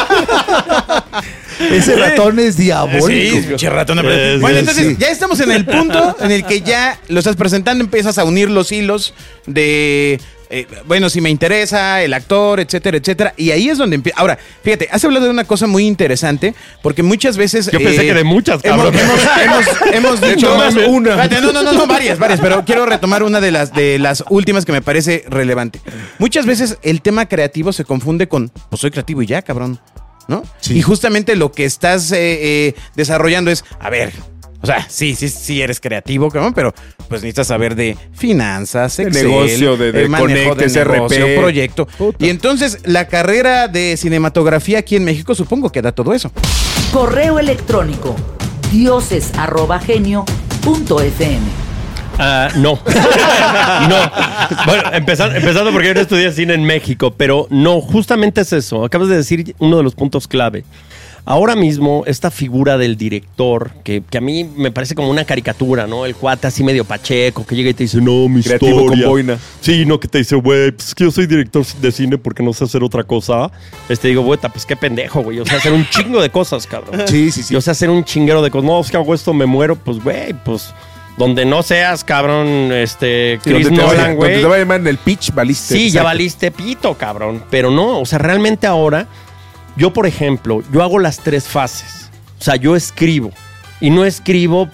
Ese 1.71 1.97
ratón 1.97 2.39
es 2.39 2.57
diabólico. 2.57 3.07
Sí, 3.37 3.45
pinche 3.49 3.71
ratón. 3.71 3.99
Es- 4.07 4.41
Bueno, 4.41 4.59
entonces 4.59 4.87
sí. 4.89 4.97
ya 4.99 5.09
estamos 5.09 5.41
en 5.41 5.53
el 5.53 5.65
punto 5.65 6.17
en 6.21 6.31
el 6.31 6.45
que 6.45 6.61
ya 6.61 6.99
lo 7.09 7.19
estás 7.19 7.37
presentando, 7.37 7.83
empiezas 7.83 8.19
a 8.19 8.25
unir 8.25 8.51
los 8.51 8.73
hilos 8.73 9.15
de, 9.47 10.21
eh, 10.51 10.67
bueno, 10.87 11.09
si 11.11 11.21
me 11.21 11.31
interesa, 11.31 12.03
el 12.03 12.15
actor, 12.15 12.61
etcétera, 12.61 12.97
etcétera. 12.97 13.35
Y 13.37 13.51
ahí 13.51 13.69
es 13.69 13.79
donde 13.79 13.97
empieza. 13.97 14.19
Ahora, 14.21 14.39
fíjate, 14.63 14.89
has 14.91 15.05
hablado 15.05 15.25
de 15.27 15.31
una 15.31 15.45
cosa 15.45 15.67
muy 15.67 15.87
interesante, 15.87 16.55
porque 16.83 17.03
muchas 17.03 17.37
veces... 17.37 17.71
Yo 17.71 17.79
pensé 17.79 18.07
que 18.07 18.15
de 18.15 18.25
muchas, 18.25 18.63
cabrón. 18.63 18.95
hemos, 18.95 19.21
hemos, 19.43 19.67
hemos 19.93 20.21
De 20.21 20.35
dicho... 20.35 20.49
todas, 20.49 20.75
una. 20.75 21.11
Espérate, 21.23 21.41
No, 21.41 21.53
no, 21.53 21.63
no, 21.63 21.73
no, 21.73 21.87
varias, 21.87 22.19
varias, 22.19 22.41
pero 22.41 22.65
quiero 22.65 22.87
retomar 22.87 23.23
una 23.23 23.41
de 23.41 23.51
las, 23.51 23.73
de 23.73 23.99
las 23.99 24.25
últimas 24.31 24.65
que 24.65 24.73
me 24.73 24.83
parece 24.83 25.25
relevante. 25.29 25.81
Muchas 26.19 26.47
veces 26.47 26.79
el 26.83 27.03
tema 27.03 27.27
creativo 27.27 27.73
se 27.73 27.85
confunde 27.85 28.29
con, 28.29 28.51
pues 28.71 28.81
soy 28.81 28.91
creativo 28.91 29.23
y 29.23 29.27
ya, 29.27 29.43
cabrón. 29.43 29.81
¿No? 30.29 30.43
Sí. 30.61 30.79
Y 30.79 30.83
justamente 30.83 31.37
lo 31.37 31.53
que 31.53 31.65
estás 31.65 32.11
eh, 32.11 32.17
eh, 32.19 32.75
desarrollando 32.97 33.53
es, 33.53 33.65
a 33.79 33.91
ver, 33.91 34.13
o 34.63 34.67
sea, 34.67 34.85
sí, 34.89 35.15
sí, 35.15 35.29
sí 35.29 35.61
eres 35.63 35.79
creativo, 35.81 36.31
cabrón, 36.31 36.53
pero 36.55 36.73
pues 37.09 37.23
necesitas 37.23 37.47
saber 37.49 37.75
de 37.77 37.97
finanzas, 38.15 38.97
De 38.97 39.05
Excel, 39.05 39.29
negocio, 39.29 39.77
de- 39.77 39.93
de 39.93 40.05
eh, 40.05 40.09
manejo 40.09 40.51
conectes, 40.51 40.75
de 40.75 40.85
negocio, 40.85 41.27
RP. 41.27 41.37
proyecto. 41.39 41.87
Puta. 41.87 42.25
Y 42.25 42.31
entonces 42.31 42.79
la 42.85 43.07
carrera 43.09 43.69
de 43.69 43.97
cinematografía 43.97 44.79
aquí 44.81 44.97
en 44.97 45.05
México 45.05 45.35
supongo 45.35 45.71
que 45.71 45.83
da 45.83 45.93
todo 45.93 46.15
eso. 46.15 46.31
Correo 46.93 47.39
electrónico 47.39 48.17
diosesarrobagenio.fm 48.73 51.67
Ah, 52.19 52.49
no. 52.57 52.81
no. 53.89 54.11
Bueno, 54.65 54.83
empezando, 54.95 55.37
empezando 55.37 55.71
porque 55.71 55.89
yo 55.89 55.95
no 55.95 56.01
estudié 56.01 56.33
cine 56.33 56.55
en 56.55 56.65
México, 56.65 57.13
pero 57.15 57.47
no, 57.51 57.83
justamente 57.83 58.41
es 58.41 58.55
eso. 58.55 58.87
Acabas 58.87 59.09
de 59.09 59.19
decir 59.19 59.55
uno 59.59 59.77
de 59.77 59.83
los 59.83 59.95
puntos 59.95 60.27
clave. 60.27 60.65
Ahora 61.29 61.57
mismo, 61.57 62.05
esta 62.07 62.31
figura 62.31 62.79
del 62.79 62.97
director, 62.97 63.73
que, 63.83 64.01
que 64.09 64.19
a 64.19 64.21
mí 64.21 64.45
me 64.45 64.71
parece 64.71 64.95
como 64.95 65.11
una 65.11 65.25
caricatura, 65.25 65.89
¿no? 65.89 66.07
El 66.07 66.15
cuate 66.15 66.47
así 66.47 66.63
medio 66.63 66.85
pacheco, 66.85 67.45
que 67.45 67.57
llega 67.57 67.71
y 67.71 67.75
te 67.75 67.83
dice, 67.83 68.01
no, 68.01 68.29
mi 68.29 68.43
Creativo 68.43 68.83
historia. 68.83 69.03
con 69.03 69.11
boina. 69.11 69.39
Sí, 69.61 69.85
no, 69.85 69.99
que 69.99 70.07
te 70.07 70.19
dice, 70.19 70.37
güey, 70.37 70.71
pues 70.71 70.89
es 70.89 70.95
que 70.95 71.03
yo 71.03 71.11
soy 71.11 71.27
director 71.27 71.67
de 71.67 71.91
cine 71.91 72.17
porque 72.17 72.45
no 72.45 72.53
sé 72.53 72.63
hacer 72.63 72.85
otra 72.85 73.03
cosa. 73.03 73.51
Este, 73.89 74.07
digo, 74.07 74.23
güey, 74.23 74.39
pues 74.39 74.65
qué 74.65 74.77
pendejo, 74.77 75.21
güey. 75.21 75.41
O 75.41 75.45
sea, 75.45 75.59
hacer 75.59 75.73
un 75.73 75.85
chingo 75.91 76.23
de 76.23 76.31
cosas, 76.31 76.65
cabrón. 76.65 77.03
Sí, 77.09 77.33
sí, 77.33 77.43
sí. 77.43 77.55
Yo 77.55 77.61
sé 77.61 77.73
hacer 77.73 77.91
un 77.91 78.05
chinguero 78.05 78.41
de 78.41 78.51
cosas. 78.53 78.65
No, 78.67 78.81
es 78.81 78.89
que 78.89 78.97
hago 78.97 79.13
esto, 79.13 79.35
me 79.35 79.47
muero. 79.47 79.75
Pues, 79.75 80.01
güey, 80.01 80.33
pues 80.45 80.73
donde 81.17 81.45
no 81.45 81.63
seas, 81.63 82.05
cabrón, 82.05 82.73
este, 82.73 83.41
Chris 83.43 83.65
donde 83.65 83.83
Nolan, 83.83 83.97
donde 83.97 84.15
güey. 84.15 84.41
te 84.43 84.47
va 84.47 84.57
a 84.57 84.59
llamar 84.59 84.81
en 84.81 84.87
el 84.87 84.99
pitch, 84.99 85.33
valiste. 85.35 85.75
Sí, 85.75 85.91
ya 85.91 86.03
valiste 86.03 86.51
pito, 86.51 86.95
cabrón. 86.95 87.43
Pero 87.51 87.71
no, 87.71 88.01
o 88.01 88.07
sea, 88.07 88.19
realmente 88.19 88.67
ahora, 88.67 89.09
yo, 89.77 89.93
por 89.93 90.07
ejemplo, 90.07 90.63
yo 90.73 90.83
hago 90.83 90.99
las 90.99 91.19
tres 91.19 91.45
fases. 91.45 92.11
O 92.41 92.43
sea, 92.43 92.57
yo 92.57 92.77
escribo. 92.77 93.33
Y 93.81 93.91
no 93.91 94.05
escribo, 94.05 94.69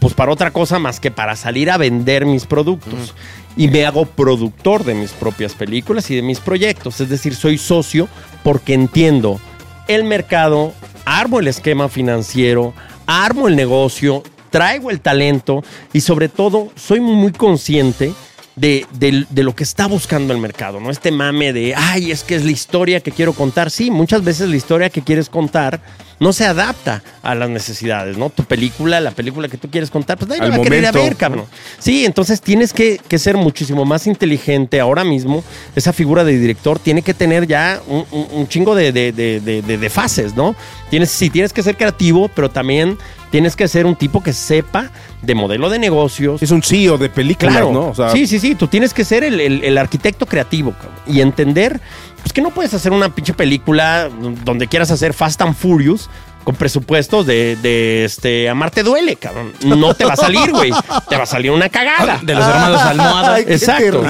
pues, 0.00 0.14
para 0.14 0.32
otra 0.32 0.50
cosa 0.50 0.78
más 0.78 1.00
que 1.00 1.10
para 1.10 1.36
salir 1.36 1.70
a 1.70 1.76
vender 1.76 2.26
mis 2.26 2.46
productos. 2.46 3.14
Y 3.56 3.68
me 3.68 3.86
hago 3.86 4.06
productor 4.06 4.84
de 4.84 4.94
mis 4.94 5.12
propias 5.12 5.54
películas 5.54 6.10
y 6.10 6.16
de 6.16 6.22
mis 6.22 6.40
proyectos. 6.40 7.00
Es 7.00 7.08
decir, 7.08 7.34
soy 7.34 7.58
socio 7.58 8.08
porque 8.42 8.74
entiendo 8.74 9.40
el 9.88 10.04
mercado, 10.04 10.72
armo 11.04 11.40
el 11.40 11.48
esquema 11.48 11.88
financiero, 11.88 12.74
armo 13.06 13.48
el 13.48 13.56
negocio, 13.56 14.22
traigo 14.50 14.90
el 14.90 15.00
talento 15.00 15.64
y 15.92 16.00
sobre 16.00 16.28
todo 16.28 16.68
soy 16.76 17.00
muy 17.00 17.32
consciente 17.32 18.12
de, 18.58 18.86
de- 18.92 19.42
lo 19.42 19.54
que 19.54 19.64
está 19.64 19.86
buscando 19.86 20.32
el 20.32 20.40
mercado, 20.40 20.80
¿no? 20.80 20.90
Este 20.90 21.10
mame 21.10 21.52
de, 21.52 21.74
ay, 21.76 22.10
es 22.10 22.24
que 22.24 22.34
es 22.34 22.44
la 22.44 22.50
historia 22.50 23.00
que 23.00 23.12
quiero 23.12 23.32
contar. 23.32 23.70
Sí, 23.70 23.90
muchas 23.90 24.24
veces 24.24 24.48
la 24.48 24.56
historia 24.56 24.90
que 24.90 25.02
quieres 25.02 25.28
contar 25.28 25.80
no 26.20 26.32
se 26.32 26.44
adapta 26.44 27.02
a 27.22 27.34
las 27.34 27.48
necesidades, 27.48 28.16
¿no? 28.18 28.30
Tu 28.30 28.44
película, 28.44 29.00
la 29.00 29.10
película 29.12 29.48
que 29.48 29.56
tú 29.56 29.70
quieres 29.70 29.90
contar, 29.90 30.16
pues 30.18 30.28
nadie 30.28 30.42
Al 30.42 30.50
la 30.50 30.56
va 30.56 30.62
a 30.62 30.64
querer 30.64 30.86
a 30.86 30.92
ver, 30.92 31.16
cabrón. 31.16 31.44
Sí, 31.78 32.04
entonces 32.04 32.40
tienes 32.40 32.72
que, 32.72 33.00
que 33.08 33.18
ser 33.18 33.36
muchísimo 33.36 33.84
más 33.84 34.06
inteligente 34.06 34.80
ahora 34.80 35.04
mismo. 35.04 35.44
Esa 35.76 35.92
figura 35.92 36.24
de 36.24 36.38
director 36.38 36.78
tiene 36.78 37.02
que 37.02 37.14
tener 37.14 37.46
ya 37.46 37.80
un, 37.86 38.04
un- 38.10 38.26
un 38.32 38.48
chingo 38.48 38.74
de, 38.74 38.92
de- 38.92 39.12
de- 39.12 39.40
de- 39.40 39.62
de- 39.62 39.78
de 39.78 39.90
fases, 39.90 40.34
¿no? 40.34 40.56
Tienes, 40.90 41.10
sí, 41.10 41.30
tienes 41.30 41.52
que 41.52 41.62
ser 41.62 41.76
creativo, 41.76 42.28
pero 42.28 42.50
también 42.50 42.96
tienes 43.30 43.54
que 43.56 43.68
ser 43.68 43.84
un 43.86 43.94
tipo 43.94 44.22
que 44.22 44.32
sepa 44.32 44.90
de 45.22 45.34
modelo 45.34 45.68
de 45.68 45.78
negocios. 45.78 46.42
Es 46.42 46.50
un 46.50 46.62
CEO 46.62 46.96
de 46.98 47.10
películas, 47.10 47.52
Claro, 47.52 47.72
¿no? 47.72 47.88
O 47.90 47.94
sea, 47.94 48.10
sí, 48.10 48.26
sí, 48.26 48.38
sí. 48.40 48.54
Tú 48.54 48.68
tienes 48.68 48.94
que 48.94 49.04
ser 49.04 49.22
el, 49.22 49.38
el- 49.40 49.62
el 49.64 49.76
arquitecto 49.78 50.24
creativo 50.26 50.72
cabrón, 50.72 50.94
y 51.06 51.20
entender 51.20 51.80
pues, 52.28 52.34
que 52.34 52.42
no 52.42 52.50
puedes 52.50 52.74
hacer 52.74 52.92
una 52.92 53.14
pinche 53.14 53.32
película 53.32 54.10
donde 54.44 54.66
quieras 54.66 54.90
hacer 54.90 55.14
Fast 55.14 55.40
and 55.40 55.56
Furious 55.56 56.10
con 56.44 56.56
presupuestos 56.56 57.24
de, 57.24 57.56
de 57.56 58.04
este 58.04 58.50
Amarte 58.50 58.82
duele, 58.82 59.16
cabrón. 59.16 59.54
No 59.64 59.94
te 59.94 60.04
va 60.04 60.12
a 60.12 60.16
salir, 60.16 60.50
güey. 60.50 60.70
Te 61.08 61.16
va 61.16 61.22
a 61.22 61.26
salir 61.26 61.50
una 61.50 61.70
cagada. 61.70 62.20
De 62.22 62.34
los 62.34 62.44
hermanos 62.44 62.82
Almohada. 62.82 63.34
Ay, 63.34 63.46
qué 63.46 63.54
Exacto. 63.54 64.04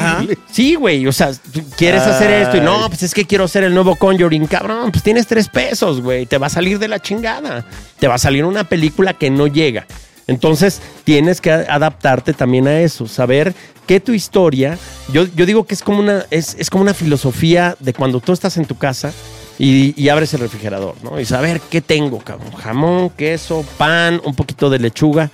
Sí, 0.51 0.75
güey. 0.75 1.07
O 1.07 1.13
sea, 1.13 1.31
quieres 1.77 2.03
hacer 2.03 2.33
esto 2.43 2.57
y 2.57 2.61
no, 2.61 2.89
pues 2.89 3.05
es 3.05 3.15
que 3.15 3.25
quiero 3.25 3.45
hacer 3.45 3.63
el 3.63 3.73
nuevo 3.73 3.95
Conjuring, 3.95 4.49
cabrón. 4.49 4.91
Pues 4.91 5.05
tienes 5.05 5.29
tres 5.29 5.49
pesos, 5.49 6.01
güey. 6.01 6.27
Te 6.27 6.39
va 6.39 6.49
a 6.49 6.51
salir 6.51 6.81
de 6.81 6.89
la 6.89 6.99
chingada. 6.99 7.65
Te 8.01 8.09
va 8.09 8.17
a 8.17 8.19
salir 8.19 8.45
una 8.45 8.65
película 8.65 9.15
que 9.15 9.31
no 9.31 9.47
llega. 9.47 9.87
Entonces, 10.29 10.81
tienes 11.05 11.41
que 11.41 11.51
adaptarte 11.51 12.35
también 12.35 12.69
a 12.69 12.81
eso, 12.81 13.09
saber 13.09 13.55
que 13.87 13.99
tu 13.99 14.13
historia, 14.13 14.79
yo, 15.11 15.27
yo 15.35 15.47
digo 15.47 15.65
que 15.65 15.75
es 15.75 15.83
como, 15.83 16.01
una, 16.01 16.27
es, 16.31 16.55
es 16.59 16.69
como 16.69 16.83
una 16.83 16.93
filosofía 16.93 17.75
de 17.81 17.95
cuando 17.95 18.21
tú 18.21 18.33
estás 18.33 18.59
en 18.59 18.67
tu 18.67 18.77
casa 18.77 19.13
y, 19.59 20.01
y 20.01 20.11
abres 20.11 20.35
el 20.35 20.41
refrigerador, 20.41 20.95
¿no? 21.03 21.19
Y 21.19 21.25
saber 21.25 21.63
qué 21.71 21.81
tengo, 21.81 22.19
cabrón. 22.19 22.53
Jamón, 22.53 23.11
queso, 23.11 23.65
pan, 23.79 24.21
un 24.25 24.35
poquito 24.35 24.69
de 24.69 24.79
lechuga. 24.79 25.31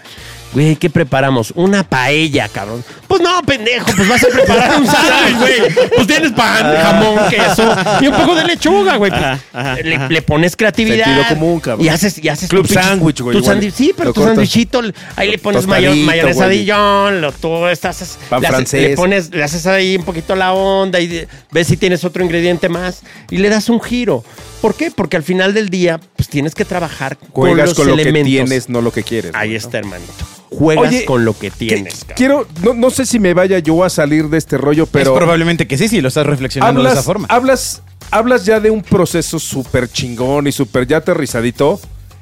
Güey, 0.54 0.76
¿qué 0.76 0.88
preparamos? 0.88 1.52
Una 1.56 1.82
paella, 1.82 2.48
cabrón. 2.48 2.84
Pues 3.08 3.20
no, 3.20 3.42
pendejo, 3.42 3.86
pues 3.96 4.08
vas 4.08 4.22
a 4.22 4.28
preparar 4.28 4.80
un 4.80 4.86
sándwich, 4.86 5.38
güey. 5.38 5.88
Pues 5.96 6.06
tienes 6.06 6.30
pan, 6.32 6.74
jamón, 6.76 7.28
queso 7.28 7.76
y 8.00 8.06
un 8.06 8.14
poco 8.14 8.34
de 8.36 8.44
lechuga, 8.44 8.96
güey. 8.96 9.10
Pues, 9.10 9.22
Ajá, 9.22 9.40
ajá, 9.52 9.74
le, 9.82 9.96
ajá. 9.96 10.08
le 10.08 10.22
pones 10.22 10.54
creatividad. 10.56 11.04
Sentido 11.06 11.28
común, 11.28 11.58
cabrón. 11.60 11.84
Y 11.84 11.88
haces, 11.88 12.22
y 12.22 12.28
haces 12.28 12.48
Club 12.48 12.68
sándwich, 12.68 13.20
güey, 13.20 13.36
tu 13.36 13.44
sándwich- 13.44 13.72
Sí, 13.74 13.92
pero 13.96 14.10
Lo 14.10 14.14
tu 14.14 14.22
sándwichito, 14.22 14.80
ahí 15.16 15.30
le 15.30 15.38
pones 15.38 15.66
mayo- 15.66 15.88
Tostadito, 15.90 16.06
mayonesa. 16.06 16.48
Dijon, 16.48 17.20
lo 17.20 17.32
tú 17.32 17.66
estás, 17.66 18.18
Pan 18.30 18.40
le, 18.40 18.48
francés. 18.48 18.90
le 18.90 18.96
pones, 18.96 19.30
le 19.34 19.42
haces 19.42 19.66
ahí 19.66 19.96
un 19.96 20.04
poquito 20.04 20.36
la 20.36 20.52
onda 20.52 21.00
y 21.00 21.08
de- 21.08 21.28
ves 21.50 21.66
si 21.66 21.76
tienes 21.76 22.04
otro 22.04 22.22
ingrediente 22.22 22.68
más 22.68 23.00
y 23.30 23.38
le 23.38 23.48
das 23.48 23.68
un 23.68 23.80
giro. 23.80 24.22
¿Por 24.62 24.74
qué? 24.76 24.90
Porque 24.92 25.16
al 25.16 25.22
final 25.24 25.52
del 25.52 25.68
día, 25.68 26.00
pues 26.16 26.28
tienes 26.28 26.54
que 26.54 26.64
trabajar 26.64 27.18
Juegas 27.32 27.70
con 27.70 27.74
con, 27.74 27.86
los 27.88 27.96
lo 27.96 28.02
elementos. 28.02 28.30
que 28.30 28.36
tienes, 28.44 28.68
no 28.68 28.80
lo 28.80 28.92
que 28.92 29.02
quieres. 29.02 29.32
Ahí 29.34 29.50
¿no? 29.50 29.56
está, 29.56 29.78
hermanito. 29.78 30.12
Juegas 30.58 30.88
Oye, 30.88 31.04
con 31.04 31.24
lo 31.24 31.32
que 31.36 31.50
Que- 31.50 31.56
tienes. 31.68 32.00
cabrón. 32.00 32.14
quiero, 32.16 32.46
no, 32.62 32.74
no 32.74 32.90
sé 32.90 33.06
si 33.06 33.18
me 33.18 33.34
vaya 33.34 33.58
yo 33.58 33.82
a 33.84 33.90
salir 33.90 34.28
de 34.28 34.38
este 34.38 34.56
rollo, 34.58 34.86
pero. 34.86 35.12
es 35.12 35.16
probablemente 35.18 35.66
que 35.66 35.76
sí, 35.78 35.88
si 35.88 36.00
lo 36.00 36.08
estás 36.08 36.26
reflexionando 36.26 36.82
de 36.82 36.90
esa 36.90 37.02
forma. 37.02 37.26
hablas, 37.30 37.82
hablas 38.10 38.44
ya 38.46 38.60
de 38.60 38.70
un 38.70 38.82
proceso 38.82 39.38
súper 39.38 39.88
chingón 39.90 40.46
y 40.46 40.52
súper 40.52 40.86
ya 40.86 40.98
aterrizadito. 40.98 41.80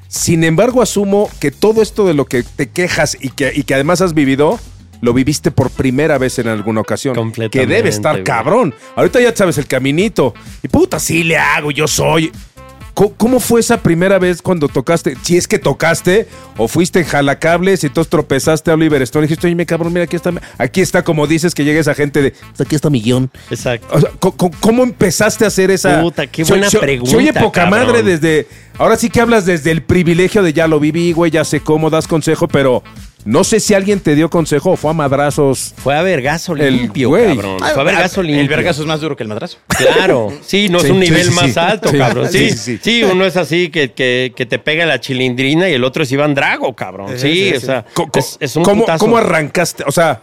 Sin 0.09 0.45
embargo, 0.45 0.83
asumo 0.83 1.31
que 1.41 1.51
todo 1.51 1.81
esto 1.83 2.07
de 2.07 2.15
lo 2.15 2.27
que 2.27 2.43
te 2.43 2.69
quejas 2.69 3.17
y 3.21 3.31
que, 3.31 3.53
y 3.55 3.63
que 3.63 3.75
además 3.75 4.01
has 4.03 4.13
vivido, 4.13 4.59
lo 5.01 5.13
viviste 5.15 5.51
por 5.51 5.71
primera 5.71 6.19
vez 6.19 6.39
en 6.39 6.49
alguna 6.49 6.81
ocasión. 6.83 7.15
Completamente, 7.15 7.59
Que 7.59 7.67
debe 7.67 7.89
estar 7.89 8.17
güey. 8.17 8.25
cabrón. 8.25 8.75
Ahorita 8.95 9.21
ya 9.21 9.35
sabes 9.35 9.57
el 9.59 9.67
caminito. 9.67 10.35
Y 10.63 10.69
puta, 10.69 10.99
sí 11.01 11.25
le 11.25 11.37
hago, 11.39 11.71
yo 11.71 11.89
soy. 11.89 12.31
¿Cómo, 12.95 13.41
fue 13.41 13.61
esa 13.61 13.79
primera 13.83 14.19
vez 14.19 14.43
cuando 14.43 14.69
tocaste? 14.69 15.17
Si 15.23 15.37
es 15.39 15.49
que 15.49 15.59
tocaste 15.59 16.29
o 16.59 16.69
fuiste 16.69 16.99
en 17.01 17.07
jalacables 17.07 17.83
y 17.83 17.87
entonces 17.87 18.11
tropezaste 18.11 18.71
a 18.71 18.75
Oliver 18.75 19.01
Stone 19.03 19.25
y 19.25 19.29
dijiste, 19.29 19.47
oye, 19.47 19.57
mi 19.57 19.65
cabrón, 19.65 19.93
mira, 19.95 20.05
aquí 20.05 20.17
está, 20.17 20.31
aquí 20.59 20.81
está 20.83 21.03
como 21.03 21.27
dices 21.27 21.55
que 21.55 21.65
llega 21.65 21.81
esa 21.81 21.95
gente 21.95 22.21
de, 22.21 22.33
"Pues 22.33 22.61
aquí 22.61 22.75
está 22.75 22.91
mi 22.91 23.01
guion. 23.01 23.31
Exacto. 23.51 23.87
O 23.91 24.01
sea, 24.01 24.11
¿cómo, 24.61 24.83
empezaste 24.83 25.45
a 25.45 25.49
hacer 25.49 25.71
esa? 25.71 26.03
Puta, 26.03 26.27
qué 26.27 26.45
buena 26.45 26.69
se- 26.69 26.79
pregunta, 26.79 27.11
Se 27.11 27.17
oye 27.17 27.33
poca 27.33 27.65
cabrón. 27.65 27.87
madre 27.87 28.03
desde. 28.03 28.47
Ahora 28.79 28.97
sí 28.97 29.09
que 29.11 29.21
hablas 29.21 29.47
desde 29.47 29.71
el 29.71 29.83
privilegio 29.83 30.43
de 30.43 30.53
ya 30.53 30.67
lo 30.69 30.79
viví, 30.79 31.13
güey, 31.13 31.31
ya 31.31 31.45
sé 31.45 31.61
cómo 31.61 31.89
das 31.89 32.07
consejo, 32.07 32.47
pero 32.49 32.83
no 33.25 33.45
sé 33.45 33.61
si 33.61 33.75
alguien 33.75 34.01
te 34.01 34.15
dio 34.15 34.29
consejo 34.31 34.73
o 34.73 34.77
fue 34.77 34.91
a 34.91 34.95
madrazos. 34.95 35.75
Fue 35.77 35.95
a 35.97 36.03
vergazo 36.03 36.55
El 36.57 36.77
limpio, 36.77 37.09
güey. 37.11 37.27
cabrón. 37.29 37.59
Fue 37.59 37.81
a 37.81 37.85
vergazo 37.85 38.23
limpio. 38.23 38.41
El 38.43 38.49
vergazo 38.49 38.83
es 38.83 38.89
más 38.89 39.01
duro 39.01 39.17
que 39.17 39.23
el 39.23 39.29
madrazo. 39.29 39.59
Claro, 39.69 40.33
sí, 40.47 40.69
no 40.69 40.81
Sí, 40.81 40.87
es 40.87 40.91
un 40.93 41.03
sí, 41.03 41.11
nivel 41.11 41.25
sí, 41.27 41.31
más 41.31 41.53
sí. 41.53 41.59
alto, 41.61 41.89
Sí, 41.91 41.99
cabrón. 41.99 42.29
Sí, 42.31 42.51
sí, 42.51 42.57
sí, 42.57 42.79
sí. 42.83 43.03
uno 43.05 43.25
es 43.25 43.37
así 43.37 43.69
que, 43.71 43.93
que, 43.93 44.33
que 44.35 44.47
te 44.47 44.59
pega 44.59 44.87
la 44.87 45.01
chilindrina 45.01 45.69
y 45.69 45.75
el 45.75 45.85
otro 45.85 46.03
es 46.03 46.11
Iván 46.13 46.35
Drago, 46.35 46.75
cabrón. 46.75 47.11
Sí, 47.17 47.53
o 47.57 47.61
sea, 47.61 47.85
es, 48.15 48.37
es 48.41 48.57
un 48.57 48.65
¿Cómo, 48.65 48.85
cómo 48.99 49.17
arrancaste? 49.17 49.85
O 49.87 49.93
sea, 49.93 50.21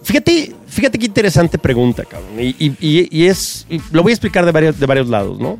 Fíjate, 0.00 0.52
fíjate 0.68 0.96
qué 0.96 1.06
interesante 1.06 1.58
pregunta, 1.58 2.04
cabrón. 2.04 2.30
Y, 2.38 2.54
y- 2.64 2.76
y- 2.80 3.08
y 3.10 3.26
es, 3.26 3.66
y 3.68 3.80
lo 3.90 4.04
voy 4.04 4.12
a 4.12 4.14
explicar 4.14 4.46
de 4.46 4.52
varios, 4.52 4.78
de 4.78 4.86
varios 4.86 5.08
lados, 5.08 5.40
¿no? 5.40 5.58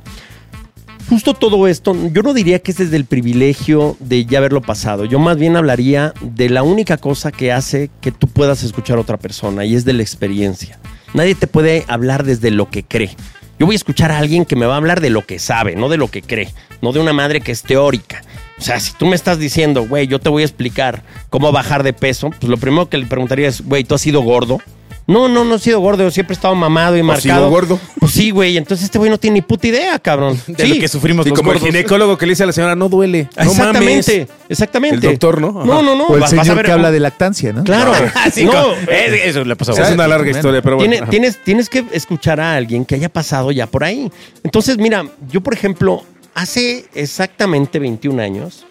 Justo 1.09 1.33
todo 1.33 1.67
esto, 1.69 1.97
yo 2.13 2.23
no 2.23 2.35
diría 2.35 2.59
que 2.59 2.71
es 2.71 2.77
desde 2.77 2.97
el 2.97 3.07
privilegio 3.07 3.97
de 3.99 4.27
ya 4.27 4.39
haberlo 4.39 4.61
pasado. 4.61 5.07
Yo 5.07 5.19
más 5.19 5.39
bien 5.39 5.57
hablaría 5.57 6.13
de 6.21 6.51
la 6.51 6.63
única 6.63 6.99
cosa 6.99 7.33
que 7.33 7.51
hace 7.51 7.91
que 8.03 8.13
tú 8.13 8.27
puedas 8.29 8.63
escuchar 8.63 8.99
a 8.99 9.01
otra 9.01 9.17
persona 9.17 9.65
y 9.65 9.75
es 9.75 9.87
de 9.87 9.95
la 9.95 10.03
experiencia. 10.03 10.79
Nadie 11.15 11.35
te 11.35 11.47
puede 11.47 11.87
hablar 11.89 12.25
desde 12.25 12.51
lo 12.51 12.69
que 12.69 12.85
cree. 12.85 13.17
Yo 13.59 13.65
voy 13.65 13.75
a 13.75 13.77
escuchar 13.77 14.13
a 14.13 14.19
alguien 14.19 14.45
que 14.45 14.55
me 14.55 14.67
va 14.67 14.75
a 14.75 14.77
hablar 14.77 15.01
de 15.01 15.09
lo 15.09 15.25
que 15.25 15.39
sabe, 15.39 15.77
no 15.77 15.89
de 15.89 15.97
lo 15.97 16.09
que 16.09 16.21
cree, 16.21 16.53
no 16.83 16.93
de 16.93 17.01
una 17.01 17.15
madre 17.15 17.41
que 17.41 17.53
es 17.53 17.63
teórica. 17.63 18.23
O 18.59 18.63
sea, 18.63 18.79
si 18.79 18.93
tú 18.93 19.07
me 19.07 19.17
estás 19.17 19.39
diciendo, 19.39 19.87
güey, 19.89 20.09
yo 20.09 20.19
te 20.19 20.29
voy 20.29 20.43
a 20.43 20.47
explicar 20.47 21.05
cómo 21.31 21.53
bajar 21.53 21.85
de 21.85 21.95
peso, 21.95 22.31
pues 22.39 22.51
lo 22.51 22.59
primero 22.59 22.91
que 22.91 22.99
le 22.99 23.07
preguntaría 23.07 23.49
es, 23.49 23.63
güey, 23.63 23.83
¿tú 23.83 23.95
has 23.95 24.03
sido 24.03 24.21
gordo? 24.21 24.61
No, 25.09 25.27
no, 25.27 25.43
no 25.43 25.55
he 25.55 25.59
sido 25.59 25.81
gordo, 25.81 26.05
yo 26.05 26.11
siempre 26.11 26.35
he 26.35 26.37
estado 26.37 26.55
mamado 26.55 26.95
y 26.95 27.01
¿Has 27.01 27.07
marcado. 27.07 27.39
sido 27.41 27.49
gordo? 27.51 27.81
Pues 27.99 28.13
sí, 28.13 28.31
güey, 28.31 28.59
entonces 28.59 28.85
este 28.85 28.99
güey 28.99 29.11
no 29.11 29.17
tiene 29.19 29.37
ni 29.37 29.41
puta 29.43 29.67
idea, 29.67 29.99
cabrón. 29.99 30.39
De 30.47 30.67
Sí. 30.67 30.75
lo 30.75 30.81
que 30.81 30.87
sufrimos 30.89 31.25
y 31.27 31.31
los 31.31 31.39
como 31.39 31.53
el 31.53 31.59
gordos. 31.59 31.75
ginecólogo 31.75 32.19
que 32.19 32.27
le 32.27 32.33
dice 32.33 32.43
a 32.43 32.47
la 32.47 32.53
señora, 32.53 32.77
no 32.77 32.91
duele. 32.91 33.27
No 33.37 33.43
exactamente, 33.51 34.13
mames. 34.29 34.29
exactamente. 34.51 34.97
El 34.97 35.01
doctor, 35.13 35.41
¿no? 35.41 35.49
Ajá. 35.49 35.65
No, 35.67 35.83
no, 35.83 35.95
no. 35.97 36.05
O 36.09 36.15
el 36.15 36.21
vas- 36.21 36.31
vas 36.33 36.41
a 36.41 36.43
señor 36.43 36.57
ver- 36.59 36.67
que 36.67 36.73
habla 36.73 36.91
de 36.91 37.01
lactancia, 37.01 37.55
¿no? 37.55 37.65
Claro. 37.65 37.93
Ah, 38.15 38.31
sí, 38.33 38.45
no, 38.45 38.75
eso 38.91 39.45
le 39.47 39.57
pasó 39.57 39.71
a 39.71 39.73
O 39.73 39.77
sea, 39.77 39.85
vos. 39.85 39.91
es 39.91 39.95
una 39.95 40.07
larga 40.07 40.31
historia, 40.31 40.61
pero 40.61 40.77
bueno. 40.77 41.07
Tienes, 41.09 41.43
tienes 41.43 41.71
que 41.71 41.85
escuchar 41.93 42.39
a 42.39 42.55
alguien 42.55 42.85
que 42.85 42.95
haya 42.95 43.09
pasado 43.09 43.51
ya 43.51 43.67
por 43.67 43.85
ahí. 43.85 44.13
Entonces, 44.45 44.77
mira, 44.77 45.07
yo, 45.33 45.41
por 45.41 45.55
ejemplo, 45.55 46.03
hace 46.35 46.85
exactamente 46.95 47.79
21 47.79 48.21
años, 48.21 48.67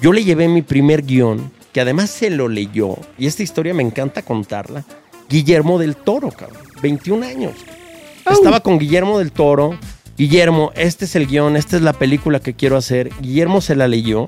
yo 0.00 0.12
le 0.12 0.24
llevé 0.24 0.48
mi 0.48 0.62
primer 0.62 1.02
guion, 1.04 1.52
que 1.72 1.80
además 1.80 2.10
se 2.10 2.30
lo 2.30 2.48
leyó, 2.48 2.96
y 3.16 3.26
esta 3.28 3.44
historia 3.44 3.74
me 3.74 3.82
encanta 3.84 4.22
contarla, 4.22 4.84
Guillermo 5.28 5.78
del 5.78 5.96
Toro, 5.96 6.30
cabrón. 6.30 6.62
21 6.82 7.26
años. 7.26 7.54
Estaba 8.30 8.60
con 8.60 8.78
Guillermo 8.78 9.18
del 9.18 9.32
Toro. 9.32 9.78
Guillermo, 10.16 10.72
este 10.74 11.04
es 11.04 11.14
el 11.14 11.26
guion, 11.26 11.56
esta 11.56 11.76
es 11.76 11.82
la 11.82 11.92
película 11.92 12.40
que 12.40 12.54
quiero 12.54 12.76
hacer. 12.76 13.10
Guillermo 13.20 13.60
se 13.60 13.76
la 13.76 13.86
leyó 13.86 14.26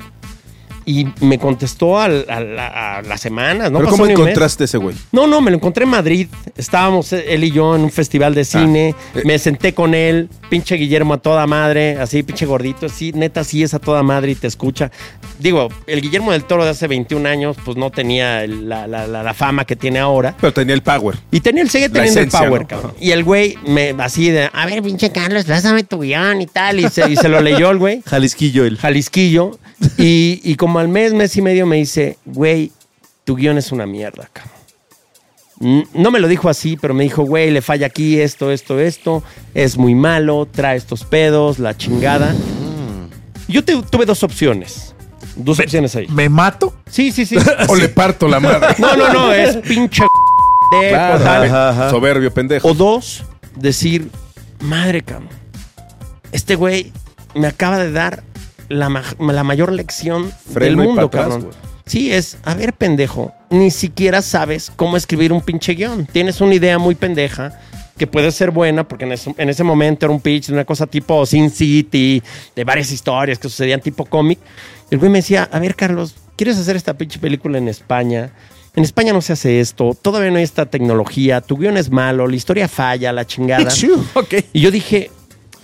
y 0.86 1.06
me 1.20 1.38
contestó 1.38 1.98
al- 2.00 2.26
a, 2.28 2.40
la- 2.40 2.96
a 2.98 3.02
las 3.02 3.20
semanas. 3.20 3.70
¿no? 3.70 3.78
pero 3.78 3.90
¿cómo 3.90 4.06
encontraste 4.06 4.64
ese 4.64 4.78
güey? 4.78 4.96
No, 5.12 5.26
no, 5.26 5.40
me 5.40 5.50
lo 5.50 5.56
encontré 5.56 5.84
en 5.84 5.90
Madrid. 5.90 6.26
Estábamos 6.56 7.12
eh, 7.12 7.24
él 7.34 7.44
y 7.44 7.50
yo 7.50 7.74
en 7.76 7.82
un 7.82 7.90
festival 7.90 8.34
de 8.34 8.44
cine. 8.44 8.94
eh. 9.14 9.22
me 9.24 9.38
senté 9.38 9.74
con 9.74 9.94
él, 9.94 10.28
pinche 10.48 10.74
Guillermo 10.76 11.14
a 11.14 11.18
toda 11.18 11.46
madre, 11.46 11.96
así, 12.00 12.22
pinche 12.22 12.46
gordito. 12.46 12.88
Sí, 12.88 13.12
neta, 13.14 13.44
sí 13.44 13.62
es 13.62 13.74
a 13.74 13.78
toda 13.78 14.02
madre 14.02 14.32
y 14.32 14.34
te 14.34 14.46
escucha. 14.46 14.90
Digo, 15.38 15.68
el 15.86 16.00
Guillermo 16.02 16.32
del 16.32 16.44
Toro 16.44 16.64
de 16.64 16.70
hace 16.70 16.86
21 16.86 17.28
años, 17.28 17.56
pues 17.64 17.76
no 17.76 17.90
tenía 17.90 18.46
la, 18.46 18.86
la- 18.86 19.06
la- 19.06 19.22
la 19.22 19.34
fama 19.34 19.64
que 19.64 19.76
tiene 19.76 19.98
ahora. 19.98 20.34
Pero 20.40 20.52
tenía 20.52 20.74
el 20.74 20.82
power. 20.82 21.16
Y 21.30 21.40
tenía 21.40 21.62
el 21.62 21.70
sigue 21.70 21.88
teniendo 21.88 22.20
esencia, 22.20 22.40
el 22.40 22.46
power, 22.46 22.62
¿no? 22.62 22.68
cabrón. 22.68 22.92
Y 23.00 23.10
el 23.12 23.24
güey, 23.24 23.56
me, 23.66 23.94
así 23.98 24.30
de, 24.30 24.50
a 24.52 24.66
ver, 24.66 24.82
pinche 24.82 25.10
Carlos, 25.12 25.44
pásame 25.44 25.84
tu 25.84 26.00
guion 26.00 26.42
y 26.42 26.46
tal. 26.46 26.80
Y 26.80 26.88
se, 26.88 27.10
y 27.10 27.16
se 27.16 27.28
lo 27.28 27.40
leyó 27.40 27.70
el 27.70 27.78
güey. 27.78 28.02
Jalisquillo 28.06 28.64
el. 28.64 28.76
Jalisquillo. 28.78 29.58
Y, 29.98 30.40
y 30.44 30.54
como 30.56 30.78
al 30.78 30.88
mes, 30.88 31.12
mes 31.14 31.34
y 31.36 31.42
medio 31.42 31.66
me 31.66 31.76
dice, 31.76 32.18
güey, 32.26 32.70
tu 33.24 33.34
guion 33.36 33.56
es 33.58 33.72
una 33.72 33.86
mierda, 33.86 34.28
cabrón. 34.32 35.84
No 35.92 36.10
me 36.10 36.20
lo 36.20 36.28
dijo 36.28 36.48
así, 36.48 36.78
pero 36.80 36.94
me 36.94 37.02
dijo, 37.05 37.22
güey, 37.22 37.50
le 37.50 37.61
falla 37.61 37.86
aquí 37.86 38.18
esto, 38.18 38.50
esto, 38.50 38.80
esto. 38.80 39.22
Es 39.55 39.76
muy 39.76 39.94
malo, 39.94 40.48
trae 40.50 40.76
estos 40.78 41.05
pedos, 41.05 41.59
la 41.59 41.76
chingada. 41.76 42.34
Yo 43.46 43.62
te- 43.62 43.76
tuve 43.82 44.07
dos 44.07 44.22
opciones. 44.22 44.94
Dos 45.36 45.61
opciones 45.61 45.94
ahí. 45.96 46.07
¿Me 46.09 46.28
mato? 46.30 46.74
Sí, 46.90 47.12
sí, 47.12 47.26
sí. 47.26 47.36
O 47.68 47.76
le 47.76 47.88
parto 47.90 48.26
la 48.26 48.40
madre. 48.40 48.74
No, 48.78 48.96
no, 48.96 49.12
no, 49.12 49.32
es 49.32 49.57
pinche 49.59 50.02
de 50.80 50.88
Claro, 50.88 51.90
Soberbio, 51.90 52.32
pendejo. 52.32 52.66
O 52.68 52.74
dos, 52.74 53.24
decir, 53.57 54.11
madre, 54.61 55.02
cabrón. 55.02 55.28
Este 56.32 56.55
güey 56.55 56.90
me 57.34 57.46
acaba 57.48 57.78
de 57.78 57.92
dar 57.92 58.22
la, 58.70 58.88
ma- 58.88 59.04
la 59.18 59.44
mayor 59.44 59.70
lección 59.72 60.32
Freno 60.52 60.80
del 60.80 60.88
mundo, 60.88 61.06
atrás, 61.06 61.28
cabrón. 61.28 61.50
Sí, 61.84 62.10
es, 62.12 62.38
a 62.44 62.54
ver, 62.54 62.72
pendejo, 62.72 63.32
ni 63.50 63.70
siquiera 63.70 64.22
sabes 64.22 64.72
cómo 64.76 64.96
escribir 64.96 65.32
un 65.32 65.42
pinche 65.42 65.74
guion. 65.74 66.06
Tienes 66.06 66.40
una 66.40 66.54
idea 66.54 66.78
muy 66.78 66.94
pendeja 66.94 67.60
que 67.98 68.06
puede 68.06 68.30
ser 68.32 68.50
buena, 68.50 68.86
porque 68.88 69.04
en 69.04 69.12
ese, 69.12 69.34
en 69.36 69.48
ese 69.50 69.62
momento 69.64 70.06
era 70.06 70.12
un 70.14 70.20
pitch 70.20 70.46
de 70.46 70.52
una 70.54 70.64
cosa 70.64 70.86
tipo 70.86 71.26
Sin 71.26 71.50
City, 71.50 72.22
de 72.56 72.64
varias 72.64 72.90
historias 72.92 73.38
que 73.38 73.48
sucedían 73.48 73.80
tipo 73.80 74.06
cómic. 74.06 74.38
El 74.90 74.98
güey 74.98 75.10
me 75.10 75.18
decía, 75.18 75.48
a 75.52 75.58
ver, 75.58 75.74
Carlos, 75.76 76.14
¿quieres 76.36 76.56
hacer 76.56 76.76
esta 76.76 76.94
pinche 76.94 77.18
película 77.18 77.58
en 77.58 77.68
España? 77.68 78.30
En 78.76 78.84
España 78.84 79.12
no 79.12 79.20
se 79.20 79.32
hace 79.32 79.60
esto, 79.60 79.96
todavía 80.00 80.30
no 80.30 80.36
hay 80.38 80.44
esta 80.44 80.64
tecnología, 80.66 81.40
tu 81.40 81.56
guion 81.56 81.76
es 81.76 81.90
malo, 81.90 82.26
la 82.28 82.36
historia 82.36 82.68
falla, 82.68 83.12
la 83.12 83.26
chingada. 83.26 83.68
Ok. 84.14 84.34
Y 84.52 84.60
yo 84.60 84.70
dije, 84.70 85.10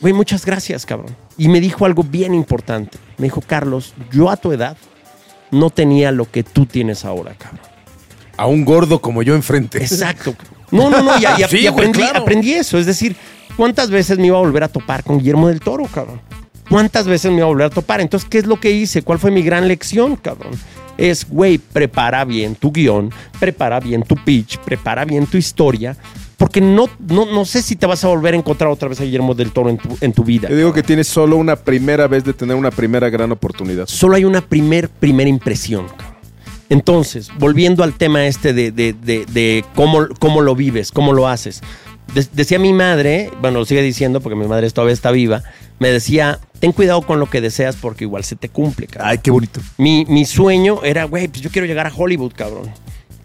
güey, 0.00 0.12
muchas 0.12 0.44
gracias, 0.44 0.86
cabrón. 0.86 1.14
Y 1.38 1.48
me 1.48 1.60
dijo 1.60 1.84
algo 1.86 2.02
bien 2.02 2.34
importante. 2.34 2.98
Me 3.18 3.24
dijo, 3.24 3.40
Carlos, 3.40 3.94
yo 4.12 4.30
a 4.30 4.36
tu 4.36 4.52
edad 4.52 4.76
no 5.50 5.70
tenía 5.70 6.10
lo 6.12 6.30
que 6.30 6.42
tú 6.42 6.66
tienes 6.66 7.04
ahora, 7.04 7.34
cabrón. 7.34 7.60
A 8.36 8.46
un 8.46 8.64
gordo 8.64 9.00
como 9.00 9.22
yo 9.22 9.34
enfrente. 9.34 9.78
Exacto. 9.78 10.34
No, 10.70 10.90
no, 10.90 11.02
no, 11.02 11.16
y, 11.18 11.22
y- 11.24 11.44
Sí, 11.48 11.56
y 11.58 11.60
güey, 11.60 11.68
aprendí, 11.68 11.98
claro. 12.00 12.20
aprendí 12.22 12.52
eso. 12.54 12.78
Es 12.78 12.86
decir, 12.86 13.16
¿cuántas 13.56 13.90
veces 13.90 14.18
me 14.18 14.26
iba 14.26 14.36
a 14.36 14.40
volver 14.40 14.64
a 14.64 14.68
topar 14.68 15.02
con 15.04 15.18
Guillermo 15.18 15.48
del 15.48 15.60
Toro, 15.60 15.84
cabrón? 15.86 16.20
¿Cuántas 16.68 17.06
veces 17.06 17.30
me 17.30 17.38
iba 17.38 17.46
a 17.46 17.48
volver 17.48 17.66
a 17.68 17.70
topar? 17.70 18.00
Entonces, 18.00 18.28
¿qué 18.28 18.38
es 18.38 18.46
lo 18.46 18.58
que 18.58 18.72
hice? 18.72 19.02
¿Cuál 19.02 19.18
fue 19.20 19.30
mi 19.30 19.42
gran 19.42 19.68
lección, 19.68 20.16
cabrón? 20.16 20.52
Es, 20.98 21.28
güey, 21.28 21.58
prepara 21.58 22.24
bien 22.24 22.54
tu 22.56 22.72
guion, 22.72 23.12
prepara 23.38 23.78
bien 23.80 24.02
tu 24.02 24.16
pitch, 24.16 24.58
prepara 24.58 25.04
bien 25.04 25.26
tu 25.26 25.36
historia, 25.36 25.96
porque 26.36 26.60
no, 26.60 26.88
no, 27.08 27.24
no 27.26 27.44
sé 27.44 27.62
si 27.62 27.76
te 27.76 27.86
vas 27.86 28.04
a 28.04 28.08
volver 28.08 28.34
a 28.34 28.36
encontrar 28.36 28.70
otra 28.70 28.88
vez 28.88 29.00
a 29.00 29.04
Guillermo 29.04 29.34
del 29.34 29.52
Toro 29.52 29.70
en 29.70 29.78
tu, 29.78 29.96
en 30.00 30.12
tu 30.12 30.22
vida. 30.24 30.48
Yo 30.48 30.56
digo 30.56 30.72
que 30.72 30.82
tienes 30.82 31.08
solo 31.08 31.36
una 31.36 31.56
primera 31.56 32.06
vez 32.08 32.24
de 32.24 32.32
tener 32.34 32.56
una 32.56 32.70
primera 32.70 33.08
gran 33.08 33.32
oportunidad. 33.32 33.86
solo 33.86 34.16
hay 34.16 34.24
una 34.24 34.40
primer, 34.42 34.88
primera 34.88 35.30
impresión. 35.30 35.86
Entonces, 36.68 37.30
volviendo 37.38 37.84
al 37.84 37.94
tema 37.94 38.26
este 38.26 38.52
de, 38.52 38.72
de- 38.72 38.92
de- 38.92 39.24
de 39.26 39.64
cómo, 39.74 40.08
cómo 40.18 40.40
lo 40.40 40.54
vives, 40.56 40.90
cómo 40.90 41.12
lo 41.12 41.28
haces. 41.28 41.60
De- 42.12 42.26
decía 42.32 42.58
mi 42.58 42.72
madre, 42.72 43.30
bueno, 43.40 43.60
lo 43.60 43.64
sigue 43.64 43.82
diciendo 43.82 44.20
porque 44.20 44.36
mi 44.36 44.46
madre 44.46 44.68
todavía 44.70 44.92
está 44.94 45.10
viva, 45.12 45.42
me 45.78 45.88
decía, 45.90 46.40
ten 46.58 46.72
cuidado 46.72 47.02
con 47.02 47.20
lo 47.20 47.30
que 47.30 47.40
deseas 47.40 47.76
porque 47.76 48.04
igual 48.04 48.24
se 48.24 48.34
te 48.36 48.48
cumple, 48.48 48.88
cabrón. 48.88 49.10
Ay, 49.10 49.18
qué 49.18 49.30
bonito. 49.30 49.60
Mi, 49.78 50.04
mi 50.06 50.24
sueño 50.24 50.80
era, 50.82 51.04
güey, 51.04 51.28
pues 51.28 51.40
yo 51.40 51.50
quiero 51.50 51.66
llegar 51.66 51.86
a 51.86 51.92
Hollywood, 51.94 52.32
cabrón. 52.34 52.70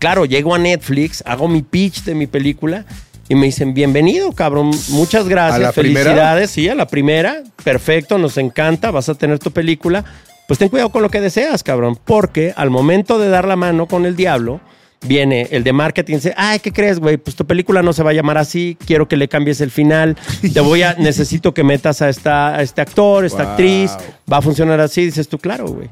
Claro, 0.02 0.26
llego 0.26 0.56
a 0.56 0.58
Netflix, 0.58 1.24
hago 1.28 1.47
mi 1.47 1.62
pitch 1.62 2.04
de 2.06 2.16
mi 2.16 2.26
película 2.26 2.86
y 3.30 3.36
me 3.36 3.45
dicen, 3.45 3.76
bienvenido, 3.76 4.32
cabrón, 4.32 4.72
muchas 4.89 5.28
gracias, 5.30 5.60
¿A 5.60 5.62
la 5.62 5.72
primera? 5.72 6.04
felicidades, 6.06 6.49
sí, 6.49 6.68
a 6.68 6.74
la 6.74 6.88
primera, 6.88 7.43
perfecto, 7.64 8.18
nos 8.18 8.36
encanta, 8.38 8.89
vas 8.89 9.10
a 9.10 9.14
tener 9.14 9.38
tu 9.38 9.52
película. 9.52 10.04
Pues 10.47 10.58
ten 10.58 10.70
cuidado 10.70 10.89
con 10.89 11.04
lo 11.04 11.10
que 11.10 11.22
deseas, 11.22 11.62
cabrón, 11.62 11.99
porque 12.04 12.52
al 12.58 12.72
momento 12.72 13.20
de 13.20 13.30
dar 13.30 13.45
la 13.47 13.56
mano 13.56 13.86
con 13.86 14.08
el 14.08 14.16
diablo, 14.16 14.60
viene 15.06 15.47
el 15.52 15.64
de 15.64 15.72
marketing 15.72 16.14
y 16.14 16.16
dice, 16.16 16.34
ay, 16.36 16.58
¿qué 16.58 16.74
crees, 16.74 16.99
güey? 16.99 17.18
Pues 17.18 17.36
tu 17.36 17.45
película 17.45 17.84
no 17.84 17.93
se 17.93 18.02
va 18.02 18.10
a 18.10 18.14
llamar 18.14 18.39
así, 18.39 18.78
quiero 18.88 19.08
que 19.08 19.18
le 19.18 19.28
cambies 19.28 19.62
el 19.62 19.70
final, 19.70 20.18
te 20.52 20.60
voy 20.62 20.82
a, 20.82 20.95
necesito 20.97 21.54
que 21.54 21.64
metas 21.64 22.02
a, 22.02 22.10
esta, 22.10 22.56
a 22.56 22.64
este 22.64 22.82
actor, 22.82 23.24
esta 23.24 23.43
Wow. 23.43 23.52
actriz, 23.52 23.91
va 24.30 24.38
a 24.38 24.41
funcionar 24.41 24.80
así, 24.82 25.06
dices 25.06 25.28
tú, 25.28 25.38
claro, 25.38 25.68
güey. 25.68 25.89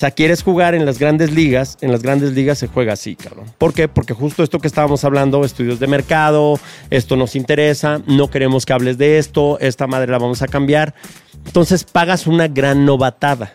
Sea, 0.00 0.12
quieres 0.12 0.42
jugar 0.42 0.74
en 0.74 0.86
las 0.86 0.98
grandes 0.98 1.30
ligas, 1.30 1.76
en 1.82 1.92
las 1.92 2.00
grandes 2.00 2.32
ligas 2.32 2.56
se 2.56 2.68
juega 2.68 2.94
así, 2.94 3.16
cabrón. 3.16 3.44
¿Por 3.58 3.74
qué? 3.74 3.86
Porque 3.86 4.14
justo 4.14 4.42
esto 4.42 4.58
que 4.58 4.66
estábamos 4.66 5.04
hablando, 5.04 5.44
estudios 5.44 5.78
de 5.78 5.86
mercado, 5.88 6.58
esto 6.88 7.16
nos 7.16 7.36
interesa, 7.36 8.00
no 8.06 8.30
queremos 8.30 8.64
que 8.64 8.72
hables 8.72 8.96
de 8.96 9.18
esto, 9.18 9.58
esta 9.60 9.86
madre 9.86 10.10
la 10.10 10.16
vamos 10.16 10.40
a 10.40 10.48
cambiar. 10.48 10.94
Entonces 11.44 11.84
pagas 11.84 12.26
una 12.26 12.48
gran 12.48 12.86
novatada. 12.86 13.52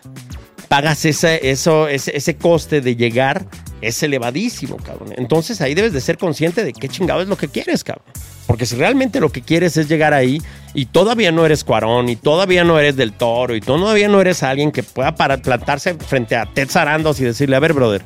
Pagas 0.68 1.04
ese, 1.04 1.50
eso, 1.50 1.88
ese, 1.88 2.16
ese 2.16 2.36
coste 2.36 2.80
de 2.80 2.94
llegar, 2.94 3.44
es 3.80 4.00
elevadísimo, 4.04 4.76
cabrón. 4.76 5.14
Entonces 5.16 5.60
ahí 5.60 5.74
debes 5.74 5.92
de 5.94 6.00
ser 6.00 6.16
consciente 6.16 6.62
de 6.62 6.72
qué 6.72 6.88
chingado 6.88 7.22
es 7.22 7.26
lo 7.26 7.36
que 7.36 7.48
quieres, 7.48 7.82
cabrón. 7.82 8.06
Porque 8.46 8.64
si 8.66 8.76
realmente 8.76 9.18
lo 9.20 9.30
que 9.30 9.42
quieres 9.42 9.76
es 9.76 9.88
llegar 9.88 10.14
ahí 10.14 10.40
y 10.72 10.86
todavía 10.86 11.32
no 11.32 11.44
eres 11.44 11.64
Cuarón 11.64 12.08
y 12.08 12.16
todavía 12.16 12.62
no 12.64 12.78
eres 12.78 12.96
del 12.96 13.12
Toro 13.12 13.56
y 13.56 13.60
todavía 13.60 14.08
no 14.08 14.20
eres 14.20 14.42
alguien 14.42 14.70
que 14.70 14.82
pueda 14.82 15.14
para 15.16 15.38
plantarse 15.38 15.94
frente 15.94 16.36
a 16.36 16.46
Ted 16.46 16.68
Sarandos 16.70 17.18
y 17.20 17.24
decirle, 17.24 17.56
a 17.56 17.60
ver, 17.60 17.72
brother, 17.72 18.02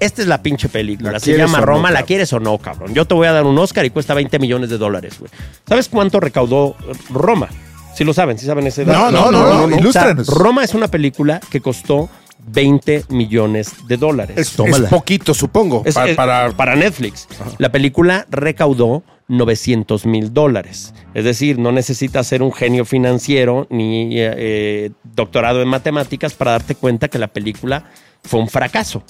esta 0.00 0.22
es 0.22 0.28
la 0.28 0.42
pinche 0.42 0.68
película. 0.68 1.12
¿La 1.12 1.20
Se 1.20 1.36
llama 1.36 1.60
no, 1.60 1.66
Roma, 1.66 1.90
¿la 1.90 2.02
quieres 2.02 2.32
o 2.32 2.40
no, 2.40 2.58
cabrón? 2.58 2.92
Yo 2.94 3.04
te 3.06 3.14
voy 3.14 3.28
a 3.28 3.32
dar 3.32 3.44
un 3.44 3.56
Oscar 3.58 3.84
y 3.86 3.90
cuesta 3.90 4.12
20 4.12 4.38
millones 4.40 4.70
de 4.70 4.76
dólares, 4.78 5.18
güey. 5.20 5.30
¿Sabes 5.68 5.88
cuánto 5.88 6.18
recaudó 6.20 6.76
eh, 6.88 6.92
Roma? 7.10 7.48
Si 7.94 8.04
lo 8.04 8.12
saben, 8.12 8.38
si 8.38 8.44
saben 8.44 8.66
ese 8.66 8.84
dato. 8.84 9.10
No, 9.12 9.30
no, 9.30 9.30
no, 9.30 9.66
no, 9.68 9.76
ilústranos. 9.78 10.28
O 10.28 10.32
sea, 10.32 10.42
Roma 10.42 10.64
es 10.64 10.74
una 10.74 10.88
película 10.88 11.40
que 11.48 11.60
costó 11.62 12.10
20 12.48 13.04
millones 13.08 13.86
de 13.88 13.96
dólares. 13.96 14.36
Es, 14.36 14.58
es 14.58 14.80
poquito, 14.90 15.32
supongo. 15.32 15.82
Es- 15.86 15.94
pa- 15.94 16.08
es- 16.08 16.16
para, 16.16 16.50
para 16.50 16.76
Netflix. 16.76 17.26
La 17.58 17.70
película 17.72 18.26
recaudó 18.30 19.02
900 19.28 20.06
mil 20.06 20.32
dólares. 20.32 20.94
Es 21.14 21.24
decir, 21.24 21.58
no 21.58 21.72
necesitas 21.72 22.26
ser 22.26 22.42
un 22.42 22.52
genio 22.52 22.84
financiero 22.84 23.66
ni 23.70 24.18
eh, 24.18 24.34
eh, 24.36 24.90
doctorado 25.02 25.62
en 25.62 25.68
matemáticas 25.68 26.34
para 26.34 26.52
darte 26.52 26.74
cuenta 26.74 27.08
que 27.08 27.18
la 27.18 27.28
película 27.28 27.90
fue 28.22 28.40
un 28.40 28.48
fracaso. 28.48 29.02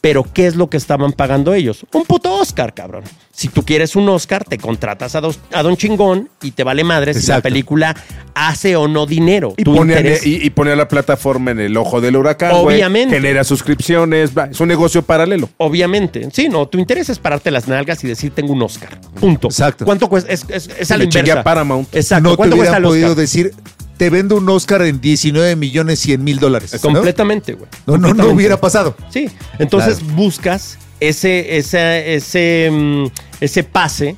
Pero 0.00 0.22
¿qué 0.32 0.46
es 0.46 0.54
lo 0.54 0.70
que 0.70 0.76
estaban 0.76 1.12
pagando 1.12 1.54
ellos? 1.54 1.84
Un 1.92 2.04
puto 2.04 2.32
Oscar, 2.34 2.72
cabrón. 2.72 3.02
Si 3.32 3.48
tú 3.48 3.64
quieres 3.64 3.96
un 3.96 4.08
Oscar, 4.08 4.44
te 4.44 4.56
contratas 4.58 5.14
a, 5.16 5.20
dos- 5.20 5.38
a 5.52 5.62
Don 5.62 5.76
Chingón 5.76 6.28
y 6.42 6.52
te 6.52 6.62
vale 6.64 6.84
madre 6.84 7.14
si 7.14 7.26
la 7.26 7.40
película 7.40 7.96
hace 8.34 8.76
o 8.76 8.86
no 8.88 9.06
dinero. 9.06 9.54
y, 9.56 9.64
Tu 9.64 9.74
pone, 9.74 9.94
a- 9.94 10.00
interés- 10.00 10.24
y, 10.26 10.36
y 10.44 10.50
pone 10.50 10.70
a 10.72 10.76
la 10.76 10.86
plataforma 10.88 11.50
en 11.50 11.60
el 11.60 11.76
ojo 11.76 12.00
del 12.00 12.16
huracán. 12.16 12.52
Obviamente. 12.54 13.14
genera 13.16 13.42
suscripciones. 13.44 14.30
es 14.50 14.60
un 14.60 14.68
negocio 14.68 15.02
paralelo. 15.02 15.50
Obviamente. 15.56 16.28
Sí, 16.32 16.48
no, 16.48 16.66
tu 16.68 16.78
interés 16.78 17.08
es 17.10 17.18
pararte 17.18 17.50
las 17.50 17.66
nalgas 17.68 18.02
y 18.04 18.08
decir 18.08 18.32
tengo 18.32 18.52
un 18.52 18.62
Oscar. 18.62 19.00
Punto. 19.20 19.48
Exacto. 19.48 19.84
¿Cuánto 19.84 20.08
cuesta? 20.08 20.32
Es, 20.32 20.44
es, 20.48 20.68
es 20.78 20.90
a 20.90 20.96
la 20.96 21.04
inversa. 21.04 21.42
Paramount. 21.42 21.94
Exacto. 21.94 22.22
no 22.22 22.30
te 22.30 22.36
¿Cuánto 22.36 22.56
cuesta 22.56 22.76
el 22.76 22.82
podido 22.84 23.14
decir, 23.16 23.52
te 23.98 24.08
vendo 24.10 24.36
un 24.36 24.48
Oscar 24.48 24.82
en 24.82 25.00
19 25.00 25.56
millones 25.56 25.98
100 26.00 26.24
mil 26.24 26.38
dólares. 26.38 26.72
¿no? 26.72 26.80
Completamente, 26.80 27.52
güey. 27.54 27.68
No, 27.86 27.98
no, 27.98 28.14
no 28.14 28.28
hubiera 28.28 28.58
pasado. 28.58 28.96
Sí. 29.10 29.28
Entonces 29.58 29.98
Claro. 29.98 30.14
buscas 30.14 30.78
ese, 31.00 31.58
ese, 31.58 32.14
ese, 32.14 32.70
mm, 32.72 33.06
ese 33.40 33.64
pase 33.64 34.16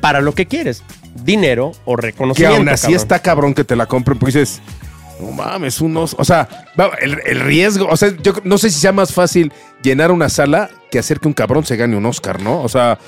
para 0.00 0.20
lo 0.20 0.34
que 0.34 0.46
quieres. 0.46 0.82
Dinero 1.24 1.72
o 1.84 1.96
Que 1.96 2.02
reconocimiento. 2.02 2.56
aún 2.58 2.68
así 2.68 2.82
cabrón. 2.82 2.96
está 3.00 3.18
cabrón 3.20 3.54
que 3.54 3.64
te 3.64 3.76
la 3.76 3.86
compren 3.86 4.18
porque 4.18 4.38
dices, 4.38 4.60
no 5.20 5.32
mames, 5.32 5.80
unos. 5.80 6.14
O 6.18 6.24
sea, 6.24 6.48
el, 7.00 7.18
el 7.26 7.40
riesgo. 7.40 7.86
O 7.88 7.96
sea, 7.96 8.12
yo 8.22 8.32
no 8.44 8.58
sé 8.58 8.70
si 8.70 8.80
sea 8.80 8.92
más 8.92 9.12
fácil 9.12 9.52
llenar 9.82 10.10
una 10.12 10.28
sala 10.28 10.70
que 10.90 10.98
hacer 10.98 11.20
que 11.20 11.28
un 11.28 11.34
cabrón 11.34 11.64
se 11.64 11.76
gane 11.76 11.96
un 11.96 12.06
Oscar, 12.06 12.40
¿no? 12.42 12.62
O 12.62 12.68
sea, 12.68 12.98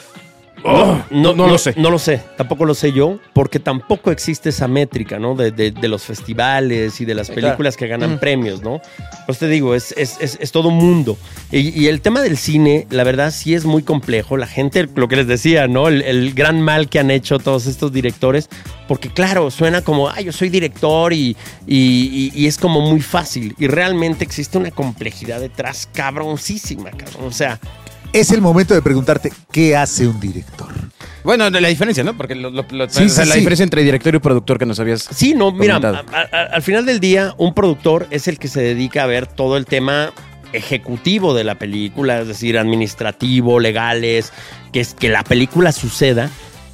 oh, 0.64 0.98
no, 1.10 1.32
no 1.34 1.46
lo 1.46 1.58
sé. 1.58 1.74
No 1.76 1.90
lo 1.90 1.98
sé, 1.98 2.20
tampoco 2.36 2.64
lo 2.64 2.74
sé 2.74 2.92
yo, 2.92 3.18
porque 3.32 3.58
tampoco 3.58 4.10
existe 4.10 4.48
esa 4.50 4.68
métrica, 4.68 5.18
¿no? 5.18 5.34
De, 5.34 5.50
de- 5.50 5.70
de 5.70 5.88
los 5.88 6.02
festivales 6.04 7.00
y 7.00 7.04
de 7.04 7.14
las 7.14 7.30
películas 7.30 7.76
que 7.76 7.86
ganan 7.88 8.18
premios, 8.18 8.62
¿no? 8.62 8.80
Pues 9.26 9.38
te 9.38 9.48
digo, 9.48 9.74
es, 9.74 9.92
es, 9.96 10.16
es, 10.20 10.38
es 10.40 10.52
todo 10.52 10.68
un 10.68 10.76
mundo. 10.76 11.16
Y, 11.50 11.78
y 11.80 11.86
el 11.88 12.00
tema 12.00 12.20
del 12.22 12.36
cine, 12.36 12.86
la 12.90 13.04
verdad, 13.04 13.30
sí 13.30 13.54
es 13.54 13.64
muy 13.64 13.82
complejo. 13.82 14.36
La 14.36 14.46
gente, 14.46 14.88
lo 14.94 15.08
que 15.08 15.16
les 15.16 15.26
decía, 15.26 15.68
¿no? 15.68 15.88
El, 15.88 16.02
el 16.02 16.34
gran 16.34 16.60
mal 16.60 16.88
que 16.88 16.98
han 16.98 17.10
hecho 17.10 17.38
todos 17.38 17.66
estos 17.66 17.92
directores, 17.92 18.48
porque 18.88 19.08
claro, 19.08 19.50
suena 19.50 19.82
como, 19.82 20.08
ah, 20.08 20.20
yo 20.20 20.32
soy 20.32 20.48
director 20.48 21.12
y, 21.12 21.36
y, 21.66 21.76
y- 21.76 22.32
y 22.34 22.46
es 22.46 22.58
como 22.58 22.80
muy 22.80 23.00
fácil. 23.00 23.54
Y 23.58 23.66
realmente 23.68 24.24
existe 24.24 24.58
una 24.58 24.70
complejidad 24.70 25.40
detrás 25.40 25.88
cabroncísima, 25.92 26.90
cabrón. 26.90 27.24
O 27.26 27.32
sea, 27.32 27.58
Es 28.12 28.30
el 28.30 28.40
momento 28.42 28.74
de 28.74 28.82
preguntarte, 28.82 29.32
¿qué 29.50 29.74
hace 29.76 30.06
un 30.06 30.20
director? 30.20 30.68
Bueno, 31.24 31.48
la 31.48 31.68
diferencia, 31.68 32.04
¿no? 32.04 32.16
Porque 32.16 32.34
lo- 32.34 32.50
lo- 32.50 32.66
lo- 32.70 32.88
Sí, 32.90 33.04
o 33.04 33.08
sea, 33.08 33.22
sí, 33.24 33.28
la 33.28 33.34
sí. 33.34 33.40
diferencia 33.40 33.62
entre 33.64 33.82
director 33.82 34.14
y 34.14 34.18
productor 34.18 34.58
que 34.58 34.66
nos 34.66 34.78
habías. 34.80 35.02
Sí, 35.14 35.34
no, 35.34 35.50
mira, 35.52 35.76
a- 35.76 36.38
al 36.54 36.62
final 36.62 36.84
del 36.84 37.00
día, 37.00 37.34
un 37.38 37.54
productor 37.54 38.06
es 38.10 38.28
el 38.28 38.38
que 38.38 38.48
se 38.48 38.60
dedica 38.60 39.04
a 39.04 39.06
ver 39.06 39.26
todo 39.26 39.56
el 39.56 39.64
tema 39.64 40.12
ejecutivo 40.52 41.32
de 41.32 41.44
la 41.44 41.54
película, 41.54 42.20
es 42.20 42.28
decir, 42.28 42.58
administrativo, 42.58 43.60
legales, 43.60 44.32
que 44.72 44.80
es 44.80 44.92
que 44.94 45.08
la 45.08 45.24
película 45.24 45.72
suceda. 45.72 46.28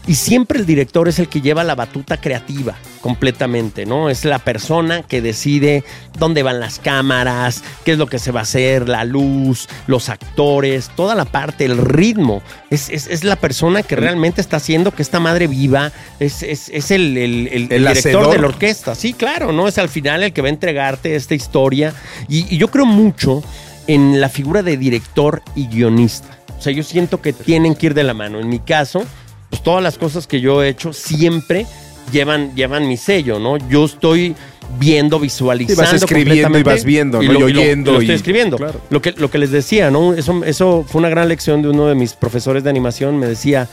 Y 0.09 0.15
siempre 0.15 0.59
el 0.59 0.67
director 0.67 1.07
es 1.09 1.19
el 1.19 1.29
que 1.29 1.41
lleva 1.41 1.63
la 1.63 1.75
batuta 1.77 2.17
creativa 2.19 2.75
completamente, 3.13 3.87
¿no? 3.87 4.11
Es 4.11 4.27
la 4.27 4.39
persona 4.39 5.03
que 5.03 5.23
decide 5.23 5.83
dónde 6.19 6.43
van 6.43 6.61
las 6.61 6.79
cámaras, 6.79 7.65
qué 7.87 7.93
es 7.93 7.99
lo 7.99 8.07
que 8.07 8.19
se 8.19 8.33
va 8.33 8.41
a 8.41 8.43
hacer, 8.43 8.87
la 8.87 9.05
luz, 9.05 9.67
los 9.87 10.11
actores, 10.11 10.91
toda 10.95 11.15
la 11.15 11.25
parte, 11.25 11.65
el 11.65 11.79
ritmo. 11.79 12.43
Es, 12.69 12.91
es- 12.91 13.07
es 13.07 13.25
la 13.25 13.37
persona 13.37 13.83
que 13.83 13.97
realmente 13.97 14.43
está 14.43 14.59
haciendo 14.59 14.91
que 14.91 15.01
esta 15.01 15.21
madre 15.21 15.47
viva, 15.47 15.91
es, 16.21 16.43
es- 16.43 16.69
es 16.69 16.91
el, 16.91 17.17
el- 17.17 17.47
el- 17.49 17.63
el 17.63 17.69
director 17.69 17.93
hacedor. 17.93 18.31
de 18.35 18.39
la 18.43 18.47
orquesta. 18.49 18.95
Sí, 18.95 19.15
claro, 19.15 19.53
¿no? 19.53 19.69
Es 19.69 19.79
al 19.79 19.89
final 19.89 20.23
el 20.23 20.35
que 20.35 20.43
va 20.43 20.49
a 20.49 20.51
entregarte 20.51 21.17
esta 21.17 21.35
historia. 21.35 21.95
Y, 22.29 22.55
y 22.55 22.59
yo 22.59 22.69
creo 22.71 22.85
mucho 22.85 23.43
en 23.87 24.21
la 24.21 24.29
figura 24.29 24.63
de 24.63 24.77
director 24.77 25.41
y 25.57 25.67
guionista. 25.69 26.29
O 26.59 26.61
sea, 26.61 26.75
yo 26.75 26.83
siento 26.83 27.23
que 27.23 27.33
tienen 27.33 27.75
que 27.75 27.87
ir 27.87 27.95
de 27.95 28.05
la 28.05 28.13
mano. 28.13 28.39
En 28.39 28.51
mi 28.51 28.59
caso, 28.59 29.03
pues 29.49 29.63
todas 29.63 29.83
las 29.83 29.97
cosas 29.97 30.27
que 30.27 30.43
yo 30.43 30.63
he 30.63 30.69
hecho 30.69 30.93
siempre 30.93 31.65
llevan, 32.11 32.55
llevan 32.55 32.87
mi 32.89 32.97
sello, 32.97 33.39
¿no? 33.39 33.57
Yo 33.69 33.85
estoy 33.85 34.35
viendo, 34.79 35.19
visualizando. 35.19 35.83
Sí, 35.83 35.93
vas 35.93 36.03
escribiendo 36.03 36.59
y 36.59 36.63
vas 36.63 36.85
viendo, 36.85 37.19
¿no? 37.19 37.25
Y 37.25 37.27
lo- 37.29 37.41
lo- 37.41 37.47
oyendo 37.47 37.93
lo 37.93 37.99
estoy 38.01 38.15
y- 38.15 38.17
escribiendo. 38.17 38.57
claro. 38.59 38.81
Lo, 38.91 39.01
que, 39.01 39.13
lo 39.13 39.31
que 39.31 39.39
les 39.39 39.51
decía, 39.51 39.91
¿no? 39.91 40.13
Eso, 40.15 40.45
eso 40.45 40.85
fue 40.87 40.99
una 40.99 41.09
gran 41.09 41.29
lección 41.29 41.63
de 41.63 41.69
uno 41.69 41.87
de 41.87 41.95
mis 41.95 42.13
profesores 42.15 42.65
de 42.65 42.71
animación. 42.71 43.19
Me 43.19 43.27
decía, 43.27 43.69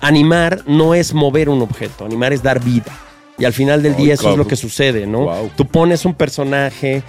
animar 0.00 0.62
no 0.66 0.94
es 0.94 1.14
mover 1.14 1.48
un 1.48 1.62
objeto, 1.62 2.04
animar 2.04 2.32
es 2.32 2.42
dar 2.42 2.62
vida. 2.62 2.92
Y 3.38 3.46
al 3.46 3.52
final 3.54 3.82
del 3.82 3.94
Ay, 3.96 4.04
día 4.04 4.14
eso 4.14 4.30
es 4.30 4.36
lo 4.36 4.46
que 4.46 4.56
sucede, 4.56 5.06
¿no? 5.06 5.20
Wow. 5.20 5.50
Tú 5.56 5.66
pones 5.66 6.04
un 6.04 6.14
personaje, 6.14 7.02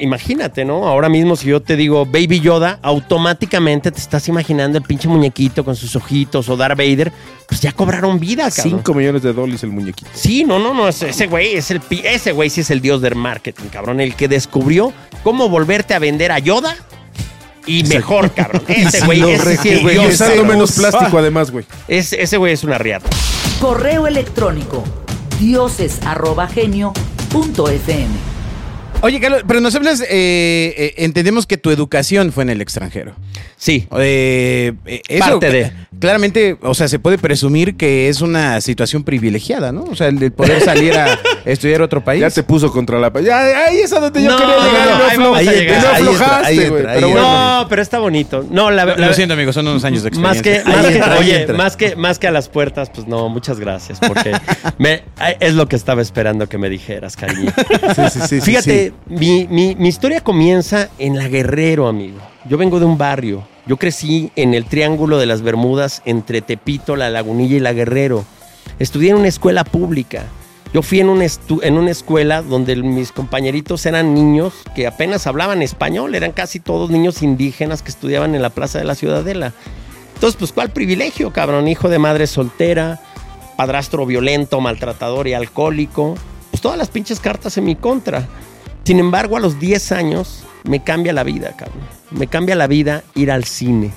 imagínate, 0.00 0.64
¿no? 0.64 0.86
Ahora 0.86 1.08
mismo 1.08 1.34
si 1.36 1.48
yo 1.48 1.60
te 1.60 1.76
digo 1.76 2.06
Baby 2.06 2.40
Yoda, 2.40 2.78
automáticamente 2.80 3.90
te 3.90 3.98
estás 3.98 4.28
imaginando 4.28 4.78
el 4.78 4.84
pinche 4.84 5.08
muñequito 5.08 5.64
con 5.64 5.74
sus 5.74 5.96
ojitos 5.96 6.48
o 6.48 6.56
Darth 6.56 6.78
Vader, 6.78 7.12
pues 7.48 7.60
ya 7.60 7.72
cobraron 7.72 8.20
vida, 8.20 8.50
cabrón. 8.50 8.78
5 8.78 8.94
millones 8.94 9.22
de 9.22 9.32
dólares 9.32 9.62
el 9.64 9.70
muñequito. 9.70 10.08
Sí, 10.14 10.44
no, 10.44 10.58
no, 10.60 10.74
no, 10.74 10.88
ese 10.88 11.26
güey 11.26 11.54
es 11.56 11.70
el 11.72 11.80
pi- 11.80 12.02
ese 12.04 12.32
güey 12.32 12.50
sí 12.50 12.60
es 12.60 12.70
el 12.70 12.80
dios 12.80 13.02
del 13.02 13.16
marketing, 13.16 13.64
cabrón, 13.70 14.00
el 14.00 14.14
que 14.14 14.28
descubrió 14.28 14.92
cómo 15.24 15.48
volverte 15.48 15.92
a 15.94 15.98
vender 15.98 16.30
a 16.32 16.38
Yoda 16.38 16.76
y 17.66 17.82
mejor, 17.84 18.30
cabrón. 18.32 18.62
Ese 18.68 19.04
güey, 19.06 19.22
sí 19.60 19.70
es 19.70 19.82
dios, 19.86 20.14
Usando 20.14 20.44
menos 20.44 20.72
plástico, 20.72 21.16
además, 21.18 21.50
güey. 21.50 21.64
Ese 21.88 22.36
güey 22.36 22.52
es 22.52 22.62
una 22.62 22.76
riata. 22.76 23.08
Correo 23.58 24.06
electrónico 24.06 24.84
dioses@genio.fm. 25.44 28.08
Oye, 29.02 29.20
Carlos, 29.20 29.42
pero 29.46 29.60
nos 29.60 29.74
hablas, 29.74 30.00
eh, 30.00 30.06
eh, 30.08 30.94
entendemos 30.98 31.46
que 31.46 31.58
tu 31.58 31.70
educación 31.70 32.32
fue 32.32 32.44
en 32.44 32.50
el 32.50 32.60
extranjero. 32.62 33.14
Sí, 33.56 33.86
Eh, 33.98 34.72
eh, 34.86 35.02
eso, 35.08 35.30
Parte 35.38 35.50
de. 35.50 35.72
Claramente, 36.00 36.56
o 36.62 36.74
sea, 36.74 36.88
se 36.88 36.98
puede 36.98 37.18
presumir 37.18 37.76
que 37.76 38.08
es 38.08 38.20
una 38.20 38.60
situación 38.60 39.04
privilegiada, 39.04 39.72
¿no? 39.72 39.84
O 39.84 39.94
sea, 39.94 40.08
el 40.08 40.18
de 40.18 40.30
poder 40.30 40.60
salir 40.60 40.94
a 40.96 41.18
estudiar 41.44 41.80
a 41.80 41.84
otro 41.84 42.04
país. 42.04 42.20
Ya 42.20 42.30
te 42.30 42.42
puso 42.42 42.70
contra 42.72 42.98
la 42.98 43.12
pared. 43.12 43.26
Ya, 43.26 43.38
ahí 43.66 43.78
es 43.78 43.92
a 43.92 44.00
donde 44.00 44.22
yo 44.22 44.30
No, 44.30 44.36
quería 44.36 44.56
llegar. 44.56 44.88
no, 44.88 44.98
no 44.98 45.04
ahí 45.04 45.16
vamos 45.16 45.38
a 45.38 45.40
aflo- 45.40 45.50
llegar. 45.52 45.64
y 45.64 45.68
no 45.68 45.74
Ahí 45.74 45.82
entra, 45.86 45.92
aflojaste, 45.92 46.46
ahí 46.46 46.56
güey. 46.56 46.66
entra, 46.68 46.94
Pero 46.94 47.06
ahí 47.06 47.12
bueno. 47.12 47.60
No, 47.62 47.68
pero 47.68 47.82
está 47.82 47.98
bonito. 47.98 48.46
No, 48.50 48.70
la, 48.70 48.84
Lo, 48.84 48.96
la- 48.96 49.06
lo 49.08 49.14
siento, 49.14 49.34
amigos, 49.34 49.54
son 49.54 49.66
unos 49.68 49.84
años 49.84 50.02
de 50.02 50.10
Más 50.12 50.36
experiencia. 50.36 50.64
que, 50.64 50.76
más 50.76 50.86
que- 50.86 50.94
entra, 50.96 51.12
ahí 51.14 51.18
oye, 51.20 51.46
más 51.52 51.76
que, 51.76 51.96
más 51.96 52.18
que 52.18 52.26
a 52.28 52.30
las 52.32 52.48
puertas, 52.48 52.90
pues 52.90 53.06
no, 53.06 53.28
muchas 53.28 53.58
gracias, 53.58 53.98
porque 54.00 54.32
me- 54.78 55.02
es 55.40 55.54
lo 55.54 55.68
que 55.68 55.76
estaba 55.76 56.02
esperando 56.02 56.48
que 56.48 56.58
me 56.58 56.68
dijeras, 56.68 57.16
cariño. 57.16 57.52
Sí, 57.94 58.02
sí, 58.12 58.20
sí, 58.20 58.28
sí, 58.28 58.40
Fíjate, 58.40 58.88
sí. 58.88 58.94
Mi, 59.14 59.46
mi- 59.50 59.74
mi 59.76 59.88
historia 59.88 60.20
comienza 60.20 60.88
en 60.98 61.16
La 61.18 61.28
Guerrero, 61.28 61.88
amigo. 61.88 62.18
Yo 62.48 62.58
vengo 62.58 62.78
de 62.78 62.84
un 62.84 62.98
barrio. 62.98 63.46
Yo 63.66 63.76
crecí 63.78 64.30
en 64.36 64.52
el 64.54 64.66
Triángulo 64.66 65.18
de 65.18 65.26
las 65.26 65.42
Bermudas 65.42 66.02
entre 66.04 66.42
Tepito, 66.42 66.96
La 66.96 67.08
Lagunilla 67.10 67.56
y 67.56 67.60
La 67.60 67.72
Guerrero. 67.72 68.24
Estudié 68.78 69.10
en 69.10 69.16
una 69.16 69.28
escuela 69.28 69.64
pública. 69.64 70.24
Yo 70.74 70.82
fui 70.82 71.00
en 71.00 71.08
estu- 71.08 71.60
en 71.62 71.78
una 71.78 71.90
escuela 71.90 72.42
donde 72.42 72.76
mis 72.76 73.12
compañeritos 73.12 73.86
eran 73.86 74.12
niños 74.12 74.52
que 74.74 74.86
apenas 74.86 75.26
hablaban 75.26 75.62
español. 75.62 76.14
Eran 76.14 76.32
casi 76.32 76.60
todos 76.60 76.90
niños 76.90 77.22
indígenas 77.22 77.80
que 77.82 77.90
estudiaban 77.90 78.34
en 78.34 78.42
la 78.42 78.50
Plaza 78.50 78.78
de 78.78 78.84
la 78.84 78.96
Ciudadela. 78.96 79.52
Entonces, 80.14 80.36
pues, 80.38 80.52
¿cuál 80.52 80.70
privilegio, 80.70 81.32
cabrón? 81.32 81.68
Hijo 81.68 81.88
de 81.88 81.98
madre 81.98 82.26
soltera, 82.26 83.00
padrastro 83.56 84.04
violento, 84.04 84.60
maltratador 84.60 85.28
y 85.28 85.34
alcohólico. 85.34 86.16
Pues 86.50 86.60
todas 86.60 86.76
las 86.76 86.88
pinches 86.88 87.20
cartas 87.20 87.56
en 87.56 87.64
mi 87.64 87.76
contra. 87.76 88.26
Sin 88.82 88.98
embargo, 88.98 89.36
a 89.36 89.40
los 89.40 89.58
10 89.60 89.92
años 89.92 90.42
me 90.64 90.82
cambia 90.82 91.12
la 91.12 91.22
vida, 91.22 91.54
cabrón. 91.56 91.82
Me 92.10 92.26
cambia 92.26 92.56
la 92.56 92.66
vida 92.66 93.04
ir 93.14 93.30
al 93.30 93.44
cine. 93.44 93.92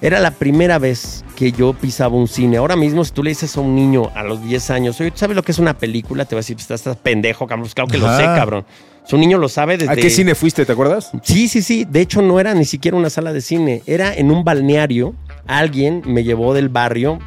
Era 0.00 0.18
la 0.18 0.32
primera 0.32 0.78
vez 0.78 1.24
que 1.36 1.52
yo 1.52 1.74
pisaba 1.74 2.16
un 2.16 2.26
cine. 2.26 2.56
Ahora 2.56 2.74
mismo, 2.74 3.04
si 3.04 3.12
tú 3.12 3.22
le 3.22 3.30
dices 3.30 3.56
a 3.56 3.60
un 3.60 3.76
niño 3.76 4.10
a 4.16 4.24
los 4.24 4.44
10 4.44 4.70
años, 4.70 5.00
oye, 5.00 5.12
¿tú 5.12 5.18
sabes 5.18 5.36
lo 5.36 5.44
que 5.44 5.52
es 5.52 5.60
una 5.60 5.78
película? 5.78 6.24
Te 6.24 6.34
va 6.34 6.40
a 6.40 6.42
decir, 6.42 6.56
pues 6.56 6.64
estás, 6.64 6.80
estás 6.80 6.96
pendejo, 6.96 7.46
cabrón. 7.46 7.62
Pues 7.62 7.74
claro 7.74 7.88
que 7.88 7.98
lo 7.98 8.16
sé, 8.16 8.24
cabrón. 8.24 8.64
Si 9.04 9.14
un 9.16 9.20
niño 9.20 9.38
lo 9.38 9.48
sabe 9.48 9.76
desde... 9.76 9.92
¿A 9.92 9.96
qué 9.96 10.10
cine 10.10 10.34
fuiste, 10.34 10.64
te 10.64 10.72
acuerdas? 10.72 11.10
Sí, 11.22 11.48
sí, 11.48 11.60
sí. 11.62 11.84
De 11.88 12.00
hecho, 12.00 12.22
no 12.22 12.38
era 12.38 12.54
ni 12.54 12.64
siquiera 12.64 12.96
una 12.96 13.10
sala 13.10 13.32
de 13.32 13.40
cine. 13.40 13.82
Era 13.86 14.14
en 14.14 14.30
un 14.30 14.44
balneario. 14.44 15.14
Alguien 15.46 16.02
me 16.06 16.22
llevó 16.22 16.54
del 16.54 16.68
barrio. 16.68 17.18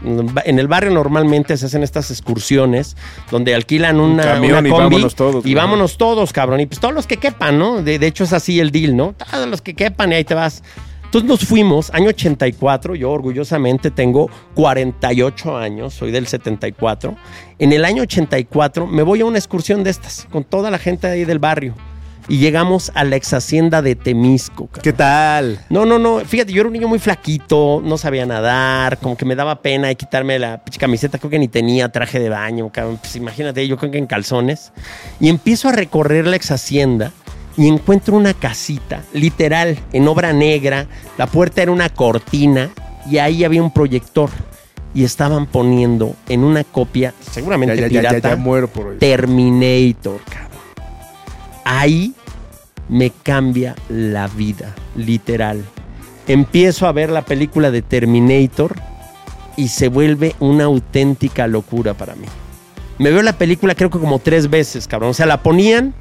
En 0.46 0.60
el 0.60 0.68
barrio 0.68 0.92
normalmente 0.92 1.58
se 1.58 1.66
hacen 1.66 1.84
estas 1.84 2.12
excursiones 2.12 2.96
donde 3.30 3.54
alquilan 3.54 4.00
una, 4.00 4.24
camión 4.24 4.60
una 4.60 4.68
y 4.70 4.72
combi 4.72 4.96
vámonos 4.96 5.16
todos, 5.16 5.46
Y 5.46 5.54
vámonos 5.54 5.98
todos, 5.98 6.32
cabrón. 6.32 6.62
Y 6.62 6.66
pues 6.66 6.80
todos 6.80 6.94
los 6.94 7.08
que 7.08 7.18
quepan, 7.18 7.60
¿no? 7.60 7.82
De, 7.82 8.00
de 8.00 8.08
hecho, 8.08 8.24
es 8.24 8.32
así 8.32 8.60
el 8.62 8.72
deal, 8.72 8.96
¿no? 8.96 9.14
Todos 9.32 9.48
los 9.48 9.62
que 9.62 9.74
quepan 9.74 10.14
y 10.14 10.16
ahí 10.16 10.24
te 10.24 10.34
vas. 10.34 10.64
Entonces 11.16 11.30
nos 11.30 11.48
fuimos, 11.48 11.92
año 11.94 12.10
84, 12.10 12.94
yo 12.94 13.10
orgullosamente 13.10 13.90
tengo 13.90 14.30
48 14.54 15.56
años, 15.56 15.94
soy 15.94 16.12
del 16.12 16.28
74. 16.28 17.16
En 17.58 17.72
el 17.72 17.86
año 17.86 18.04
84 18.04 18.86
me 18.86 19.02
voy 19.02 19.22
a 19.22 19.26
una 19.26 19.38
excursión 19.38 19.82
de 19.86 19.92
estas 19.92 20.28
con 20.30 20.44
toda 20.44 20.70
la 20.70 20.78
gente 20.78 21.08
ahí 21.08 21.24
del 21.24 21.40
barrio. 21.40 21.74
Y 22.28 22.40
llegamos 22.40 22.92
a 22.96 23.06
la 23.06 23.16
ex 23.16 23.34
hacienda 23.34 23.82
de 23.82 23.96
Temisco. 23.96 24.66
cabrón. 24.66 24.84
¿Qué 24.84 24.92
tal? 24.92 25.60
No, 25.70 25.86
no, 25.86 26.00
no. 26.00 26.20
Fíjate, 26.20 26.52
yo 26.52 26.60
era 26.60 26.68
un 26.68 26.74
niño 26.74 26.90
muy 26.90 27.00
flaquito, 27.00 27.82
no 27.82 27.98
sabía 27.98 28.26
nadar, 28.26 28.98
como 28.98 29.16
que 29.16 29.24
me 29.24 29.38
daba 29.38 29.62
pena 29.62 29.88
de 29.88 29.96
quitarme 29.96 30.38
la 30.38 30.62
camiseta, 30.78 31.18
creo 31.18 31.30
que 31.30 31.40
ni 31.40 31.48
tenía 31.48 31.88
traje 31.88 32.20
de 32.20 32.28
baño, 32.28 32.70
cabrón. 32.74 32.98
Pues 32.98 33.16
imagínate, 33.16 33.66
yo 33.66 33.78
creo 33.78 33.90
que 33.90 34.00
en 34.00 34.08
calzones. 34.08 34.74
Y 35.22 35.30
empiezo 35.30 35.70
a 35.70 35.72
recorrer 35.72 36.28
la 36.28 36.36
ex 36.36 36.52
hacienda 36.52 37.14
y 37.58 37.68
encuentro 37.68 38.16
una 38.16 38.34
casita, 38.34 39.04
literal, 39.14 39.78
en 39.94 40.08
obra 40.08 40.34
negra. 40.34 40.88
La 41.18 41.28
puerta 41.28 41.62
era 41.62 41.72
una 41.72 41.90
cortina 41.90 42.70
y 43.10 43.18
ahí 43.18 43.44
había 43.44 43.64
un 43.64 43.72
proyector. 43.72 44.30
Y 44.94 45.04
estaban 45.04 45.46
poniendo 45.46 46.16
en 46.30 46.46
una 46.46 46.64
copia, 46.64 47.14
seguramente 47.20 47.76
Ya, 47.76 47.88
ya, 47.88 48.00
pirata, 48.00 48.30
ya 48.30 48.36
muero 48.38 48.70
por 48.70 48.88
hoy. 48.88 48.98
Terminator, 48.98 50.22
cabrón. 50.22 50.60
Ahí 51.66 52.14
me 52.88 53.10
cambia 53.10 53.76
la 53.90 54.28
vida, 54.28 54.74
literal. 54.96 55.64
Empiezo 56.28 56.88
a 56.88 56.94
ver 56.94 57.10
la 57.10 57.24
película 57.24 57.72
de 57.72 57.82
Terminator 57.82 58.76
y 59.58 59.68
se 59.68 59.90
vuelve 59.90 60.36
una 60.40 60.66
auténtica 60.66 61.48
locura 61.48 61.94
para 61.94 62.16
mí. 62.16 62.28
Me 62.98 63.12
veo 63.12 63.22
la 63.22 63.38
película 63.38 63.76
creo 63.76 63.90
que 63.90 64.00
como 64.00 64.20
tres 64.20 64.50
veces, 64.50 64.88
cabrón. 64.88 65.12
O 65.12 65.14
sea, 65.14 65.26
la 65.26 65.44
ponían, 65.44 65.94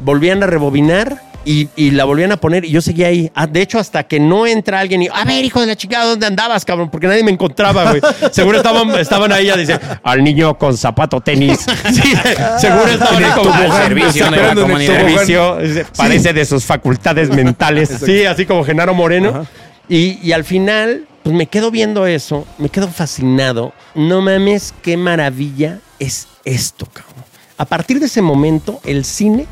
volvían 0.00 0.42
a 0.42 0.46
rebobinar 0.46 1.22
y, 1.44 1.68
y 1.74 1.90
la 1.90 2.04
volvían 2.04 2.30
a 2.30 2.36
poner 2.36 2.64
y 2.64 2.70
yo 2.70 2.80
seguía 2.80 3.08
ahí. 3.08 3.30
Ah, 3.34 3.46
de 3.48 3.62
hecho, 3.62 3.78
hasta 3.80 4.04
que 4.04 4.20
no 4.20 4.46
entra 4.46 4.78
alguien 4.78 5.02
y, 5.02 5.08
a 5.12 5.24
ver, 5.24 5.44
hijo 5.44 5.60
de 5.60 5.66
la 5.66 5.74
chica, 5.76 6.04
¿dónde 6.04 6.26
andabas, 6.26 6.64
cabrón? 6.64 6.88
Porque 6.88 7.08
nadie 7.08 7.24
me 7.24 7.32
encontraba, 7.32 7.90
güey. 7.90 8.00
Seguro 8.30 8.58
estaban, 8.58 8.90
estaban 8.90 9.32
ahí, 9.32 9.46
ya 9.46 9.56
dice, 9.56 9.78
al 10.04 10.22
niño 10.22 10.56
con 10.56 10.76
zapato 10.76 11.20
tenis. 11.20 11.58
Sí, 11.92 12.14
seguro 12.58 12.86
estaban 12.86 13.22
ahí 13.22 13.30
como 13.32 13.52
Al 13.52 13.72
servicio 13.72 14.26
el 14.26 14.54
comunidad. 14.60 14.96
servicio, 14.96 15.58
Parece 15.96 16.32
de 16.32 16.44
sus 16.44 16.64
facultades 16.64 17.28
mentales. 17.34 17.90
Sí, 18.04 18.24
así 18.24 18.46
como 18.46 18.64
Genaro 18.64 18.94
Moreno. 18.94 19.46
Y, 19.88 20.18
y 20.22 20.32
al 20.32 20.44
final, 20.44 21.06
pues 21.22 21.34
me 21.34 21.46
quedo 21.46 21.70
viendo 21.70 22.06
eso, 22.06 22.46
me 22.58 22.68
quedo 22.68 22.88
fascinado. 22.88 23.72
No 23.94 24.20
mames, 24.22 24.72
qué 24.82 24.96
maravilla 24.96 25.80
es 25.98 26.28
esto, 26.44 26.86
cabrón. 26.86 27.24
A 27.58 27.64
partir 27.64 27.98
de 28.00 28.06
ese 28.06 28.22
momento, 28.22 28.80
el 28.84 29.04
cine 29.04 29.46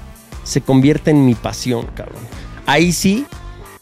se 0.51 0.61
convierte 0.61 1.11
en 1.11 1.25
mi 1.25 1.35
pasión, 1.35 1.87
cabrón. 1.95 2.23
Ahí 2.67 2.93
sí, 2.93 3.25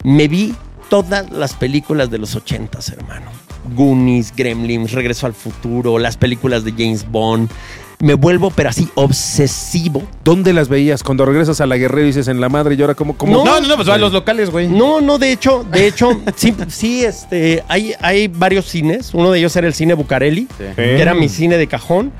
me 0.05 0.29
vi 0.29 0.55
todas 0.89 1.31
las 1.31 1.55
películas 1.55 2.11
de 2.11 2.19
los 2.19 2.35
ochentas, 2.35 2.89
hermano. 2.91 3.27
Goonies, 3.75 4.33
Gremlins, 4.35 4.93
Regreso 4.93 5.27
al 5.27 5.35
Futuro, 5.35 5.99
las 5.99 6.16
películas 6.16 6.64
de 6.64 6.73
James 6.73 7.07
Bond. 7.11 7.51
Me 8.01 8.14
vuelvo, 8.14 8.51
pero 8.51 8.69
así, 8.69 8.89
obsesivo. 8.95 10.03
¿Dónde 10.25 10.53
las 10.53 10.69
veías? 10.69 11.03
Cuando 11.03 11.25
regresas 11.25 11.61
a 11.61 11.66
la 11.66 11.77
guerrera 11.77 12.03
y 12.05 12.07
dices 12.07 12.29
en 12.29 12.41
la 12.41 12.49
madre 12.49 12.77
y 12.77 12.81
ahora 12.81 12.95
como... 12.95 13.16
No. 13.27 13.45
No, 13.45 13.61
no, 13.61 13.66
no, 13.66 13.77
pues 13.77 13.89
va 13.89 13.95
a 13.95 13.99
los 13.99 14.12
locales, 14.12 14.51
güey. 14.51 14.69
No, 14.69 15.01
no, 15.01 15.19
de 15.19 15.33
hecho, 15.33 15.64
de 15.71 15.87
hecho, 15.89 16.11
sí, 16.37 16.55
sí, 16.69 17.05
este, 17.05 17.64
hay, 17.66 17.95
hay 18.01 18.29
varios 18.29 18.66
cines. 18.66 19.12
Uno 19.14 19.33
de 19.33 19.41
ellos 19.41 19.57
era 19.57 19.66
el 19.66 19.75
cine 19.75 19.95
Bucareli, 19.95 20.47
que 20.77 21.01
era 21.03 21.12
mi 21.14 21.29
cine 21.29 21.57
de 21.59 21.66
cajón. 21.66 22.12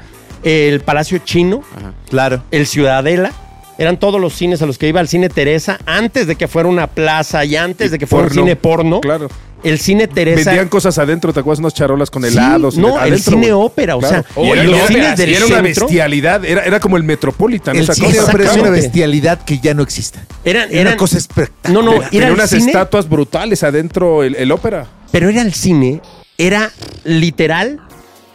El 0.43 0.81
Palacio 0.81 1.19
Chino, 1.19 1.63
Claro. 2.11 2.43
el 2.51 2.67
Ciudadela. 2.67 3.33
Eran 3.79 3.99
todos 4.01 4.21
los 4.21 4.35
cines 4.35 4.61
a 4.61 4.67
los 4.67 4.77
que 4.77 4.89
iba 4.89 5.01
el 5.01 5.09
cine 5.09 5.29
Teresa 5.29 5.79
antes 5.87 6.27
de 6.27 6.35
que 6.37 6.49
fuera 6.49 6.69
una 6.69 6.89
plaza 6.89 7.45
y 7.45 7.55
antes 7.57 7.87
Y 7.89 7.91
de 7.91 7.99
que 7.99 8.07
fuera 8.07 8.25
un 8.25 8.29
porno. 8.29 8.43
cine 8.43 8.57
porno. 8.57 9.01
Claro. 9.01 9.29
El 9.65 9.79
cine 9.81 10.07
Teresa. 10.07 10.51
Vendían 10.51 10.69
cosas 10.69 10.99
adentro, 10.99 11.33
¿te 11.33 11.41
acuerdas? 11.41 11.59
Unas 11.61 11.75
charolas 11.75 12.11
con 12.11 12.23
Sí, 12.23 12.29
helados. 12.29 12.77
y 12.77 12.81
no, 12.81 12.95
el 12.97 13.13
adentro, 13.13 13.33
cine 13.33 13.53
ópera, 13.53 13.97
o 13.97 13.99
Claro. 14.01 14.25
sea, 14.35 14.45
Y 14.45 14.49
era, 14.51 14.63
los 14.65 14.73
y 14.73 14.77
era- 14.79 14.87
cines 14.89 15.17
del 15.17 15.35
era 15.35 15.47
una 15.47 15.61
bestialidad, 15.63 16.45
era, 16.45 16.63
era 16.65 16.79
como 16.81 16.97
el 16.97 17.03
Metropolitan. 17.03 17.75
El 17.77 17.83
esa 17.83 17.95
cine 17.95 18.17
cosa. 18.17 18.33
Es 18.53 18.57
una 18.57 18.71
bestialidad 18.71 19.43
que 19.45 19.59
ya 19.59 19.75
no 19.75 19.83
existe. 19.83 20.21
Eran, 20.45 20.69
Era 20.71 20.81
eran, 20.81 20.87
una 20.93 20.97
cosa 20.97 21.19
espectacular. 21.19 21.73
no, 21.73 21.83
no, 21.83 22.03
era 22.13 22.33
unas 22.33 22.51
cine, 22.51 22.67
estatuas 22.67 23.09
brutales 23.09 23.63
adentro 23.65 24.23
el, 24.23 24.37
el 24.37 24.53
ópera. 24.53 24.87
pero 25.11 25.29
era 25.29 25.43
el 25.43 25.55
cine, 25.55 26.01
era 26.37 26.71
literal, 27.05 27.81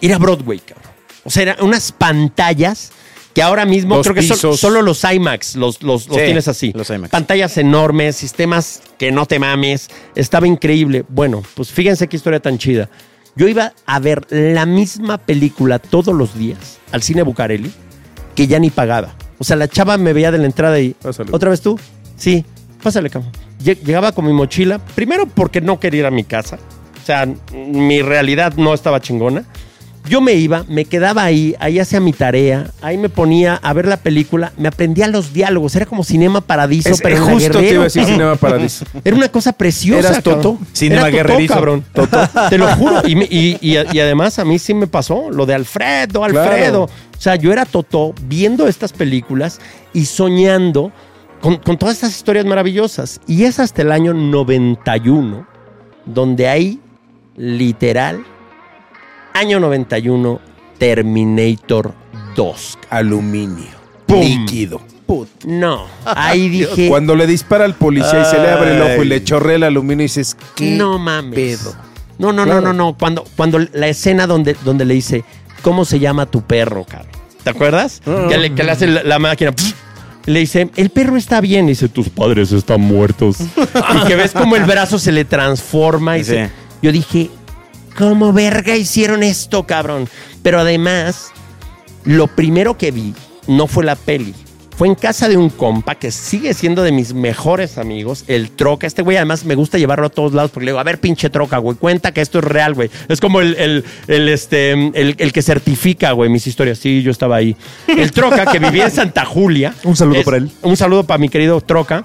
era 0.01 0.17
Broadway, 0.17 0.59
cabrón. 0.59 0.91
O 1.23 1.29
sea, 1.29 1.43
eran 1.43 1.55
unas 1.61 1.93
pantallas 1.93 2.91
que 3.33 3.41
ahora 3.41 3.65
mismo 3.65 3.95
Dos 3.97 4.05
creo 4.07 4.15
que 4.15 4.21
so- 4.21 4.55
solo 4.55 4.81
los 4.81 5.03
IMAX 5.03 5.55
los, 5.55 5.81
los, 5.81 6.07
los 6.07 6.17
Sí, 6.17 6.23
tienes 6.25 6.47
así. 6.47 6.71
los 6.75 6.89
IMAX. 6.89 7.09
Pantallas 7.11 7.57
enormes, 7.57 8.15
sistemas 8.15 8.81
que 8.99 9.11
no 9.11 9.25
te 9.25 9.39
mames. 9.39 9.89
Estaba 10.15 10.47
increíble. 10.47 11.03
Bueno, 11.09 11.41
pues 11.55 11.71
fíjense 11.71 12.07
qué 12.07 12.15
historia 12.17 12.39
tan 12.39 12.57
chida. 12.57 12.89
Yo 13.35 13.47
iba 13.47 13.73
a 13.87 13.99
ver 13.99 14.27
la 14.29 14.65
misma 14.67 15.17
película 15.17 15.79
todos 15.79 16.13
los 16.15 16.37
días 16.37 16.77
al 16.91 17.01
cine 17.01 17.23
Bucareli 17.23 17.71
que 18.35 18.45
ya 18.47 18.59
ni 18.59 18.69
pagaba. 18.69 19.15
O 19.39 19.43
sea, 19.43 19.55
la 19.55 19.67
chava 19.67 19.97
me 19.97 20.13
veía 20.13 20.31
de 20.31 20.37
la 20.37 20.45
entrada 20.45 20.79
y. 20.79 20.91
Pásale. 20.91 21.29
¿Otra 21.33 21.49
vez 21.49 21.61
tú? 21.61 21.79
Sí, 22.15 22.45
pásale, 22.83 23.09
cabrón. 23.09 23.31
Lle- 23.63 23.79
Llegaba 23.83 24.11
con 24.11 24.25
mi 24.25 24.33
mochila, 24.33 24.77
primero 24.93 25.25
porque 25.25 25.59
no 25.61 25.79
quería 25.79 26.01
ir 26.01 26.05
a 26.05 26.11
mi 26.11 26.23
casa. 26.23 26.59
O 27.01 27.05
sea, 27.05 27.27
mi 27.53 28.01
realidad 28.03 28.53
no 28.55 28.73
estaba 28.73 29.01
chingona. 29.01 29.43
Yo 30.09 30.19
me 30.19 30.33
iba, 30.33 30.65
me 30.67 30.83
quedaba 30.83 31.23
ahí, 31.23 31.55
ahí 31.59 31.79
hacía 31.79 31.99
mi 32.01 32.11
tarea, 32.11 32.69
ahí 32.81 32.97
me 32.97 33.07
ponía 33.07 33.55
a 33.55 33.71
ver 33.71 33.87
la 33.87 33.95
película, 33.97 34.51
me 34.57 34.67
aprendía 34.67 35.07
los 35.07 35.31
diálogos, 35.33 35.75
era 35.77 35.85
como 35.85 36.03
Cinema 36.03 36.41
Paradiso, 36.41 36.89
Es- 36.89 37.01
pero 37.01 37.23
justo 37.25 37.59
te 37.59 37.69
iba 37.71 37.81
a 37.81 37.83
decir 37.85 38.03
Cinema 38.05 38.35
Paradiso. 38.39 38.85
Era 39.03 39.15
una 39.15 39.29
cosa 39.29 39.53
preciosa. 39.53 40.09
¿Eras 40.09 40.21
cabrón. 40.23 40.41
Toto? 40.41 40.57
Cinema 40.73 41.07
Era 41.07 41.09
Guerrerizo. 41.17 41.53
cabrón. 41.53 41.85
Te 42.49 42.57
lo 42.57 42.67
juro. 42.75 43.01
Y, 43.07 43.15
me- 43.15 43.27
y- 43.29 43.57
y- 43.61 43.77
y 43.91 43.99
además 43.99 44.39
a 44.39 44.45
mí 44.45 44.59
sí 44.59 44.73
me 44.73 44.87
pasó 44.87 45.29
lo 45.31 45.45
de 45.45 45.53
Alfredo, 45.53 46.23
Alfredo. 46.25 46.87
Claro. 46.87 46.89
O 47.17 47.21
sea, 47.21 47.35
yo 47.37 47.53
era 47.53 47.65
Totó 47.65 48.13
viendo 48.27 48.67
estas 48.67 48.91
películas 48.91 49.59
y 49.93 50.03
soñando 50.05 50.91
con, 51.39 51.55
con 51.57 51.77
todas 51.77 51.95
estas 51.95 52.11
historias 52.15 52.45
maravillosas. 52.45 53.21
Y 53.25 53.45
es 53.45 53.59
hasta 53.59 53.81
el 53.81 53.91
año 53.93 54.13
91 54.13 55.47
donde 56.05 56.49
hay 56.49 56.79
literal, 57.37 58.23
año 59.33 59.59
91, 59.59 60.39
Terminator 60.77 61.93
2. 62.35 62.77
Aluminio. 62.89 63.65
¡Pum! 64.05 64.19
Líquido. 64.21 64.81
No, 65.45 65.85
ahí 66.05 66.49
dije... 66.49 66.87
Cuando 66.89 67.15
le 67.15 67.27
dispara 67.27 67.65
al 67.65 67.75
policía 67.75 68.21
y 68.21 68.25
se 68.25 68.39
le 68.39 68.49
abre 68.49 68.75
el 68.75 68.81
ojo 68.81 69.03
y 69.03 69.07
le 69.07 69.23
chorrea 69.23 69.57
el 69.57 69.63
aluminio 69.63 70.03
y 70.03 70.05
dices, 70.07 70.35
¿qué 70.55 70.71
no 70.75 70.97
mames. 70.97 71.35
pedo? 71.35 71.75
No, 72.17 72.31
no, 72.33 72.45
Claro. 72.45 72.61
no, 72.61 72.67
no, 72.67 72.85
no. 72.91 72.97
Cuando, 72.97 73.23
cuando 73.35 73.59
la 73.73 73.87
escena 73.87 74.25
donde, 74.27 74.55
donde 74.63 74.85
le 74.85 74.93
dice, 74.95 75.23
¿cómo 75.61 75.85
se 75.85 75.99
llama 75.99 76.25
tu 76.25 76.41
perro, 76.41 76.83
cabrón? 76.85 77.11
¿Te 77.43 77.49
acuerdas? 77.49 78.01
Ah. 78.07 78.27
Que, 78.29 78.37
le, 78.37 78.53
que 78.55 78.63
le 78.63 78.71
hace 78.71 78.87
la, 78.87 79.03
la 79.03 79.19
máquina. 79.19 79.53
le 80.25 80.39
dice, 80.39 80.69
el 80.77 80.89
perro 80.89 81.17
está 81.17 81.41
bien. 81.41 81.65
Y 81.65 81.69
dice, 81.69 81.89
tus 81.89 82.09
padres 82.09 82.51
están 82.51 82.81
muertos. 82.81 83.37
y 84.03 84.07
que 84.07 84.15
ves 84.15 84.31
como 84.31 84.55
el 84.55 84.63
brazo 84.63 84.97
se 84.97 85.11
le 85.11 85.25
transforma. 85.25 86.17
Y 86.17 86.23
Sí. 86.23 86.31
se- 86.31 86.49
yo 86.81 86.91
dije, 86.91 87.29
¿cómo 87.97 88.33
verga 88.33 88.75
hicieron 88.75 89.23
esto, 89.23 89.63
cabrón? 89.65 90.07
Pero 90.41 90.59
además, 90.59 91.31
lo 92.03 92.27
primero 92.27 92.77
que 92.77 92.91
vi 92.91 93.13
no 93.47 93.67
fue 93.67 93.83
la 93.85 93.95
peli. 93.95 94.33
Fue 94.75 94.87
en 94.87 94.95
casa 94.95 95.29
de 95.29 95.37
un 95.37 95.51
compa 95.51 95.93
que 95.93 96.09
sigue 96.09 96.51
siendo 96.55 96.81
de 96.81 96.91
mis 96.91 97.13
mejores 97.13 97.77
amigos, 97.77 98.23
el 98.27 98.49
Troca. 98.49 98.87
Este 98.87 99.03
güey 99.03 99.17
además 99.17 99.45
me 99.45 99.53
gusta 99.53 99.77
llevarlo 99.77 100.07
a 100.07 100.09
todos 100.09 100.33
lados 100.33 100.49
porque 100.49 100.65
le 100.65 100.71
digo, 100.71 100.79
a 100.79 100.83
ver, 100.83 100.99
pinche 100.99 101.29
Troca, 101.29 101.59
güey, 101.59 101.77
cuenta 101.77 102.11
que 102.11 102.21
esto 102.21 102.39
es 102.39 102.43
real, 102.45 102.73
güey. 102.73 102.89
Es 103.07 103.21
como 103.21 103.39
el, 103.39 103.53
el, 103.57 103.85
el, 104.07 104.29
este, 104.29 104.71
el, 104.71 105.15
el 105.19 105.31
que 105.31 105.43
certifica, 105.43 106.11
güey, 106.13 106.31
mis 106.31 106.47
historias. 106.47 106.79
Sí, 106.79 107.03
yo 107.03 107.11
estaba 107.11 107.35
ahí. 107.35 107.55
El 107.87 108.11
Troca, 108.11 108.47
que 108.47 108.57
vivía 108.57 108.85
en 108.85 108.91
Santa 108.91 109.25
Julia. 109.25 109.75
Un 109.83 109.95
saludo 109.95 110.17
Es- 110.19 110.25
para 110.25 110.37
él. 110.37 110.49
Un 110.63 110.75
saludo 110.75 111.03
para 111.03 111.19
mi 111.19 111.29
querido 111.29 111.61
Troca. 111.61 112.03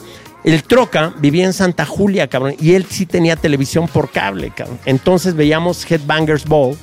El 0.53 0.62
Troca 0.62 1.12
vivía 1.20 1.44
en 1.44 1.53
Santa 1.53 1.84
Julia, 1.84 2.26
cabrón. 2.28 2.55
Y 2.61 2.72
él 2.74 2.86
sí 2.88 3.05
tenía 3.07 3.36
televisión 3.36 3.86
por 3.88 4.11
cable, 4.11 4.51
cabrón. 4.55 4.78
Entonces 4.86 5.34
veíamos 5.34 5.84
Headbangers 5.90 6.44
Ball. 6.46 6.76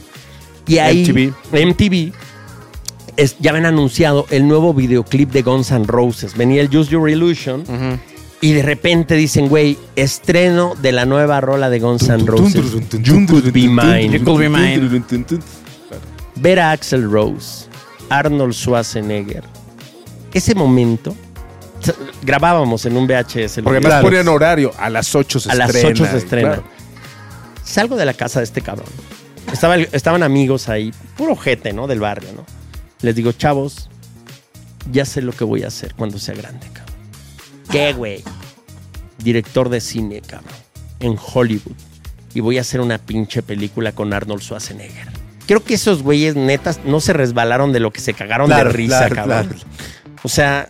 Y 0.68 0.78
ahí... 0.78 1.04
MTV. 1.52 1.66
MTV 1.66 2.14
es- 3.18 3.36
ya 3.40 3.52
habían 3.52 3.66
anunciado 3.66 4.26
el 4.30 4.48
nuevo 4.48 4.74
videoclip 4.74 5.32
de 5.32 5.42
Guns 5.42 5.72
N' 5.72 5.86
Roses. 5.88 6.36
Venía 6.38 6.62
el 6.62 6.76
Use 6.76 6.92
Your 6.92 7.10
Illusion. 7.10 7.64
Y 8.42 8.52
de 8.52 8.62
repente 8.62 9.16
dicen, 9.16 9.48
güey, 9.48 9.78
estreno 9.96 10.76
de 10.80 10.92
la 10.92 11.06
nueva 11.06 11.42
rola 11.42 11.70
de 11.70 11.80
Guns 11.80 12.08
N' 12.10 12.26
Roses. 12.28 12.74
You 13.02 13.26
could 13.26 13.52
be 13.52 13.68
mine. 13.68 14.10
You 14.20 14.24
could 14.24 14.40
be 14.40 14.50
mine. 14.50 15.02
Ver 16.36 16.60
a 16.60 16.72
Axel 16.72 17.10
Rose, 17.10 17.66
Arnold 18.10 18.54
Schwarzenegger. 18.54 19.44
Ese 20.34 20.54
momento, 20.54 21.16
grabábamos 22.24 22.86
en 22.86 22.98
un 22.98 23.08
VHS. 23.08 23.56
Porque 23.62 23.78
además 23.78 23.82
Claro. 23.86 24.04
ponían 24.04 24.28
horario, 24.28 24.72
a 24.78 24.90
las 24.90 25.14
8 25.16 25.40
se 25.40 25.52
a 25.52 25.56
las 25.56 25.70
estrena. 25.70 25.90
8 25.90 26.06
se 26.12 26.18
estrena. 26.18 26.48
claro. 26.56 26.64
Salgo 27.64 27.96
de 27.96 28.06
la 28.06 28.14
casa 28.14 28.40
de 28.40 28.46
este 28.46 28.62
cabrón. 28.62 28.88
Estaba 29.52 29.76
el- 29.76 29.90
estaban 29.92 30.24
amigos 30.24 30.70
ahí, 30.70 30.92
puro 31.18 31.36
gente, 31.36 31.74
¿no? 31.74 31.88
Del 31.88 32.00
barrio, 32.00 32.30
¿no? 32.36 32.46
Les 33.02 33.16
digo, 33.16 33.32
chavos, 33.32 33.90
ya 34.92 35.06
sé 35.06 35.22
lo 35.22 35.32
que 35.34 35.44
voy 35.44 35.64
a 35.64 35.68
hacer 35.68 35.94
cuando 35.96 36.18
sea 36.20 36.36
grande, 36.36 36.68
cabrón. 36.74 36.96
¿Qué, 37.72 37.94
güey? 37.94 38.24
Director 39.18 39.70
de 39.70 39.82
cine, 39.82 40.22
cabrón. 40.22 40.54
En 41.00 41.18
Hollywood. 41.34 41.76
Y 42.34 42.40
voy 42.42 42.58
a 42.58 42.62
hacer 42.62 42.82
una 42.82 42.98
pinche 42.98 43.42
película 43.42 43.92
con 43.94 44.14
Arnold 44.14 44.42
Schwarzenegger. 44.42 45.08
Creo 45.48 45.64
que 45.64 45.76
esos 45.76 46.02
güeyes 46.04 46.36
netas 46.36 46.80
no 46.86 47.00
se 47.00 47.14
resbalaron 47.14 47.72
de 47.72 47.80
lo 47.80 47.92
que 47.92 48.02
se 48.02 48.14
cagaron 48.14 48.48
Claro, 48.48 48.70
de 48.72 48.76
risa, 48.76 49.08
claro, 49.10 49.16
cabrón. 49.16 49.48
claro. 49.48 49.66
O 50.24 50.28
sea, 50.30 50.68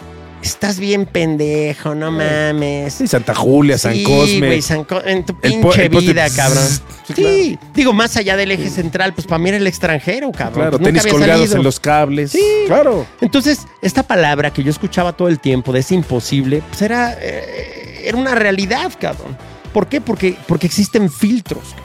estás 0.48 0.80
bien 0.80 1.06
pendejo, 1.06 1.96
no 1.96 2.12
mames. 2.12 2.94
Sí, 2.94 3.08
Santa 3.08 3.34
Julia, 3.36 3.78
San 3.78 3.94
Sí, 3.94 4.04
Cosme. 4.04 4.62
San 4.62 4.84
Co- 4.84 5.04
en 5.04 5.26
tu 5.26 5.36
El 5.42 5.60
po- 5.60 5.70
pinche 5.72 5.84
el 5.86 5.90
vida, 5.90 6.28
cabrón. 6.36 6.64
Sí, 7.08 7.14
Sí, 7.16 7.60
digo, 7.74 7.94
más 7.94 8.16
allá 8.18 8.36
del 8.38 8.52
eje 8.52 8.70
central, 8.70 9.14
pues 9.14 9.28
para 9.28 9.40
mí 9.40 9.50
era 9.50 9.58
el 9.58 9.68
extranjero, 9.68 10.32
cabrón. 10.32 10.54
Claro, 10.54 10.80
Pues 10.80 10.84
tenis 10.94 11.06
colgados 11.12 11.40
salido. 11.42 11.58
en 11.58 11.64
los 11.64 11.80
cables. 11.80 12.32
Sí. 12.32 12.44
Claro. 12.68 13.06
Entonces, 13.22 13.60
esta 13.82 14.04
palabra 14.04 14.52
que 14.52 14.64
yo 14.64 14.72
escuchaba 14.72 15.14
todo 15.14 15.28
el 15.28 15.40
tiempo 15.40 15.72
de 15.74 15.80
es 15.82 15.92
imposible, 15.92 16.64
pues 16.70 16.82
era, 16.82 17.16
eh, 17.22 18.04
era 18.06 18.18
una 18.18 18.34
realidad, 18.36 18.92
cabrón. 19.00 19.38
¿Por 19.74 19.88
qué? 19.88 20.02
Porque, 20.02 20.36
porque 20.48 20.68
existen 20.68 21.12
filtros. 21.12 21.76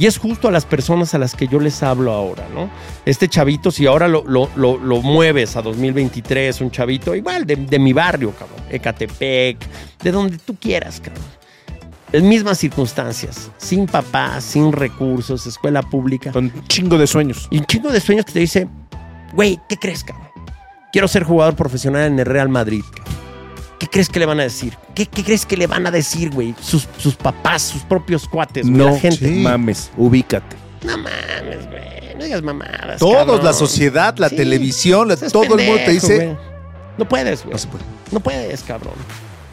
Y 0.00 0.06
es 0.06 0.16
justo 0.18 0.48
a 0.48 0.50
las 0.50 0.64
personas 0.64 1.12
a 1.14 1.18
las 1.18 1.34
que 1.34 1.46
yo 1.46 1.60
les 1.60 1.82
hablo 1.82 2.10
ahora, 2.12 2.46
¿no? 2.54 2.70
Este 3.04 3.28
chavito, 3.28 3.70
si 3.70 3.86
ahora 3.86 4.08
lo, 4.08 4.24
lo- 4.26 4.48
lo- 4.56 4.78
lo 4.78 5.02
mueves 5.02 5.56
a 5.56 5.62
2023, 5.62 6.58
un 6.62 6.70
chavito 6.70 7.14
igual 7.14 7.44
de, 7.46 7.56
de 7.56 7.78
mi 7.78 7.92
barrio, 7.92 8.32
cabrón, 8.32 8.58
Ecatepec, 8.70 9.58
de 10.02 10.10
donde 10.10 10.38
tú 10.38 10.56
quieras, 10.58 11.00
cabrón. 11.00 11.22
En 12.12 12.26
mismas 12.28 12.56
circunstancias, 12.56 13.50
sin 13.58 13.84
papás, 13.86 14.42
sin 14.42 14.72
recursos, 14.72 15.46
escuela 15.46 15.82
pública. 15.82 16.32
Con 16.32 16.46
un 16.46 16.66
chingo 16.66 16.96
de 16.96 17.06
sueños. 17.06 17.46
Y 17.50 17.58
un 17.58 17.66
chingo 17.66 17.92
de 17.92 18.00
sueños 18.00 18.24
que 18.24 18.32
te 18.32 18.40
dice, 18.40 18.68
güey, 19.34 19.60
¿qué 19.68 19.76
crees, 19.76 20.02
cabrón? 20.02 20.28
Quiero 20.92 21.08
ser 21.08 21.24
jugador 21.24 21.54
profesional 21.56 22.06
en 22.10 22.18
el 22.18 22.24
Real 22.26 22.48
Madrid, 22.48 22.82
cabrón. 22.96 23.19
¿Qué 23.80 23.88
crees 23.88 24.08
que 24.08 24.20
le 24.20 24.26
van 24.26 24.38
a 24.38 24.44
decir? 24.44 24.76
¿Qué, 24.94 25.06
qué 25.06 25.24
crees 25.24 25.44
que 25.46 25.56
le 25.56 25.66
van 25.66 25.86
a 25.86 25.90
decir, 25.90 26.30
güey? 26.30 26.54
Sus, 26.60 26.86
sus 26.98 27.16
papás, 27.16 27.62
sus 27.62 27.82
propios 27.82 28.28
cuates, 28.28 28.64
güey, 28.66 28.76
No 28.76 28.90
la 28.90 28.98
gente. 29.00 29.28
mames, 29.30 29.90
ubícate. 29.96 30.54
No 30.84 30.96
mames, 30.98 31.66
güey. 31.68 32.14
No 32.16 32.24
digas 32.24 32.42
mamadas. 32.42 32.98
Todos, 32.98 33.16
cabrón. 33.16 33.44
la 33.44 33.52
sociedad, 33.54 34.14
la 34.18 34.28
Sí. 34.28 34.36
televisión, 34.36 35.08
la- 35.08 35.16
todo 35.16 35.42
el 35.56 35.66
mundo 35.66 35.82
te 35.84 35.90
dice. 35.92 36.16
güey. 36.16 36.36
No 36.98 37.08
puedes, 37.08 37.42
güey. 37.42 37.52
No 37.52 37.58
se 37.58 37.66
puede. 37.68 37.84
No 38.12 38.20
puedes, 38.20 38.62
cabrón. 38.62 38.92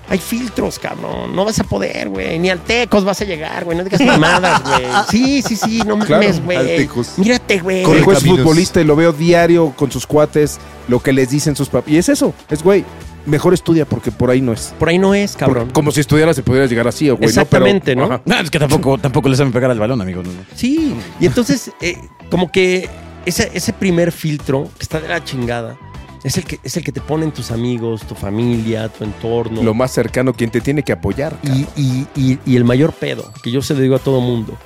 Hay 0.10 0.20
filtros, 0.20 0.80
cabrón. 0.80 1.36
No 1.36 1.44
vas 1.46 1.60
a 1.60 1.64
poder, 1.66 2.08
güey. 2.10 2.40
Ni 2.40 2.50
al 2.50 2.60
Tecos 2.60 3.04
vas 3.04 3.20
a 3.22 3.26
llegar, 3.26 3.64
güey. 3.66 3.78
No 3.78 3.84
digas 3.86 4.00
mamadas, 4.02 4.62
güey. 4.64 4.84
Sí, 5.10 5.42
sí, 5.42 5.56
sí. 5.56 5.78
No 5.86 6.00
Claro, 6.00 6.24
mames, 6.24 6.44
güey. 6.44 6.90
Mírate, 7.18 7.60
güey. 7.60 7.84
Corre 7.84 8.00
El 8.00 8.04
juez 8.06 8.20
caminos. 8.20 8.40
futbolista 8.40 8.82
y 8.82 8.84
lo 8.86 8.96
veo 8.98 9.12
diario 9.14 9.74
con 9.76 9.92
sus 9.92 10.06
cuates, 10.06 10.60
lo 10.90 11.02
que 11.02 11.12
les 11.14 11.30
dicen 11.30 11.56
sus 11.56 11.70
papás. 11.70 11.90
Y 11.92 11.98
es 11.98 12.08
eso, 12.10 12.34
es 12.50 12.64
güey, 12.64 12.86
mejor 13.28 13.54
estudia 13.54 13.86
porque 13.86 14.12
por 14.12 14.30
ahí 14.32 14.42
no 14.42 14.54
es. 14.54 14.74
Por 14.80 14.90
ahí 14.90 14.98
no 14.98 15.14
es, 15.14 15.34
Porque 15.34 15.46
cabrón. 15.46 15.70
como 15.72 15.92
si 15.92 16.00
estudiaras 16.00 16.36
se 16.36 16.42
pudiera 16.44 16.66
llegar 16.66 16.88
así, 16.88 17.10
güey. 17.10 17.24
Exactamente, 17.26 17.96
¿no? 17.96 18.04
¿no? 18.04 18.08
Pero, 18.08 18.16
ajá. 18.16 18.24
No, 18.26 18.40
es 18.46 18.50
que 18.50 18.60
tampoco, 18.60 18.98
tampoco 18.98 19.30
le 19.30 19.36
saben 19.36 19.54
pegar 19.54 19.70
al 19.70 19.80
balón, 19.80 20.02
amigos. 20.02 20.28
Sí, 20.56 20.96
y 21.20 21.26
entonces, 21.28 21.72
eh, 21.82 21.98
como 22.32 22.52
que 22.52 22.90
ese, 23.26 23.52
ese 23.54 23.74
primer 23.74 24.12
filtro 24.12 24.64
que 24.78 24.82
está 24.84 25.00
de 25.00 25.08
la 25.10 25.24
chingada 25.24 25.78
es 26.24 26.36
el, 26.38 26.46
que, 26.46 26.60
es 26.64 26.76
el 26.76 26.84
que 26.84 26.92
te 26.92 27.00
ponen 27.02 27.32
tus 27.32 27.52
amigos, 27.52 28.02
tu 28.04 28.16
familia, 28.16 28.90
tu 28.90 29.04
entorno. 29.04 29.62
Lo 29.64 29.74
más 29.74 29.92
cercano, 29.92 30.34
quien 30.34 30.50
te 30.50 30.60
tiene 30.62 30.84
que 30.84 30.92
apoyar. 30.94 31.38
y, 31.44 31.68
y- 31.82 32.08
y- 32.16 32.40
y 32.46 32.56
el 32.56 32.64
mayor 32.66 32.92
pedo, 32.94 33.32
que 33.44 33.52
yo 33.52 33.62
se 33.62 33.74
lo 33.76 33.82
digo 33.82 33.96
a 33.96 34.00
todo 34.00 34.20
mundo, 34.20 34.58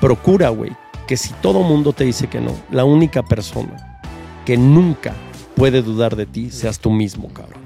procura, 0.00 0.48
güey, 0.50 0.72
que 1.06 1.16
si 1.16 1.30
todo 1.40 1.62
mundo 1.62 1.92
te 1.92 2.04
dice 2.04 2.26
que 2.28 2.40
no, 2.40 2.54
la 2.70 2.84
única 2.84 3.22
persona 3.22 4.00
que 4.44 4.56
nunca 4.56 5.14
puede 5.54 5.82
dudar 5.82 6.16
de 6.16 6.26
ti 6.26 6.50
seas 6.50 6.78
tú 6.78 6.90
mismo, 6.90 7.28
cabrón. 7.28 7.61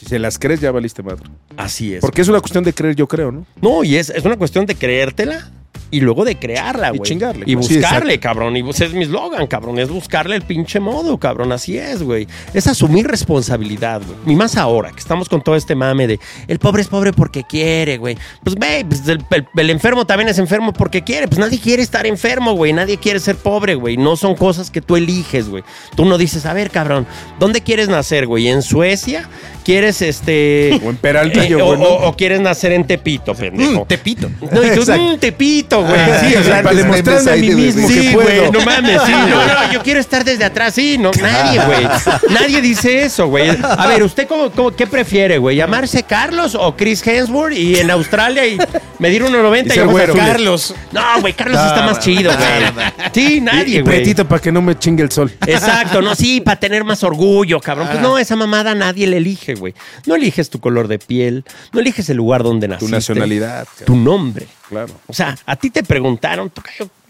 Si 0.00 0.06
se 0.06 0.18
las 0.18 0.38
crees, 0.38 0.60
ya 0.60 0.72
valiste 0.72 1.02
madre. 1.02 1.24
Así 1.58 1.94
es. 1.94 2.00
Porque 2.00 2.22
es 2.22 2.28
una 2.28 2.40
cuestión 2.40 2.64
de 2.64 2.72
creer, 2.72 2.96
yo 2.96 3.06
creo, 3.06 3.30
¿no? 3.30 3.44
No, 3.60 3.84
y 3.84 3.96
es, 3.96 4.08
es 4.08 4.24
una 4.24 4.38
cuestión 4.38 4.64
de 4.64 4.74
creértela 4.74 5.50
y 5.90 6.00
luego 6.00 6.24
de 6.24 6.36
crearla, 6.36 6.88
Y 6.94 6.98
güey. 6.98 7.08
chingarle, 7.08 7.44
Y. 7.46 7.50
Sí, 7.50 7.54
buscarle, 7.76 8.18
cabrón. 8.20 8.56
Y 8.56 8.62
pues 8.62 8.80
es 8.80 8.92
mi 8.92 9.04
eslogan, 9.04 9.46
cabrón. 9.46 9.78
Es 9.78 9.88
buscarle 9.88 10.36
el 10.36 10.42
pinche 10.42 10.80
modo, 10.80 11.18
cabrón. 11.18 11.52
Así 11.52 11.76
es, 11.78 12.02
güey. 12.02 12.26
Es 12.54 12.66
asumir 12.66 13.06
responsabilidad, 13.06 14.02
güey. 14.06 14.34
Y 14.34 14.36
más 14.36 14.56
ahora, 14.56 14.90
que 14.92 14.98
estamos 15.00 15.28
con 15.28 15.42
todo 15.42 15.56
este 15.56 15.74
mame 15.74 16.06
de 16.06 16.20
el 16.48 16.58
pobre 16.58 16.82
es 16.82 16.88
pobre 16.88 17.12
porque 17.12 17.44
quiere, 17.44 17.96
güey. 17.98 18.16
Pues, 18.44 18.56
güey, 18.56 18.84
pues, 18.84 19.06
el, 19.08 19.24
el- 19.30 19.46
el 19.56 19.70
enfermo 19.70 20.06
también 20.06 20.28
es 20.28 20.38
enfermo 20.38 20.72
porque 20.72 21.02
quiere. 21.02 21.26
Pues 21.28 21.38
nadie 21.38 21.58
quiere 21.58 21.82
estar 21.82 22.06
enfermo, 22.06 22.52
güey. 22.54 22.72
Nadie 22.72 22.98
quiere 22.98 23.18
ser 23.20 23.36
pobre, 23.36 23.74
güey. 23.74 23.96
No 23.96 24.16
son 24.16 24.34
cosas 24.34 24.70
que 24.70 24.80
tú 24.80 24.96
eliges, 24.96 25.48
güey. 25.48 25.62
Tú 25.96 26.04
no 26.04 26.18
dices, 26.18 26.46
a 26.46 26.52
ver, 26.52 26.70
cabrón, 26.70 27.06
¿dónde 27.38 27.60
quieres 27.62 27.88
nacer, 27.88 28.26
güey? 28.26 28.48
¿En 28.48 28.62
Suecia? 28.62 29.28
quieres 29.64 30.02
este. 30.02 30.80
O 30.84 30.90
en 30.90 30.96
Peralvillo, 30.96 31.58
eh, 31.58 31.62
o, 31.62 31.66
güey, 31.66 31.78
¿no? 31.78 31.84
o- 31.84 32.08
o 32.08 32.16
quieres 32.16 32.40
nacer 32.40 32.72
en 32.72 32.86
Tepito, 32.86 33.34
pendejo. 33.34 33.84
Mm, 33.84 33.86
Tepito. 33.86 34.30
No, 34.50 34.64
y 34.64 34.70
tú. 34.74 34.82
"Mm, 34.92 35.18
Tepito, 35.18 35.79
güey. 35.82 36.00
Ah, 36.00 36.20
sí, 36.20 36.34
o 36.36 36.42
sea, 36.44 36.62
para 36.62 36.76
demostrarme 36.76 37.30
a 37.30 37.36
mí 37.36 37.50
mismo 37.50 37.88
que 37.88 37.94
Sí, 37.94 38.10
puedo. 38.12 38.26
güey, 38.28 38.50
no 38.50 38.60
mames, 38.64 39.00
sí. 39.06 39.12
No, 39.12 39.46
no, 39.46 39.72
yo 39.72 39.82
quiero 39.82 40.00
estar 40.00 40.24
desde 40.24 40.44
atrás, 40.44 40.74
sí, 40.74 40.96
no, 40.98 41.10
nadie, 41.20 41.60
güey. 41.64 41.86
Nadie 42.30 42.60
dice 42.60 43.02
eso, 43.04 43.26
güey. 43.26 43.50
A 43.62 43.86
ver, 43.86 44.02
¿usted 44.02 44.26
cómo, 44.26 44.50
cómo- 44.50 44.70
qué 44.70 44.86
prefiere, 44.86 45.38
güey? 45.38 45.56
¿Llamarse 45.56 46.02
Carlos 46.02 46.54
o 46.58 46.76
Chris 46.76 47.06
Hemsworth 47.06 47.54
y 47.56 47.76
en 47.78 47.90
Australia 47.90 48.46
y 48.46 48.58
medir 48.98 49.22
1.90 49.24 49.74
Y 49.76 49.78
y, 49.78 49.82
güero. 49.82 50.14
Carlos? 50.14 50.74
No, 50.92 51.02
güey, 51.20 51.32
Carlos 51.34 51.60
está 51.64 51.82
más 51.86 51.98
chido, 52.00 52.32
güey. 52.36 52.90
Sí, 53.12 53.40
nadie, 53.40 53.78
y 53.78 53.80
güey. 53.80 53.96
pretito 53.96 54.26
para 54.26 54.40
que 54.40 54.52
no 54.52 54.62
me 54.62 54.78
chingue 54.78 55.02
el 55.02 55.10
sol. 55.10 55.32
Exacto, 55.46 56.00
no, 56.02 56.14
sí, 56.14 56.40
para 56.40 56.58
tener 56.58 56.84
más 56.84 57.02
orgullo, 57.02 57.60
cabrón. 57.60 57.88
Pues 57.88 58.00
no, 58.00 58.18
esa 58.18 58.36
mamada 58.36 58.74
nadie 58.74 59.06
le 59.06 59.16
elige, 59.18 59.54
güey. 59.54 59.74
No 60.06 60.14
eliges 60.14 60.50
tu 60.50 60.60
color 60.60 60.88
de 60.88 60.98
piel, 60.98 61.44
no 61.72 61.80
eliges 61.80 62.08
el 62.10 62.16
lugar 62.16 62.42
donde 62.42 62.66
Tu 62.68 62.72
naciste. 62.74 62.92
nacionalidad. 62.94 63.66
Tu 63.84 63.96
nombre. 63.96 64.46
Claro. 64.70 64.94
O 65.08 65.12
sea, 65.12 65.36
a 65.46 65.56
ti 65.56 65.68
te 65.68 65.82
preguntaron, 65.82 66.50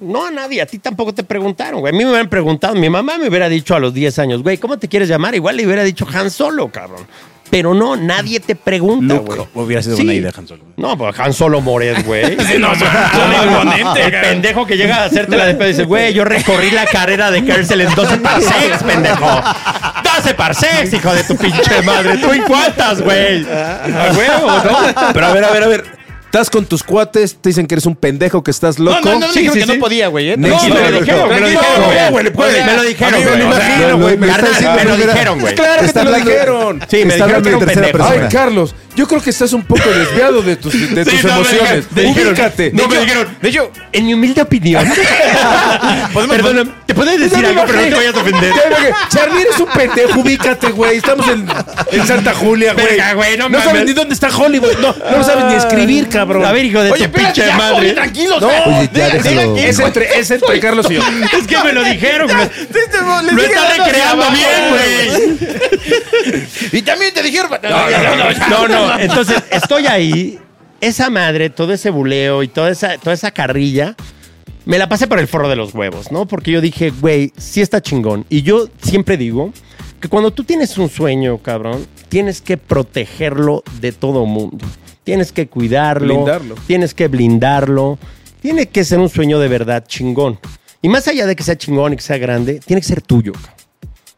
no 0.00 0.26
a 0.26 0.30
nadie, 0.30 0.62
a 0.62 0.66
ti 0.66 0.78
tampoco 0.78 1.12
te 1.14 1.22
preguntaron, 1.22 1.80
güey. 1.80 1.94
A 1.94 1.96
mí 1.96 2.02
me 2.04 2.10
hubieran 2.10 2.28
preguntado, 2.30 2.74
mi 2.74 2.88
mamá 2.90 3.18
me 3.18 3.28
hubiera 3.28 3.48
dicho 3.50 3.74
a 3.76 3.78
los 3.78 3.92
10 3.94 4.18
años, 4.18 4.42
güey, 4.42 4.56
¿cómo 4.58 4.78
te 4.78 4.88
quieres 4.88 5.08
llamar? 5.10 5.34
Igual 5.34 5.56
le 5.58 5.66
hubiera 5.66 5.84
dicho 5.84 6.06
Han 6.12 6.30
Solo, 6.30 6.68
cabrón. 6.72 7.06
Pero 7.50 7.74
no, 7.74 7.96
nadie 7.96 8.38
te 8.38 8.54
pregunta, 8.54 9.14
Luke, 9.14 9.26
güey. 9.52 9.66
hubiera 9.66 9.82
sido 9.82 9.96
Sí. 9.96 10.04
buena 10.04 10.20
idea, 10.20 10.32
Han 10.38 10.46
Solo. 10.46 10.62
No, 10.76 10.96
pues 10.96 11.18
Han 11.18 11.32
Solo 11.34 11.60
Moret, 11.60 12.02
güey. 12.06 12.36
Sí, 12.46 12.58
no, 12.58 12.68
Son 12.74 12.78
suena 12.88 13.44
imponente, 13.44 14.04
El 14.04 14.20
pendejo 14.22 14.64
que 14.66 14.76
llega 14.76 14.98
a 15.02 15.04
hacerte 15.04 15.36
la 15.36 15.46
después 15.46 15.68
dice, 15.76 15.84
güey, 15.84 16.14
yo 16.14 16.24
recorrí 16.24 16.70
la 16.70 16.86
carrera 16.86 17.30
de 17.30 17.44
Kersel 17.44 17.82
en 17.82 17.94
12 17.94 18.16
parsecs, 18.18 18.82
pendejo. 18.84 19.26
12 20.16 20.34
parsecs, 20.34 20.92
hijo 20.94 21.12
de 21.12 21.24
tu 21.24 21.36
pinche 21.36 21.82
madre. 21.82 22.18
¿Tú 22.18 22.30
en 22.32 22.42
cuántas, 22.42 23.02
güey? 23.02 23.44
A 23.50 24.12
huevo, 24.16 24.46
¿no? 24.46 25.12
Pero 25.12 25.26
a 25.26 25.32
ver, 25.34 25.44
a 25.44 25.50
ver, 25.50 25.62
a 25.62 25.66
ver. 25.66 25.99
Estás 26.30 26.48
con 26.48 26.64
tus 26.64 26.84
cuates, 26.84 27.34
te 27.40 27.48
dicen 27.48 27.66
que 27.66 27.74
eres 27.74 27.86
un 27.86 27.96
pendejo, 27.96 28.44
que 28.44 28.52
estás 28.52 28.78
loco. 28.78 29.00
No, 29.04 29.14
no, 29.14 29.18
no, 29.18 29.26
me 29.26 29.32
Sí, 29.32 29.40
dijeron 29.40 29.54
sí, 29.54 29.60
que 29.66 29.66
sí. 29.72 29.78
no 29.78 29.84
podía, 29.84 30.06
güey. 30.06 30.30
¿eh? 30.30 30.36
No, 30.36 30.46
No, 30.46 30.62
me 30.62 30.68
lo 30.68 30.76
güey. 30.76 31.00
dijeron, 31.00 31.28
me 31.28 31.40
lo 31.40 31.48
dijeron, 31.48 31.80
Me 32.68 32.76
lo 32.76 32.82
dijeron, 32.84 33.20
güey. 33.20 33.36
me 33.36 33.46
O 33.50 33.54
sea, 33.56 33.58
imagino, 33.68 33.98
güey. 33.98 34.16
me 34.16 34.84
lo 34.84 34.96
dijeron, 34.96 35.40
güey. 35.40 35.54
Claro 35.56 35.82
que 35.82 35.92
te 35.92 36.04
lo 36.04 36.12
dijeron. 36.14 36.80
Sí, 36.88 37.04
me 37.04 37.14
dijeron 37.16 37.42
que 37.42 37.48
era 37.48 37.58
un 37.58 37.64
pendejo. 37.66 38.04
Ay, 38.04 38.20
Carlos, 38.30 38.74
yo 38.96 39.06
creo 39.08 39.22
que 39.22 39.30
estás 39.30 39.52
un 39.52 39.62
poco 39.62 39.88
desviado 39.88 40.42
de 40.42 40.56
tus, 40.56 40.72
de 40.72 41.04
tus 41.04 41.14
Sí, 41.14 41.20
no, 41.26 41.32
emociones. 41.34 41.86
dijeron- 41.88 41.94
me 41.94 42.02
dijeron- 42.02 42.28
Ubícate. 42.32 42.70
No, 42.72 42.88
me 42.88 42.98
dijeron, 42.98 43.36
de 43.40 43.48
hecho, 43.48 43.70
En 43.92 44.06
mi 44.06 44.14
humilde 44.14 44.42
opinión. 44.42 44.84
Perdóname, 46.12 46.70
¿te 46.86 46.94
puedes 46.94 47.18
decir 47.20 47.44
algo, 47.44 47.62
pero 47.66 47.80
no 47.80 47.88
te 47.88 47.94
vayas 47.94 48.14
a 48.14 48.20
ofender? 48.20 48.52
Charlie, 49.08 49.42
eres 49.42 49.58
un 49.60 49.66
pendejo, 49.66 50.20
ubícate, 50.20 50.68
güey. 50.70 50.96
Estamos 50.98 51.26
en, 51.28 51.46
en 51.92 52.06
Santa 52.06 52.34
Julia, 52.34 52.72
güey. 52.74 52.86
Verga, 52.86 53.14
güey, 53.14 53.36
no 53.36 53.48
no 53.48 53.62
sabes 53.62 53.84
ni 53.84 53.92
dónde 53.92 54.14
está 54.14 54.28
Hollywood. 54.28 54.76
No, 54.80 54.94
no 55.16 55.24
sabes 55.24 55.44
ni 55.46 55.54
escribir, 55.54 56.08
cabrón. 56.08 56.44
A 56.44 56.52
ver, 56.52 56.64
hijo 56.64 56.80
de 56.82 56.90
Oye, 56.92 57.08
tu 57.08 57.12
pinche 57.18 57.46
ya, 57.46 57.56
madre. 57.56 57.78
oye, 57.78 57.92
tranquilo. 57.92 58.40
No, 58.40 58.48
oye, 58.48 58.90
ya 58.92 59.08
déjalo. 59.10 59.56
es, 59.56 59.78
entre, 59.78 60.18
es 60.18 60.30
entre 60.30 60.60
Carlos 60.60 60.86
y 60.90 60.94
yo. 60.94 61.02
Es 61.38 61.46
que 61.46 61.58
me 61.64 61.72
lo 61.72 61.82
dijeron, 61.84 62.28
güey. 62.28 62.50
Lo 63.32 63.42
está 63.42 63.74
recreando 63.76 64.24
bien, 64.30 64.70
güey. 64.70 65.38
Y 66.72 66.82
también 66.82 67.12
te 67.14 67.22
dijeron. 67.22 67.50
No, 68.48 68.68
no, 68.68 68.79
entonces 68.98 69.42
estoy 69.50 69.86
ahí, 69.86 70.38
esa 70.80 71.10
madre, 71.10 71.50
todo 71.50 71.72
ese 71.72 71.90
buleo 71.90 72.42
y 72.42 72.48
toda 72.48 72.70
esa, 72.70 72.98
toda 72.98 73.14
esa 73.14 73.30
carrilla, 73.30 73.96
me 74.64 74.78
la 74.78 74.88
pasé 74.88 75.06
por 75.06 75.18
el 75.18 75.26
forro 75.26 75.48
de 75.48 75.56
los 75.56 75.74
huevos, 75.74 76.12
¿no? 76.12 76.26
Porque 76.26 76.50
yo 76.50 76.60
dije, 76.60 76.90
güey, 76.90 77.32
sí 77.36 77.60
está 77.60 77.80
chingón. 77.80 78.24
Y 78.28 78.42
yo 78.42 78.68
siempre 78.82 79.16
digo 79.16 79.52
que 80.00 80.08
cuando 80.08 80.30
tú 80.32 80.44
tienes 80.44 80.76
un 80.78 80.88
sueño, 80.88 81.38
cabrón, 81.38 81.86
tienes 82.08 82.40
que 82.40 82.56
protegerlo 82.56 83.62
de 83.80 83.92
todo 83.92 84.26
mundo. 84.26 84.66
Tienes 85.04 85.32
que 85.32 85.48
cuidarlo, 85.48 86.14
Blindarlo. 86.14 86.54
tienes 86.66 86.94
que 86.94 87.08
blindarlo. 87.08 87.98
Tiene 88.40 88.66
que 88.68 88.84
ser 88.84 88.98
un 88.98 89.08
sueño 89.08 89.38
de 89.38 89.48
verdad 89.48 89.84
chingón. 89.86 90.38
Y 90.82 90.88
más 90.88 91.08
allá 91.08 91.26
de 91.26 91.36
que 91.36 91.42
sea 91.42 91.56
chingón 91.58 91.92
y 91.92 91.96
que 91.96 92.02
sea 92.02 92.16
grande, 92.18 92.60
tiene 92.64 92.80
que 92.80 92.88
ser 92.88 93.02
tuyo, 93.02 93.32
cabrón. 93.32 93.59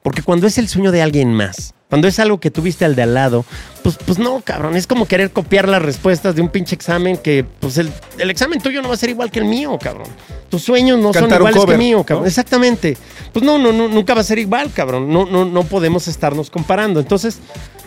Porque 0.02 0.22
cuando 0.22 0.46
es 0.46 0.58
el 0.58 0.68
sueño 0.68 0.90
de 0.90 1.00
alguien 1.00 1.32
más, 1.32 1.74
cuando 1.88 2.08
es 2.08 2.18
algo 2.18 2.40
que 2.40 2.50
tuviste 2.50 2.84
al 2.84 2.96
de 2.96 3.02
al 3.02 3.14
lado, 3.14 3.44
pues, 3.82 3.98
pues 4.04 4.18
no, 4.18 4.40
cabrón. 4.40 4.76
Es 4.76 4.86
como 4.86 5.06
querer 5.06 5.30
copiar 5.30 5.68
las 5.68 5.82
respuestas 5.82 6.34
de 6.34 6.42
un 6.42 6.48
pinche 6.48 6.74
examen 6.74 7.18
que, 7.18 7.44
pues 7.60 7.78
el, 7.78 7.92
el 8.18 8.30
examen 8.30 8.60
tuyo 8.60 8.82
no 8.82 8.88
va 8.88 8.94
a 8.94 8.96
ser 8.96 9.10
igual 9.10 9.30
que 9.30 9.38
el 9.38 9.44
mío, 9.44 9.78
cabrón. 9.80 10.08
Tus 10.48 10.62
sueños 10.62 10.98
no 10.98 11.12
son 11.12 11.22
Cantar 11.24 11.42
un 11.42 11.48
iguales 11.48 11.60
cover, 11.60 11.76
que 11.76 11.82
el 11.82 11.88
mío, 11.90 12.02
cabrón. 12.02 12.24
¿no? 12.24 12.28
Exactamente. 12.28 12.96
Pues 13.32 13.44
no, 13.44 13.58
no, 13.58 13.72
no, 13.72 13.88
nunca 13.88 14.14
va 14.14 14.22
a 14.22 14.24
ser 14.24 14.38
igual, 14.38 14.72
cabrón. 14.72 15.12
No, 15.12 15.26
no, 15.26 15.44
no 15.44 15.64
podemos 15.64 16.08
estarnos 16.08 16.50
comparando. 16.50 16.98
Entonces, 16.98 17.40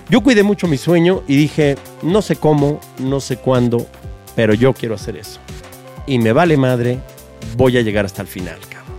yo 0.07 0.21
cuidé 0.21 0.43
mucho 0.43 0.67
mi 0.67 0.77
sueño 0.77 1.23
y 1.27 1.35
dije, 1.35 1.75
no 2.03 2.21
sé 2.21 2.35
cómo, 2.35 2.79
no 2.99 3.19
sé 3.19 3.37
cuándo, 3.37 3.87
pero 4.35 4.53
yo 4.53 4.73
quiero 4.73 4.95
hacer 4.95 5.17
eso. 5.17 5.39
Y 6.05 6.19
me 6.19 6.31
vale 6.31 6.57
madre, 6.57 6.99
voy 7.57 7.77
a 7.77 7.81
llegar 7.81 8.05
hasta 8.05 8.21
el 8.21 8.27
final, 8.27 8.59
cabrón. 8.69 8.93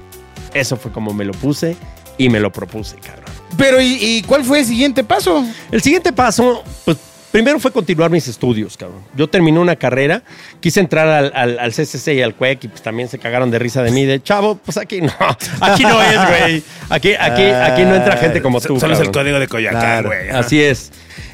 Eso 0.53 0.77
fue 0.77 0.91
como 0.91 1.15
me 1.15 1.25
lo 1.25 1.33
puse 1.33 1.77
y 2.19 2.29
me 2.29 2.41
lo 2.41 2.51
propuse, 2.53 2.97
cabrón. 2.97 3.25
Pero, 3.57 3.81
¿y, 3.81 3.99
y 4.01 4.23
cuál 4.23 4.45
fue 4.45 4.61
el 4.61 4.67
siguiente 4.67 5.03
paso? 5.05 5.45
El 5.71 5.81
siguiente 5.83 6.13
paso, 6.13 6.63
pues 6.85 6.97
primero 7.33 7.59
fue 7.59 7.71
continuar 7.71 8.11
mis 8.11 8.29
estudios, 8.29 8.77
cabrón. 8.77 9.01
Yo 9.17 9.29
terminé 9.29 9.59
una 9.59 9.77
carrera, 9.77 10.23
quise 10.61 10.81
entrar 10.81 11.09
al, 11.09 11.33
al, 11.35 11.59
al 11.59 11.71
CCC 11.73 12.09
y 12.15 12.23
al 12.23 12.35
CUEC 12.35 12.65
y 12.65 12.69
pues 12.69 12.83
también 12.83 13.09
se 13.09 13.19
cagaron 13.19 13.51
de 13.51 13.59
risa 13.59 13.83
de 13.83 13.91
mí, 13.93 14.05
de 14.05 14.23
chavo, 14.23 14.57
pues 14.65 14.77
aquí 14.77 15.01
no, 15.01 15.13
aquí 15.61 15.83
no 15.85 16.03
es, 16.03 16.17
güey. 16.29 16.63
Aquí, 16.91 17.15
aquí, 17.15 17.43
aquí 17.45 17.83
no 17.85 17.95
entra 17.95 18.17
gente 18.19 18.43
como 18.43 18.61
tú. 18.61 18.79
Solo 18.81 18.95
es 18.95 19.01
el 19.01 19.11
código 19.11 19.39
de 19.39 19.49
Coyoacán, 19.49 19.81
Claro. 19.81 20.09
güey. 20.09 20.29
Así 20.31 20.61
es. 20.63 20.93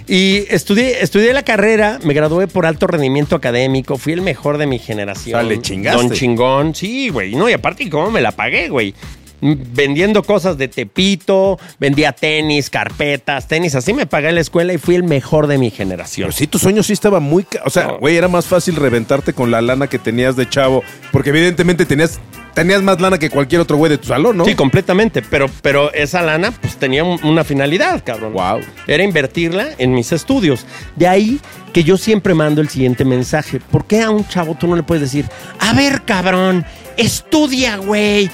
Y 0.08 0.44
estudié, 0.48 1.02
estudié 1.02 1.32
la 1.32 1.44
carrera, 1.44 2.00
me 2.02 2.12
gradué 2.12 2.48
por 2.48 2.66
alto 2.66 2.88
rendimiento 2.88 3.36
académico, 3.36 3.96
fui 3.98 4.12
el 4.12 4.20
mejor 4.20 4.58
de 4.58 4.66
mi 4.66 4.80
generación. 4.80 5.38
O 5.38 5.42
sea, 5.42 5.48
le 5.48 5.60
chingaste. 5.62 6.02
Don 6.02 6.10
chingón, 6.10 6.74
sí, 6.74 7.08
güey. 7.08 7.36
No, 7.36 7.48
y 7.48 7.52
aparte, 7.52 7.88
¿cómo 7.88 8.10
me 8.10 8.20
la 8.20 8.32
pagué, 8.32 8.68
güey? 8.68 8.94
Vendiendo 9.42 10.22
cosas 10.22 10.56
de 10.56 10.68
Tepito, 10.68 11.58
vendía 11.80 12.12
tenis, 12.12 12.70
carpetas, 12.70 13.48
tenis, 13.48 13.74
así 13.74 13.92
me 13.92 14.06
pagué 14.06 14.28
en 14.28 14.36
la 14.36 14.40
escuela 14.40 14.72
y 14.72 14.78
fui 14.78 14.94
el 14.94 15.02
mejor 15.02 15.48
de 15.48 15.58
mi 15.58 15.70
generación. 15.70 16.26
Pero 16.28 16.38
sí, 16.38 16.46
tu 16.46 16.58
sueño 16.60 16.82
sí 16.84 16.92
estaba 16.92 17.18
muy... 17.18 17.44
O 17.64 17.70
sea, 17.70 17.86
No. 17.88 17.98
güey, 17.98 18.16
era 18.16 18.28
más 18.28 18.46
fácil 18.46 18.76
reventarte 18.76 19.32
con 19.32 19.50
la 19.50 19.60
lana 19.60 19.88
que 19.88 19.98
tenías 19.98 20.36
de 20.36 20.48
chavo. 20.48 20.84
Porque 21.10 21.30
evidentemente 21.30 21.84
tenías, 21.86 22.20
tenías 22.54 22.82
más 22.82 23.00
lana 23.00 23.18
que 23.18 23.30
cualquier 23.30 23.60
otro 23.62 23.76
güey 23.76 23.90
de 23.90 23.98
tu 23.98 24.06
salón, 24.06 24.36
¿no? 24.36 24.44
Sí, 24.44 24.54
completamente, 24.54 25.22
pero, 25.22 25.46
pero 25.60 25.92
esa 25.92 26.22
lana 26.22 26.52
pues 26.52 26.76
tenía 26.76 27.02
un- 27.02 27.18
una 27.24 27.42
finalidad, 27.42 28.02
cabrón. 28.04 28.34
Wow. 28.34 28.60
Era 28.86 29.02
invertirla 29.02 29.70
en 29.78 29.92
mis 29.92 30.12
estudios. 30.12 30.64
De 30.94 31.08
ahí 31.08 31.40
que 31.72 31.82
yo 31.82 31.96
siempre 31.96 32.34
mando 32.34 32.60
el 32.60 32.68
siguiente 32.68 33.04
mensaje. 33.04 33.58
¿Por 33.58 33.86
qué 33.86 34.02
a 34.02 34.10
un 34.10 34.24
chavo 34.28 34.54
tú 34.54 34.68
no 34.68 34.76
le 34.76 34.82
puedes 34.84 35.02
decir, 35.02 35.24
a 35.58 35.72
ver, 35.72 36.02
cabrón, 36.02 36.64
estudia, 36.96 37.76
güey, 37.76 38.30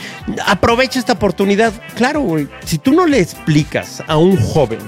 aprovecha 0.46 0.98
esta 0.98 1.14
oportunidad? 1.14 1.72
Claro, 1.96 2.20
güey, 2.20 2.48
si 2.64 2.78
tú 2.78 2.92
no 2.92 3.06
le 3.06 3.20
explicas 3.20 4.02
a 4.06 4.16
un 4.16 4.36
joven 4.36 4.78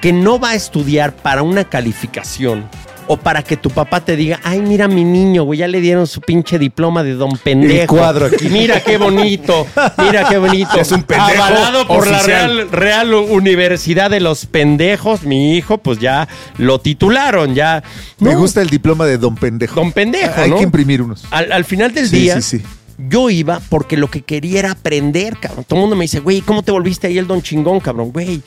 que 0.00 0.12
no 0.12 0.38
va 0.38 0.50
a 0.50 0.54
estudiar 0.54 1.12
para 1.14 1.42
una 1.42 1.64
calificación 1.64 2.64
o 3.10 3.16
para 3.16 3.42
que 3.42 3.56
tu 3.56 3.70
papá 3.70 4.00
te 4.04 4.16
diga, 4.16 4.38
ay, 4.44 4.60
mira 4.60 4.86
mi 4.86 5.02
niño, 5.02 5.44
güey, 5.44 5.60
ya 5.60 5.66
le 5.66 5.80
dieron 5.80 6.06
su 6.06 6.20
pinche 6.20 6.58
diploma 6.58 7.02
de 7.02 7.14
don 7.14 7.38
pendejo. 7.38 7.96
cuadro 7.96 8.26
aquí. 8.26 8.50
Mira 8.50 8.82
qué 8.82 8.98
bonito, 8.98 9.66
mira 9.96 10.28
qué 10.28 10.36
bonito. 10.36 10.78
Es 10.78 10.92
un 10.92 11.02
pendejo 11.04 11.42
Avalado 11.42 11.86
por 11.88 12.06
la. 12.06 12.22
Real, 12.22 12.70
Real 12.70 13.14
Universidad 13.14 14.10
de 14.10 14.20
los 14.20 14.44
Pendejos, 14.44 15.22
mi 15.22 15.56
hijo, 15.56 15.78
pues 15.78 15.98
ya 16.00 16.28
lo 16.58 16.80
titularon, 16.80 17.54
ya. 17.54 17.82
Me 18.18 18.34
No, 18.34 18.40
gusta 18.40 18.60
el 18.60 18.68
diploma 18.68 19.06
de 19.06 19.16
Don 19.16 19.36
Pendejo. 19.36 19.74
Don 19.76 19.90
Pendejo, 19.92 20.42
Hay 20.42 20.50
¿no? 20.50 20.58
que 20.58 20.64
imprimir 20.64 21.00
unos. 21.00 21.24
Al, 21.30 21.50
al 21.50 21.64
final 21.64 21.94
del 21.94 22.10
Sí, 22.10 22.18
día, 22.20 22.42
sí, 22.42 22.58
sí. 22.58 22.64
Yo 22.98 23.30
iba 23.30 23.60
porque 23.68 23.96
lo 23.96 24.10
que 24.10 24.22
quería 24.22 24.58
era 24.58 24.70
aprender, 24.72 25.36
cabrón. 25.38 25.64
Todo 25.64 25.78
el 25.78 25.80
mundo 25.82 25.96
me 25.96 26.04
dice, 26.04 26.20
güey, 26.20 26.40
¿cómo 26.40 26.62
te 26.62 26.72
volviste 26.72 27.06
ahí 27.06 27.16
el 27.18 27.26
don 27.26 27.40
chingón, 27.42 27.80
cabrón? 27.80 28.10
Güey, 28.12 28.42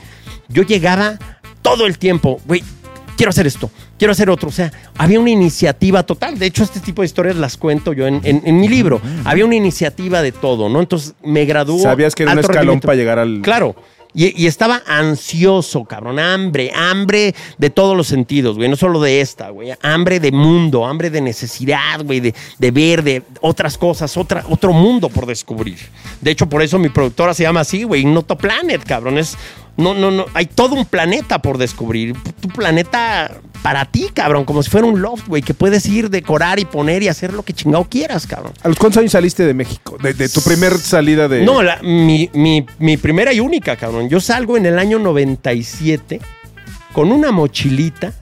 yo 0.50 0.64
llegaba 0.64 1.18
todo 1.62 1.86
el 1.88 1.98
tiempo, 1.98 2.40
güey, 2.46 2.64
quiero 3.16 3.30
hacer 3.30 3.48
esto, 3.48 3.70
quiero 3.98 4.12
hacer 4.12 4.30
otro. 4.30 4.50
O 4.50 4.52
sea, 4.52 4.72
había 4.98 5.20
una 5.20 5.30
iniciativa 5.30 6.04
total. 6.04 6.38
De 6.38 6.48
hecho, 6.48 6.64
este 6.64 6.80
tipo 6.80 7.02
de 7.02 7.06
historias 7.06 7.36
las 7.38 7.56
cuento 7.56 7.94
yo 7.94 8.08
en, 8.08 8.20
en- 8.24 8.42
en 8.46 8.60
mi 8.60 8.68
libro. 8.68 9.00
Había 9.24 9.46
una 9.46 9.56
iniciativa 9.56 10.22
de 10.22 10.32
todo, 10.32 10.68
¿no? 10.70 10.80
Entonces 10.82 11.14
me 11.24 11.46
graduó. 11.46 11.80
Sabías 11.80 12.14
que 12.16 12.24
era 12.24 12.34
un 12.34 12.40
escalón 12.40 12.58
rendimiento. 12.58 12.86
para 12.88 12.96
llegar 12.98 13.20
al... 13.20 13.42
Claro. 13.42 13.76
Y, 14.14 14.46
estaba 14.46 14.82
ansioso, 14.86 15.86
cabrón. 15.86 16.20
Hambre, 16.20 16.72
hambre 16.76 17.34
de 17.58 17.70
todos 17.70 17.96
los 17.96 18.08
sentidos, 18.08 18.58
güey. 18.58 18.68
No 18.68 18.76
solo 18.76 19.00
de 19.02 19.22
esta, 19.22 19.50
güey. 19.50 19.72
Hambre 19.82 20.20
de 20.20 20.32
mundo, 20.32 20.86
hambre 20.86 21.10
de 21.10 21.22
necesidad, 21.22 22.04
güey. 22.04 22.20
De, 22.20 22.72
ver, 22.72 23.04
de 23.04 23.24
otras 23.40 23.78
cosas, 23.78 24.16
otra, 24.18 24.44
otro 24.50 24.74
mundo 24.74 25.08
por 25.10 25.26
descubrir. 25.26 25.78
De 26.20 26.32
hecho, 26.32 26.48
por 26.48 26.62
eso 26.62 26.78
mi 26.78 26.90
productora 26.90 27.34
se 27.34 27.44
llama 27.44 27.62
así, 27.62 27.84
güey. 27.84 28.04
Noto 28.04 28.38
Planet, 28.38 28.84
cabrón. 28.84 29.18
Es, 29.18 29.38
no, 29.78 29.94
no, 29.94 30.12
no. 30.12 30.26
Hay 30.34 30.46
todo 30.46 30.76
un 30.76 30.86
planeta 30.86 31.42
por 31.42 31.58
descubrir. 31.58 32.14
Tu 32.40 32.48
planeta 32.50 33.32
para 33.64 33.86
ti, 33.86 34.10
cabrón. 34.14 34.46
Como 34.46 34.62
si 34.64 34.70
fuera 34.70 34.86
un 34.86 35.02
loft, 35.02 35.28
güey. 35.28 35.42
Que 35.42 35.54
puedes 35.54 35.86
ir, 35.88 36.10
decorar 36.10 36.60
y 36.60 36.66
poner 36.66 37.02
y 37.04 37.08
hacer 37.08 37.34
lo 37.34 37.44
que 37.44 37.54
chingado 37.54 37.86
quieras, 37.86 38.28
cabrón. 38.28 38.54
¿A 38.64 38.68
los 38.68 38.78
cuántos 38.78 39.00
años 39.00 39.12
saliste 39.14 39.46
de 39.46 39.54
México? 39.54 39.98
De, 40.04 40.14
de 40.14 40.30
tu 40.30 40.42
primer 40.42 40.78
salida 40.78 41.28
de... 41.28 41.44
No, 41.44 41.64
la- 41.64 41.80
mi, 41.82 42.30
mi- 42.34 42.66
mi 42.80 42.98
primera 42.98 43.34
y 43.34 43.40
única, 43.40 43.76
cabrón. 43.76 44.10
Yo 44.10 44.20
salgo 44.20 44.58
en 44.58 44.66
el 44.66 44.78
año 44.78 45.00
97 45.00 46.20
con 46.94 47.12
una 47.12 47.32
mochilita, 47.32 48.14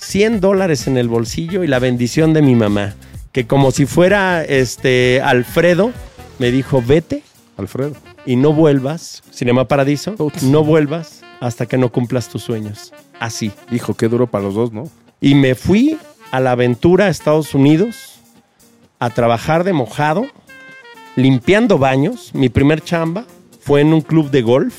100 0.00 0.40
dólares 0.40 0.86
en 0.86 0.96
el 0.96 1.08
bolsillo 1.08 1.64
y 1.64 1.66
la 1.66 1.78
bendición 1.78 2.32
de 2.32 2.42
mi 2.42 2.54
mamá, 2.54 2.94
que 3.32 3.46
como 3.46 3.70
si 3.70 3.86
fuera 3.86 4.44
este 4.44 5.20
Alfredo, 5.22 5.90
me 6.38 6.50
dijo, 6.50 6.82
vete 6.86 7.22
Alfredo. 7.62 7.92
y 8.26 8.36
no 8.36 8.52
vuelvas, 8.52 9.22
Cinema 9.32 9.66
Paradiso, 9.66 10.14
no 10.42 10.64
vuelvas 10.64 11.22
hasta 11.40 11.66
que 11.66 11.78
no 11.78 11.90
cumplas 11.90 12.28
tus 12.28 12.42
sueños. 12.42 12.92
Así. 13.18 13.52
Hijo, 13.70 13.94
qué 13.94 14.08
duro 14.08 14.26
para 14.26 14.44
los 14.44 14.54
dos, 14.54 14.72
¿no? 14.72 14.88
Y 15.20 15.34
me 15.34 15.54
fui 15.54 15.98
a 16.30 16.40
la 16.40 16.52
aventura 16.52 17.06
a 17.06 17.08
Estados 17.08 17.54
Unidos 17.54 18.20
a 18.98 19.10
trabajar 19.10 19.64
de 19.64 19.72
mojado, 19.72 20.26
limpiando 21.16 21.78
baños. 21.78 22.30
Mi 22.34 22.48
primer 22.48 22.82
chamba 22.82 23.24
fue 23.60 23.80
en 23.80 23.92
un 23.92 24.00
club 24.00 24.30
de 24.30 24.42
golf, 24.42 24.74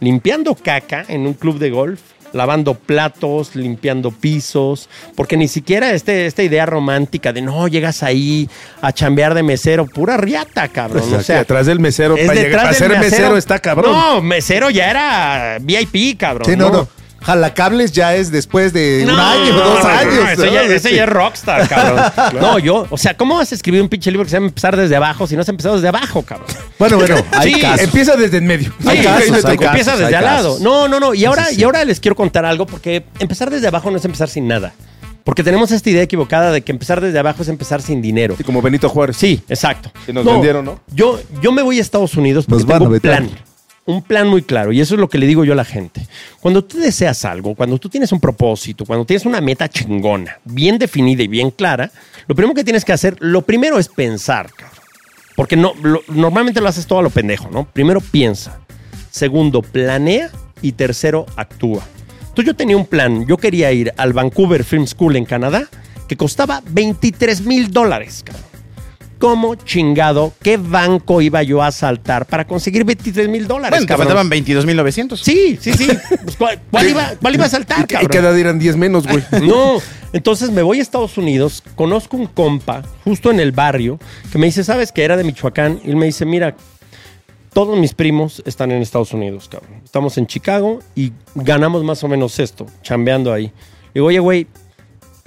limpiando 0.00 0.54
caca 0.54 1.04
en 1.08 1.26
un 1.26 1.34
club 1.34 1.58
de 1.58 1.70
golf, 1.70 2.00
lavando 2.32 2.74
platos, 2.74 3.54
limpiando 3.54 4.10
pisos, 4.10 4.88
porque 5.14 5.36
ni 5.36 5.48
siquiera 5.48 5.92
este, 5.92 6.26
esta 6.26 6.42
idea 6.42 6.66
romántica 6.66 7.32
de 7.32 7.42
no, 7.42 7.68
llegas 7.68 8.02
ahí 8.02 8.48
a 8.80 8.92
chambear 8.92 9.34
de 9.34 9.42
mesero, 9.42 9.86
pura 9.86 10.16
riata, 10.16 10.68
cabrón. 10.68 11.04
O 11.12 11.16
O 11.16 11.22
sea, 11.22 11.40
atrás 11.40 11.66
del 11.66 11.80
mesero, 11.80 12.16
es 12.16 12.26
para, 12.26 12.40
llegar, 12.40 12.62
para 12.62 12.74
ser 12.74 12.98
mesero, 12.98 13.36
está 13.36 13.58
cabrón. 13.58 13.92
No, 13.92 14.22
mesero 14.22 14.70
ya 14.70 14.90
era 14.90 15.58
VIP, 15.60 16.18
cabrón. 16.18 16.48
Sí, 16.48 16.56
no, 16.56 16.70
no. 16.70 17.01
Jalacables 17.22 17.92
ya 17.92 18.14
es 18.14 18.30
después 18.30 18.72
de 18.72 19.00
un 19.02 19.14
No, 19.14 19.20
año, 19.22 19.52
no, 19.52 19.58
dos 19.60 19.84
no, 19.84 19.88
años. 19.90 20.14
no, 20.14 20.28
ese, 20.30 20.52
ya, 20.52 20.62
ese 20.62 20.94
ya 20.94 21.04
es 21.04 21.08
rockstar, 21.08 21.68
cabrón. 21.70 22.40
No, 22.40 22.58
yo, 22.58 22.86
o 22.90 22.98
sea, 22.98 23.16
¿cómo 23.16 23.36
vas 23.36 23.52
a 23.52 23.54
escribir 23.54 23.80
un 23.80 23.88
pinche 23.88 24.10
libro 24.10 24.24
que 24.24 24.30
se 24.30 24.36
llama 24.36 24.46
empezar 24.48 24.76
desde 24.76 24.96
abajo 24.96 25.26
si 25.26 25.34
no 25.36 25.42
has 25.42 25.48
empezado 25.48 25.76
desde 25.76 25.88
abajo, 25.88 26.22
cabrón? 26.22 26.48
Bueno, 26.78 26.96
bueno, 26.98 27.16
hay 27.32 27.54
Sí, 27.54 27.60
casos. 27.60 27.80
Empieza 27.80 28.16
desde 28.16 28.38
en 28.38 28.46
medio. 28.46 28.72
Sí, 28.80 28.88
Hay 28.88 29.02
casos, 29.02 29.44
empieza 29.44 29.92
desde 29.92 30.06
hay 30.06 30.14
al 30.14 30.24
lado. 30.24 30.48
casos. 30.50 30.60
No, 30.60 30.88
no, 30.88 30.98
no. 31.00 31.14
Y 31.14 31.24
ahora, 31.24 31.46
Sí, 31.46 31.54
sí. 31.54 31.60
y 31.60 31.64
ahora 31.64 31.84
les 31.84 32.00
quiero 32.00 32.14
contar 32.16 32.44
algo 32.44 32.66
porque 32.66 33.04
empezar 33.18 33.50
desde 33.50 33.68
abajo 33.68 33.90
no 33.90 33.96
es 33.98 34.04
empezar 34.04 34.28
sin 34.28 34.48
nada. 34.48 34.72
Porque 35.24 35.44
tenemos 35.44 35.70
esta 35.70 35.88
idea 35.88 36.02
equivocada 36.02 36.50
de 36.50 36.62
que 36.62 36.72
empezar 36.72 37.00
desde 37.00 37.16
abajo 37.16 37.42
es 37.42 37.48
empezar 37.48 37.80
sin 37.80 38.02
dinero. 38.02 38.34
Sí, 38.36 38.42
como 38.42 38.60
Benito 38.60 38.88
Juárez. 38.88 39.16
Sí, 39.16 39.40
exacto. 39.48 39.92
Que 40.04 40.12
nos 40.12 40.24
vendieron, 40.24 40.64
¿no? 40.64 40.80
Yo, 40.92 41.20
yo 41.40 41.52
me 41.52 41.62
voy 41.62 41.78
a 41.78 41.80
Estados 41.80 42.16
Unidos 42.16 42.44
porque 42.46 42.64
Nos 42.64 42.66
van 42.68 42.78
tengo 42.80 42.90
a 42.90 42.94
un 42.96 43.00
plan. 43.00 43.30
Un 43.84 44.02
plan 44.02 44.28
muy 44.28 44.42
claro. 44.42 44.72
Y 44.72 44.80
eso 44.80 44.94
es 44.94 45.00
lo 45.00 45.08
que 45.08 45.18
le 45.18 45.26
digo 45.26 45.44
yo 45.44 45.54
a 45.54 45.56
la 45.56 45.64
gente. 45.64 46.06
Cuando 46.40 46.62
tú 46.62 46.78
deseas 46.78 47.24
algo, 47.24 47.54
cuando 47.54 47.78
tú 47.78 47.88
tienes 47.88 48.12
un 48.12 48.20
propósito, 48.20 48.84
cuando 48.84 49.04
tienes 49.04 49.26
una 49.26 49.40
meta 49.40 49.68
chingona, 49.68 50.38
bien 50.44 50.78
definida 50.78 51.22
y 51.22 51.28
bien 51.28 51.50
clara, 51.50 51.90
lo 52.26 52.34
primero 52.34 52.54
que 52.54 52.64
tienes 52.64 52.84
que 52.84 52.92
hacer, 52.92 53.16
lo 53.20 53.42
primero 53.42 53.78
es 53.78 53.88
pensar, 53.88 54.50
cabrón. 54.52 54.78
Porque 55.34 55.56
no, 55.56 55.72
normalmente 56.08 56.60
lo 56.60 56.68
haces 56.68 56.86
todo 56.86 57.00
a 57.00 57.02
lo 57.02 57.10
pendejo, 57.10 57.48
¿no? 57.50 57.64
Primero 57.64 58.00
piensa. 58.00 58.60
Segundo, 59.10 59.62
planea. 59.62 60.30
Y 60.60 60.72
tercero, 60.72 61.26
actúa. 61.34 61.82
Entonces 62.20 62.44
yo 62.44 62.54
tenía 62.54 62.76
un 62.76 62.86
plan. 62.86 63.26
Yo 63.26 63.36
quería 63.36 63.72
ir 63.72 63.92
al 63.96 64.12
Vancouver 64.12 64.62
Film 64.62 64.86
School 64.86 65.16
en 65.16 65.24
Canadá, 65.24 65.68
que 66.06 66.16
costaba 66.16 66.62
23 66.70 67.40
mil 67.40 67.72
dólares, 67.72 68.22
cabrón. 68.24 68.51
¿Cómo 69.22 69.54
chingado 69.54 70.32
qué 70.42 70.56
banco 70.56 71.20
iba 71.22 71.44
yo 71.44 71.62
a 71.62 71.70
saltar 71.70 72.26
para 72.26 72.44
conseguir 72.44 72.82
23 72.84 73.28
mil 73.28 73.46
dólares? 73.46 73.70
Bueno, 73.70 73.86
te 73.86 73.88
cabrón? 73.88 74.08
faltaban 74.08 74.28
22.900. 74.28 75.16
Sí, 75.16 75.56
sí, 75.60 75.72
sí. 75.74 75.86
Pues, 76.24 76.34
¿cuál, 76.36 76.60
cuál 76.72 76.88
iba, 76.88 77.12
cuál 77.20 77.34
iba 77.36 77.44
a 77.44 77.48
saltar, 77.48 77.78
¿Y, 77.78 77.82
y 77.82 77.86
cabrón? 77.86 78.10
qué 78.10 78.18
edad 78.18 78.36
eran 78.36 78.58
10 78.58 78.76
menos, 78.76 79.06
güey? 79.06 79.22
No, 79.46 79.78
entonces 80.12 80.50
me 80.50 80.62
voy 80.62 80.80
a 80.80 80.82
Estados 80.82 81.16
Unidos, 81.18 81.62
conozco 81.76 82.16
un 82.16 82.26
compa 82.26 82.82
justo 83.04 83.30
en 83.30 83.38
el 83.38 83.52
barrio 83.52 84.00
que 84.32 84.38
me 84.38 84.46
dice, 84.46 84.64
¿sabes 84.64 84.90
que 84.90 85.04
era 85.04 85.16
de 85.16 85.22
Michoacán? 85.22 85.78
Y 85.84 85.90
él 85.90 85.94
me 85.96 86.06
dice, 86.06 86.24
mira, 86.24 86.56
todos 87.52 87.78
mis 87.78 87.94
primos 87.94 88.42
están 88.44 88.72
en 88.72 88.82
Estados 88.82 89.12
Unidos, 89.12 89.48
cabrón. 89.48 89.82
Estamos 89.84 90.18
en 90.18 90.26
Chicago 90.26 90.80
y 90.96 91.12
ganamos 91.36 91.84
más 91.84 92.02
o 92.02 92.08
menos 92.08 92.40
esto, 92.40 92.66
chambeando 92.82 93.32
ahí. 93.32 93.44
Le 93.44 93.52
digo, 93.94 94.06
oye, 94.06 94.18
güey, 94.18 94.48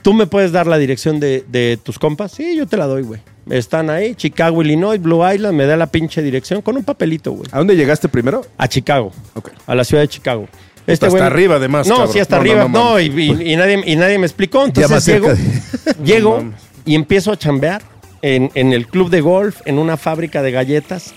¿tú 0.02 0.14
me 0.14 0.28
puedes 0.28 0.52
dar 0.52 0.68
la 0.68 0.78
dirección 0.78 1.22
de, 1.22 1.46
de 1.48 1.80
tus 1.82 1.98
compas? 1.98 2.34
Sí, 2.34 2.58
yo 2.58 2.68
te 2.68 2.76
la 2.76 2.88
doy, 2.88 3.04
güey. 3.04 3.22
Están 3.50 3.90
ahí, 3.92 4.16
Chicago, 4.16 4.62
Illinois, 4.64 5.00
Blue 5.02 5.22
Island, 5.32 5.56
me 5.56 5.66
da 5.66 5.78
la 5.78 5.88
pinche 5.88 6.22
dirección 6.22 6.62
con 6.62 6.78
un 6.78 6.84
papelito, 6.84 7.32
güey. 7.32 7.48
¿A 7.52 7.60
dónde 7.60 7.76
llegaste 7.76 8.10
primero? 8.10 8.42
A 8.58 8.68
Chicago. 8.68 9.12
Ok. 9.36 9.50
A 9.68 9.76
la 9.76 9.84
ciudad 9.84 10.02
de 10.02 10.08
Chicago. 10.08 10.48
hasta 10.88 11.10
güey- 11.10 11.22
arriba, 11.22 11.56
además, 11.58 11.88
No, 11.88 11.96
cabrón. 11.98 12.14
sí, 12.14 12.20
hasta 12.20 12.36
No, 12.38 12.42
arriba. 12.42 12.68
no, 12.68 13.00
y, 13.00 13.06
y- 13.06 13.54
y 13.54 13.56
nadie, 13.56 13.82
y 13.86 13.96
nadie 13.96 14.18
me 14.18 14.26
explicó. 14.26 14.66
Entonces 14.66 15.06
llego, 15.06 15.28
cerca 15.36 15.94
llego 16.04 16.44
y 16.86 16.96
empiezo 16.96 17.32
a 17.32 17.38
chambear 17.38 17.82
en, 18.24 18.50
en 18.56 18.74
el 18.74 18.88
club 18.88 19.10
de 19.12 19.22
golf, 19.22 19.62
en 19.66 19.78
una 19.78 19.96
fábrica 19.98 20.42
de 20.42 20.52
galletas. 20.52 21.14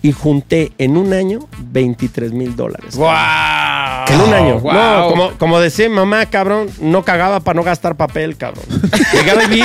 Y 0.00 0.12
junté 0.12 0.70
en 0.78 0.96
un 0.96 1.12
año 1.12 1.40
23 1.72 2.30
mil 2.30 2.54
dólares. 2.54 2.94
¡Guau! 2.94 4.06
En 4.08 4.20
un 4.20 4.32
año. 4.32 4.60
No, 4.62 5.08
como, 5.10 5.30
como 5.38 5.58
decía 5.58 5.90
mamá, 5.90 6.24
cabrón, 6.26 6.68
no 6.80 7.02
cagaba 7.04 7.40
para 7.40 7.56
no 7.56 7.64
gastar 7.64 7.96
papel, 7.96 8.36
cabrón. 8.36 8.64
Llegué 9.12 9.30
a 9.32 9.34
vivir 9.48 9.64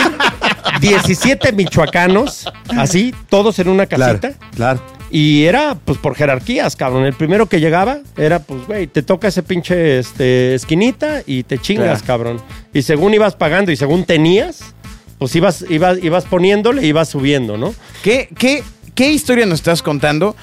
17 0.80 1.52
michoacanos, 1.54 2.46
así, 2.78 3.14
todos 3.30 3.60
en 3.60 3.70
una 3.70 3.86
Claro, 3.86 4.20
casita. 4.20 4.40
claro. 4.56 4.82
Y 5.12 5.44
era, 5.46 5.76
pues, 5.86 6.00
por 6.00 6.16
jerarquías, 6.16 6.76
cabrón. 6.76 7.06
El 7.06 7.14
primero 7.14 7.48
que 7.48 7.60
llegaba 7.60 8.00
era, 8.18 8.40
pues, 8.40 8.66
güey, 8.66 8.88
te 8.88 9.04
toca 9.04 9.28
ese 9.28 9.44
pinche 9.44 10.00
este, 10.00 10.56
esquinita 10.56 11.22
y 11.28 11.44
te 11.44 11.60
chingas, 11.60 12.02
cabrón. 12.02 12.42
Y 12.74 12.82
según 12.82 13.14
ibas 13.14 13.36
pagando 13.36 13.72
y 13.72 13.76
según 13.76 14.06
tenías, 14.06 14.74
pues 15.20 15.36
ibas, 15.36 15.64
ibas, 15.70 16.00
ibas 16.04 16.26
poniéndole 16.26 16.84
y 16.84 16.88
ibas 16.90 17.10
subiendo, 17.10 17.58
¿no? 17.58 17.76
¿Qué, 18.02 18.28
qué, 18.38 18.64
qué 18.96 19.12
historia 19.12 19.46
nos 19.46 19.60
estás 19.60 19.84
contando? 19.84 20.36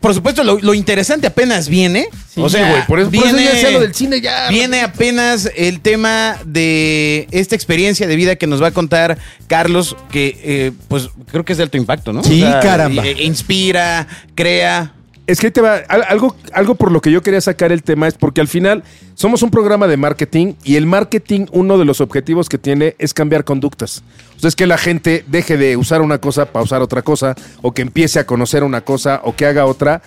Por 0.00 0.12
supuesto, 0.14 0.44
lo, 0.44 0.58
lo 0.60 0.74
interesante 0.74 1.26
apenas 1.26 1.68
viene. 1.68 2.08
o 2.36 2.48
sea, 2.48 2.68
güey, 2.70 2.86
por 2.86 3.00
eso- 3.00 3.10
por 3.10 3.26
eso 3.26 3.36
viene, 3.36 3.44
ya 3.44 3.54
decía 3.54 3.70
lo 3.70 3.80
del 3.80 3.94
cine 3.94 4.20
ya. 4.20 4.48
Viene 4.50 4.82
apenas 4.82 5.50
el 5.56 5.80
tema 5.80 6.36
de 6.44 7.26
esta 7.30 7.54
experiencia 7.54 8.06
de 8.06 8.16
vida 8.16 8.36
que 8.36 8.46
nos 8.46 8.62
va 8.62 8.68
a 8.68 8.70
contar 8.72 9.18
Carlos, 9.46 9.96
que 10.10 10.38
eh, 10.42 10.72
pues 10.88 11.08
creo 11.30 11.44
que 11.44 11.52
es 11.52 11.56
de 11.58 11.64
alto 11.64 11.76
impacto, 11.76 12.12
¿no? 12.12 12.22
Sí, 12.22 12.40
caramba. 12.62 13.06
eh, 13.06 13.16
inspira, 13.22 14.06
crea. 14.34 14.92
Es 15.28 15.40
que 15.40 15.50
te 15.50 15.60
va, 15.60 15.74
al- 15.88 16.04
algo, 16.08 16.34
algo 16.54 16.74
por 16.74 16.90
lo 16.90 17.02
que 17.02 17.10
yo 17.12 17.20
quería 17.22 17.42
sacar 17.42 17.70
el 17.70 17.82
tema 17.82 18.08
es 18.08 18.14
porque 18.14 18.40
al 18.40 18.48
final 18.48 18.82
somos 19.14 19.42
un 19.42 19.50
programa 19.50 19.86
de 19.86 19.98
marketing 19.98 20.54
y 20.64 20.76
el 20.76 20.86
marketing, 20.86 21.44
uno 21.52 21.76
de 21.76 21.84
los 21.84 22.00
objetivos 22.00 22.48
que 22.48 22.56
tiene 22.56 22.96
es 22.98 23.12
cambiar 23.12 23.44
conductas. 23.44 24.02
O 24.38 24.40
sea, 24.40 24.48
es 24.48 24.56
que 24.56 24.66
la 24.66 24.78
gente 24.78 25.26
deje 25.28 25.58
de 25.58 25.76
usar 25.76 26.00
una 26.00 26.16
cosa 26.18 26.46
para 26.46 26.64
usar 26.64 26.80
otra 26.80 27.02
cosa, 27.02 27.34
o 27.60 27.72
que 27.72 27.82
empiece 27.82 28.18
a 28.18 28.24
conocer 28.24 28.64
una 28.64 28.80
cosa, 28.80 29.20
o 29.22 29.36
que 29.36 29.44
haga 29.44 29.66
otra. 29.66 30.00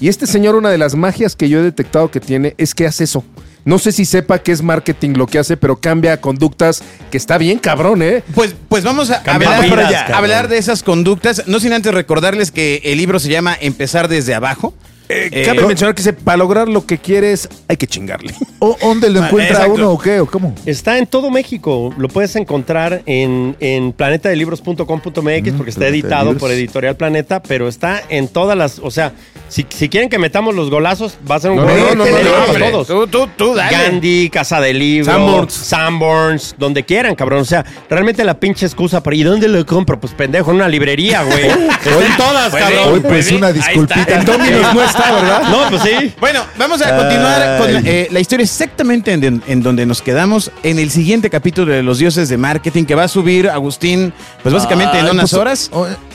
Y 0.00 0.06
este 0.06 0.28
señor, 0.28 0.54
una 0.54 0.70
de 0.70 0.78
las 0.78 0.94
magias 0.94 1.34
que 1.34 1.48
yo 1.48 1.58
he 1.58 1.62
detectado 1.62 2.10
que 2.12 2.20
tiene 2.20 2.54
es 2.56 2.72
que 2.72 2.86
hace 2.86 3.02
eso. 3.02 3.24
No 3.64 3.78
sé 3.78 3.92
si 3.92 4.04
sepa 4.04 4.38
que 4.38 4.52
es 4.52 4.62
marketing 4.62 5.10
lo 5.16 5.26
que 5.26 5.38
hace, 5.38 5.56
pero 5.56 5.76
cambia 5.76 6.20
conductas 6.20 6.82
que 7.10 7.16
está 7.18 7.38
bien 7.38 7.58
cabrón, 7.58 8.02
¿eh? 8.02 8.22
Pues, 8.34 8.54
pues 8.68 8.84
vamos 8.84 9.10
a 9.10 9.22
Cambia 9.22 9.56
hablar, 9.58 9.78
vidas, 10.16 10.48
de 10.50 10.58
esas 10.58 10.82
conductas, 10.82 11.44
no 11.46 11.60
sin 11.60 11.72
antes 11.72 11.92
recordarles 11.92 12.50
que 12.50 12.80
el 12.84 12.98
libro 12.98 13.18
se 13.18 13.28
llama 13.28 13.56
Empezar 13.60 14.08
desde 14.08 14.34
abajo. 14.34 14.74
Eh, 15.10 15.42
Cabe 15.46 15.66
mencionar 15.66 15.94
que 15.94 16.02
se- 16.02 16.12
para 16.12 16.36
lograr 16.36 16.68
lo 16.68 16.84
que 16.84 16.98
quieres 16.98 17.48
hay 17.66 17.78
que 17.78 17.86
chingarle. 17.86 18.34
¿O 18.58 18.76
¿Dónde 18.78 19.08
lo 19.08 19.24
encuentra 19.24 19.54
exacto. 19.56 19.72
uno 19.74 19.90
o 19.92 19.98
qué? 19.98 20.20
¿O 20.20 20.26
cómo? 20.26 20.54
Está 20.66 20.98
en 20.98 21.06
todo 21.06 21.30
México. 21.30 21.94
Lo 21.96 22.08
puedes 22.08 22.36
encontrar 22.36 23.02
en, 23.06 23.56
en 23.58 23.92
planetadelibros.com.mx 23.94 25.52
porque 25.56 25.70
está 25.70 25.86
editado 25.88 26.36
por 26.36 26.50
Editorial 26.50 26.96
Planeta, 26.96 27.42
pero 27.42 27.68
está 27.68 28.02
en 28.10 28.28
todas 28.28 28.56
las. 28.56 28.78
O 28.80 28.90
sea, 28.90 29.12
si, 29.48 29.66
si 29.68 29.88
quieren 29.88 30.08
que 30.08 30.18
metamos 30.18 30.54
los 30.54 30.70
golazos, 30.70 31.18
va 31.30 31.36
a 31.36 31.40
ser 31.40 31.50
un 31.52 31.56
No, 31.58 31.62
gol. 31.64 31.96
no, 31.96 32.04
no, 32.04 32.70
todos. 32.70 32.86
Tú, 32.86 33.06
tú, 33.06 33.28
tú, 33.36 33.54
dale. 33.54 33.76
Gandhi, 33.76 34.30
Casa 34.30 34.60
de 34.60 34.74
Libros, 34.74 35.06
Sanborns. 35.14 35.52
Sanborns, 35.54 36.54
donde 36.58 36.84
quieran, 36.84 37.14
cabrón. 37.14 37.40
O 37.40 37.44
sea, 37.44 37.64
realmente 37.88 38.24
la 38.24 38.38
pinche 38.38 38.66
excusa 38.66 39.02
para 39.02 39.16
¿y 39.16 39.22
dónde 39.22 39.48
lo 39.48 39.64
compro? 39.64 39.98
Pues 39.98 40.12
pendejo, 40.12 40.50
en 40.50 40.56
una 40.56 40.68
librería, 40.68 41.22
güey. 41.22 41.46
Están 41.48 42.16
todas, 42.16 42.50
pues, 42.50 42.62
cabrón. 42.62 42.88
Hoy 42.94 43.00
pues 43.00 43.32
una 43.32 43.52
disculpita. 43.52 44.14
En 44.14 44.24
Dominos 44.24 44.74
no 44.74 44.82
está, 44.82 45.12
¿verdad? 45.12 45.42
No, 45.50 45.68
pues 45.70 45.82
sí. 45.82 46.12
Bueno, 46.20 46.42
vamos 46.58 46.82
a 46.82 46.96
continuar 46.96 47.58
con 47.58 47.86
eh, 47.86 48.08
la 48.10 48.20
historia 48.20 48.44
exactamente 48.44 49.12
en, 49.12 49.42
en 49.46 49.62
donde 49.62 49.86
nos 49.86 50.02
quedamos 50.02 50.50
en 50.62 50.78
el 50.78 50.90
siguiente 50.90 51.30
capítulo 51.30 51.72
de 51.72 51.82
Los 51.82 51.98
Dioses 51.98 52.28
de 52.28 52.36
Marketing 52.36 52.84
que 52.84 52.94
va 52.94 53.04
a 53.04 53.08
subir 53.08 53.48
Agustín, 53.48 54.12
pues 54.42 54.54
básicamente 54.54 54.98
en 54.98 55.06
Ay, 55.06 55.10
unas 55.12 55.30
pues, 55.30 55.40
horas. 55.40 55.70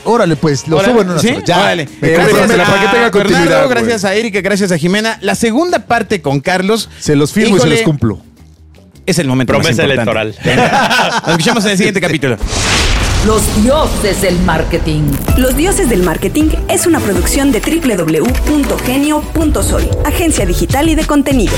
Órale, 0.05 0.35
pues, 0.35 0.67
lo 0.67 0.77
Órale, 0.77 0.91
subo 0.93 1.01
en 1.01 1.09
unas 1.11 1.21
¿sí? 1.21 1.29
horas. 1.29 1.43
Ya. 1.45 1.59
Órale. 1.59 1.89
Me 2.01 2.07
Eh, 2.09 2.17
hacer- 2.17 2.31
para 2.31 2.79
que 2.81 2.87
tenga 2.87 3.05
a 3.07 3.11
continuidad, 3.11 3.22
Bernardo, 3.29 3.69
gracias 3.69 4.03
a 4.05 4.13
Erika, 4.15 4.41
gracias 4.41 4.71
a 4.71 4.77
Jimena. 4.77 5.17
La 5.21 5.35
segunda 5.35 5.79
parte 5.85 6.21
con 6.21 6.39
Carlos. 6.39 6.89
Se 6.99 7.15
los 7.15 7.31
firmo 7.33 7.57
y 7.57 7.59
se 7.59 7.67
los 7.67 7.81
cumplo. 7.81 8.19
Es 9.05 9.19
el 9.19 9.27
momento 9.27 9.53
más 9.53 9.61
Promesa 9.61 9.83
importante. 9.83 10.21
electoral. 10.21 10.35
Venga, 10.45 11.09
Nos 11.21 11.29
escuchamos 11.31 11.65
en 11.65 11.71
el 11.71 11.77
siguiente 11.77 11.99
capítulo. 12.01 12.37
Los 13.25 13.41
dioses 13.63 14.21
del 14.21 14.37
marketing. 14.39 15.03
Los 15.37 15.55
Dioses 15.55 15.89
del 15.89 16.03
Marketing 16.03 16.49
es 16.67 16.85
una 16.85 16.99
producción 16.99 17.53
de 17.53 17.61
www.genio.sol, 17.61 19.89
agencia 20.05 20.45
digital 20.45 20.89
y 20.89 20.95
de 20.95 21.05
contenidos. 21.05 21.55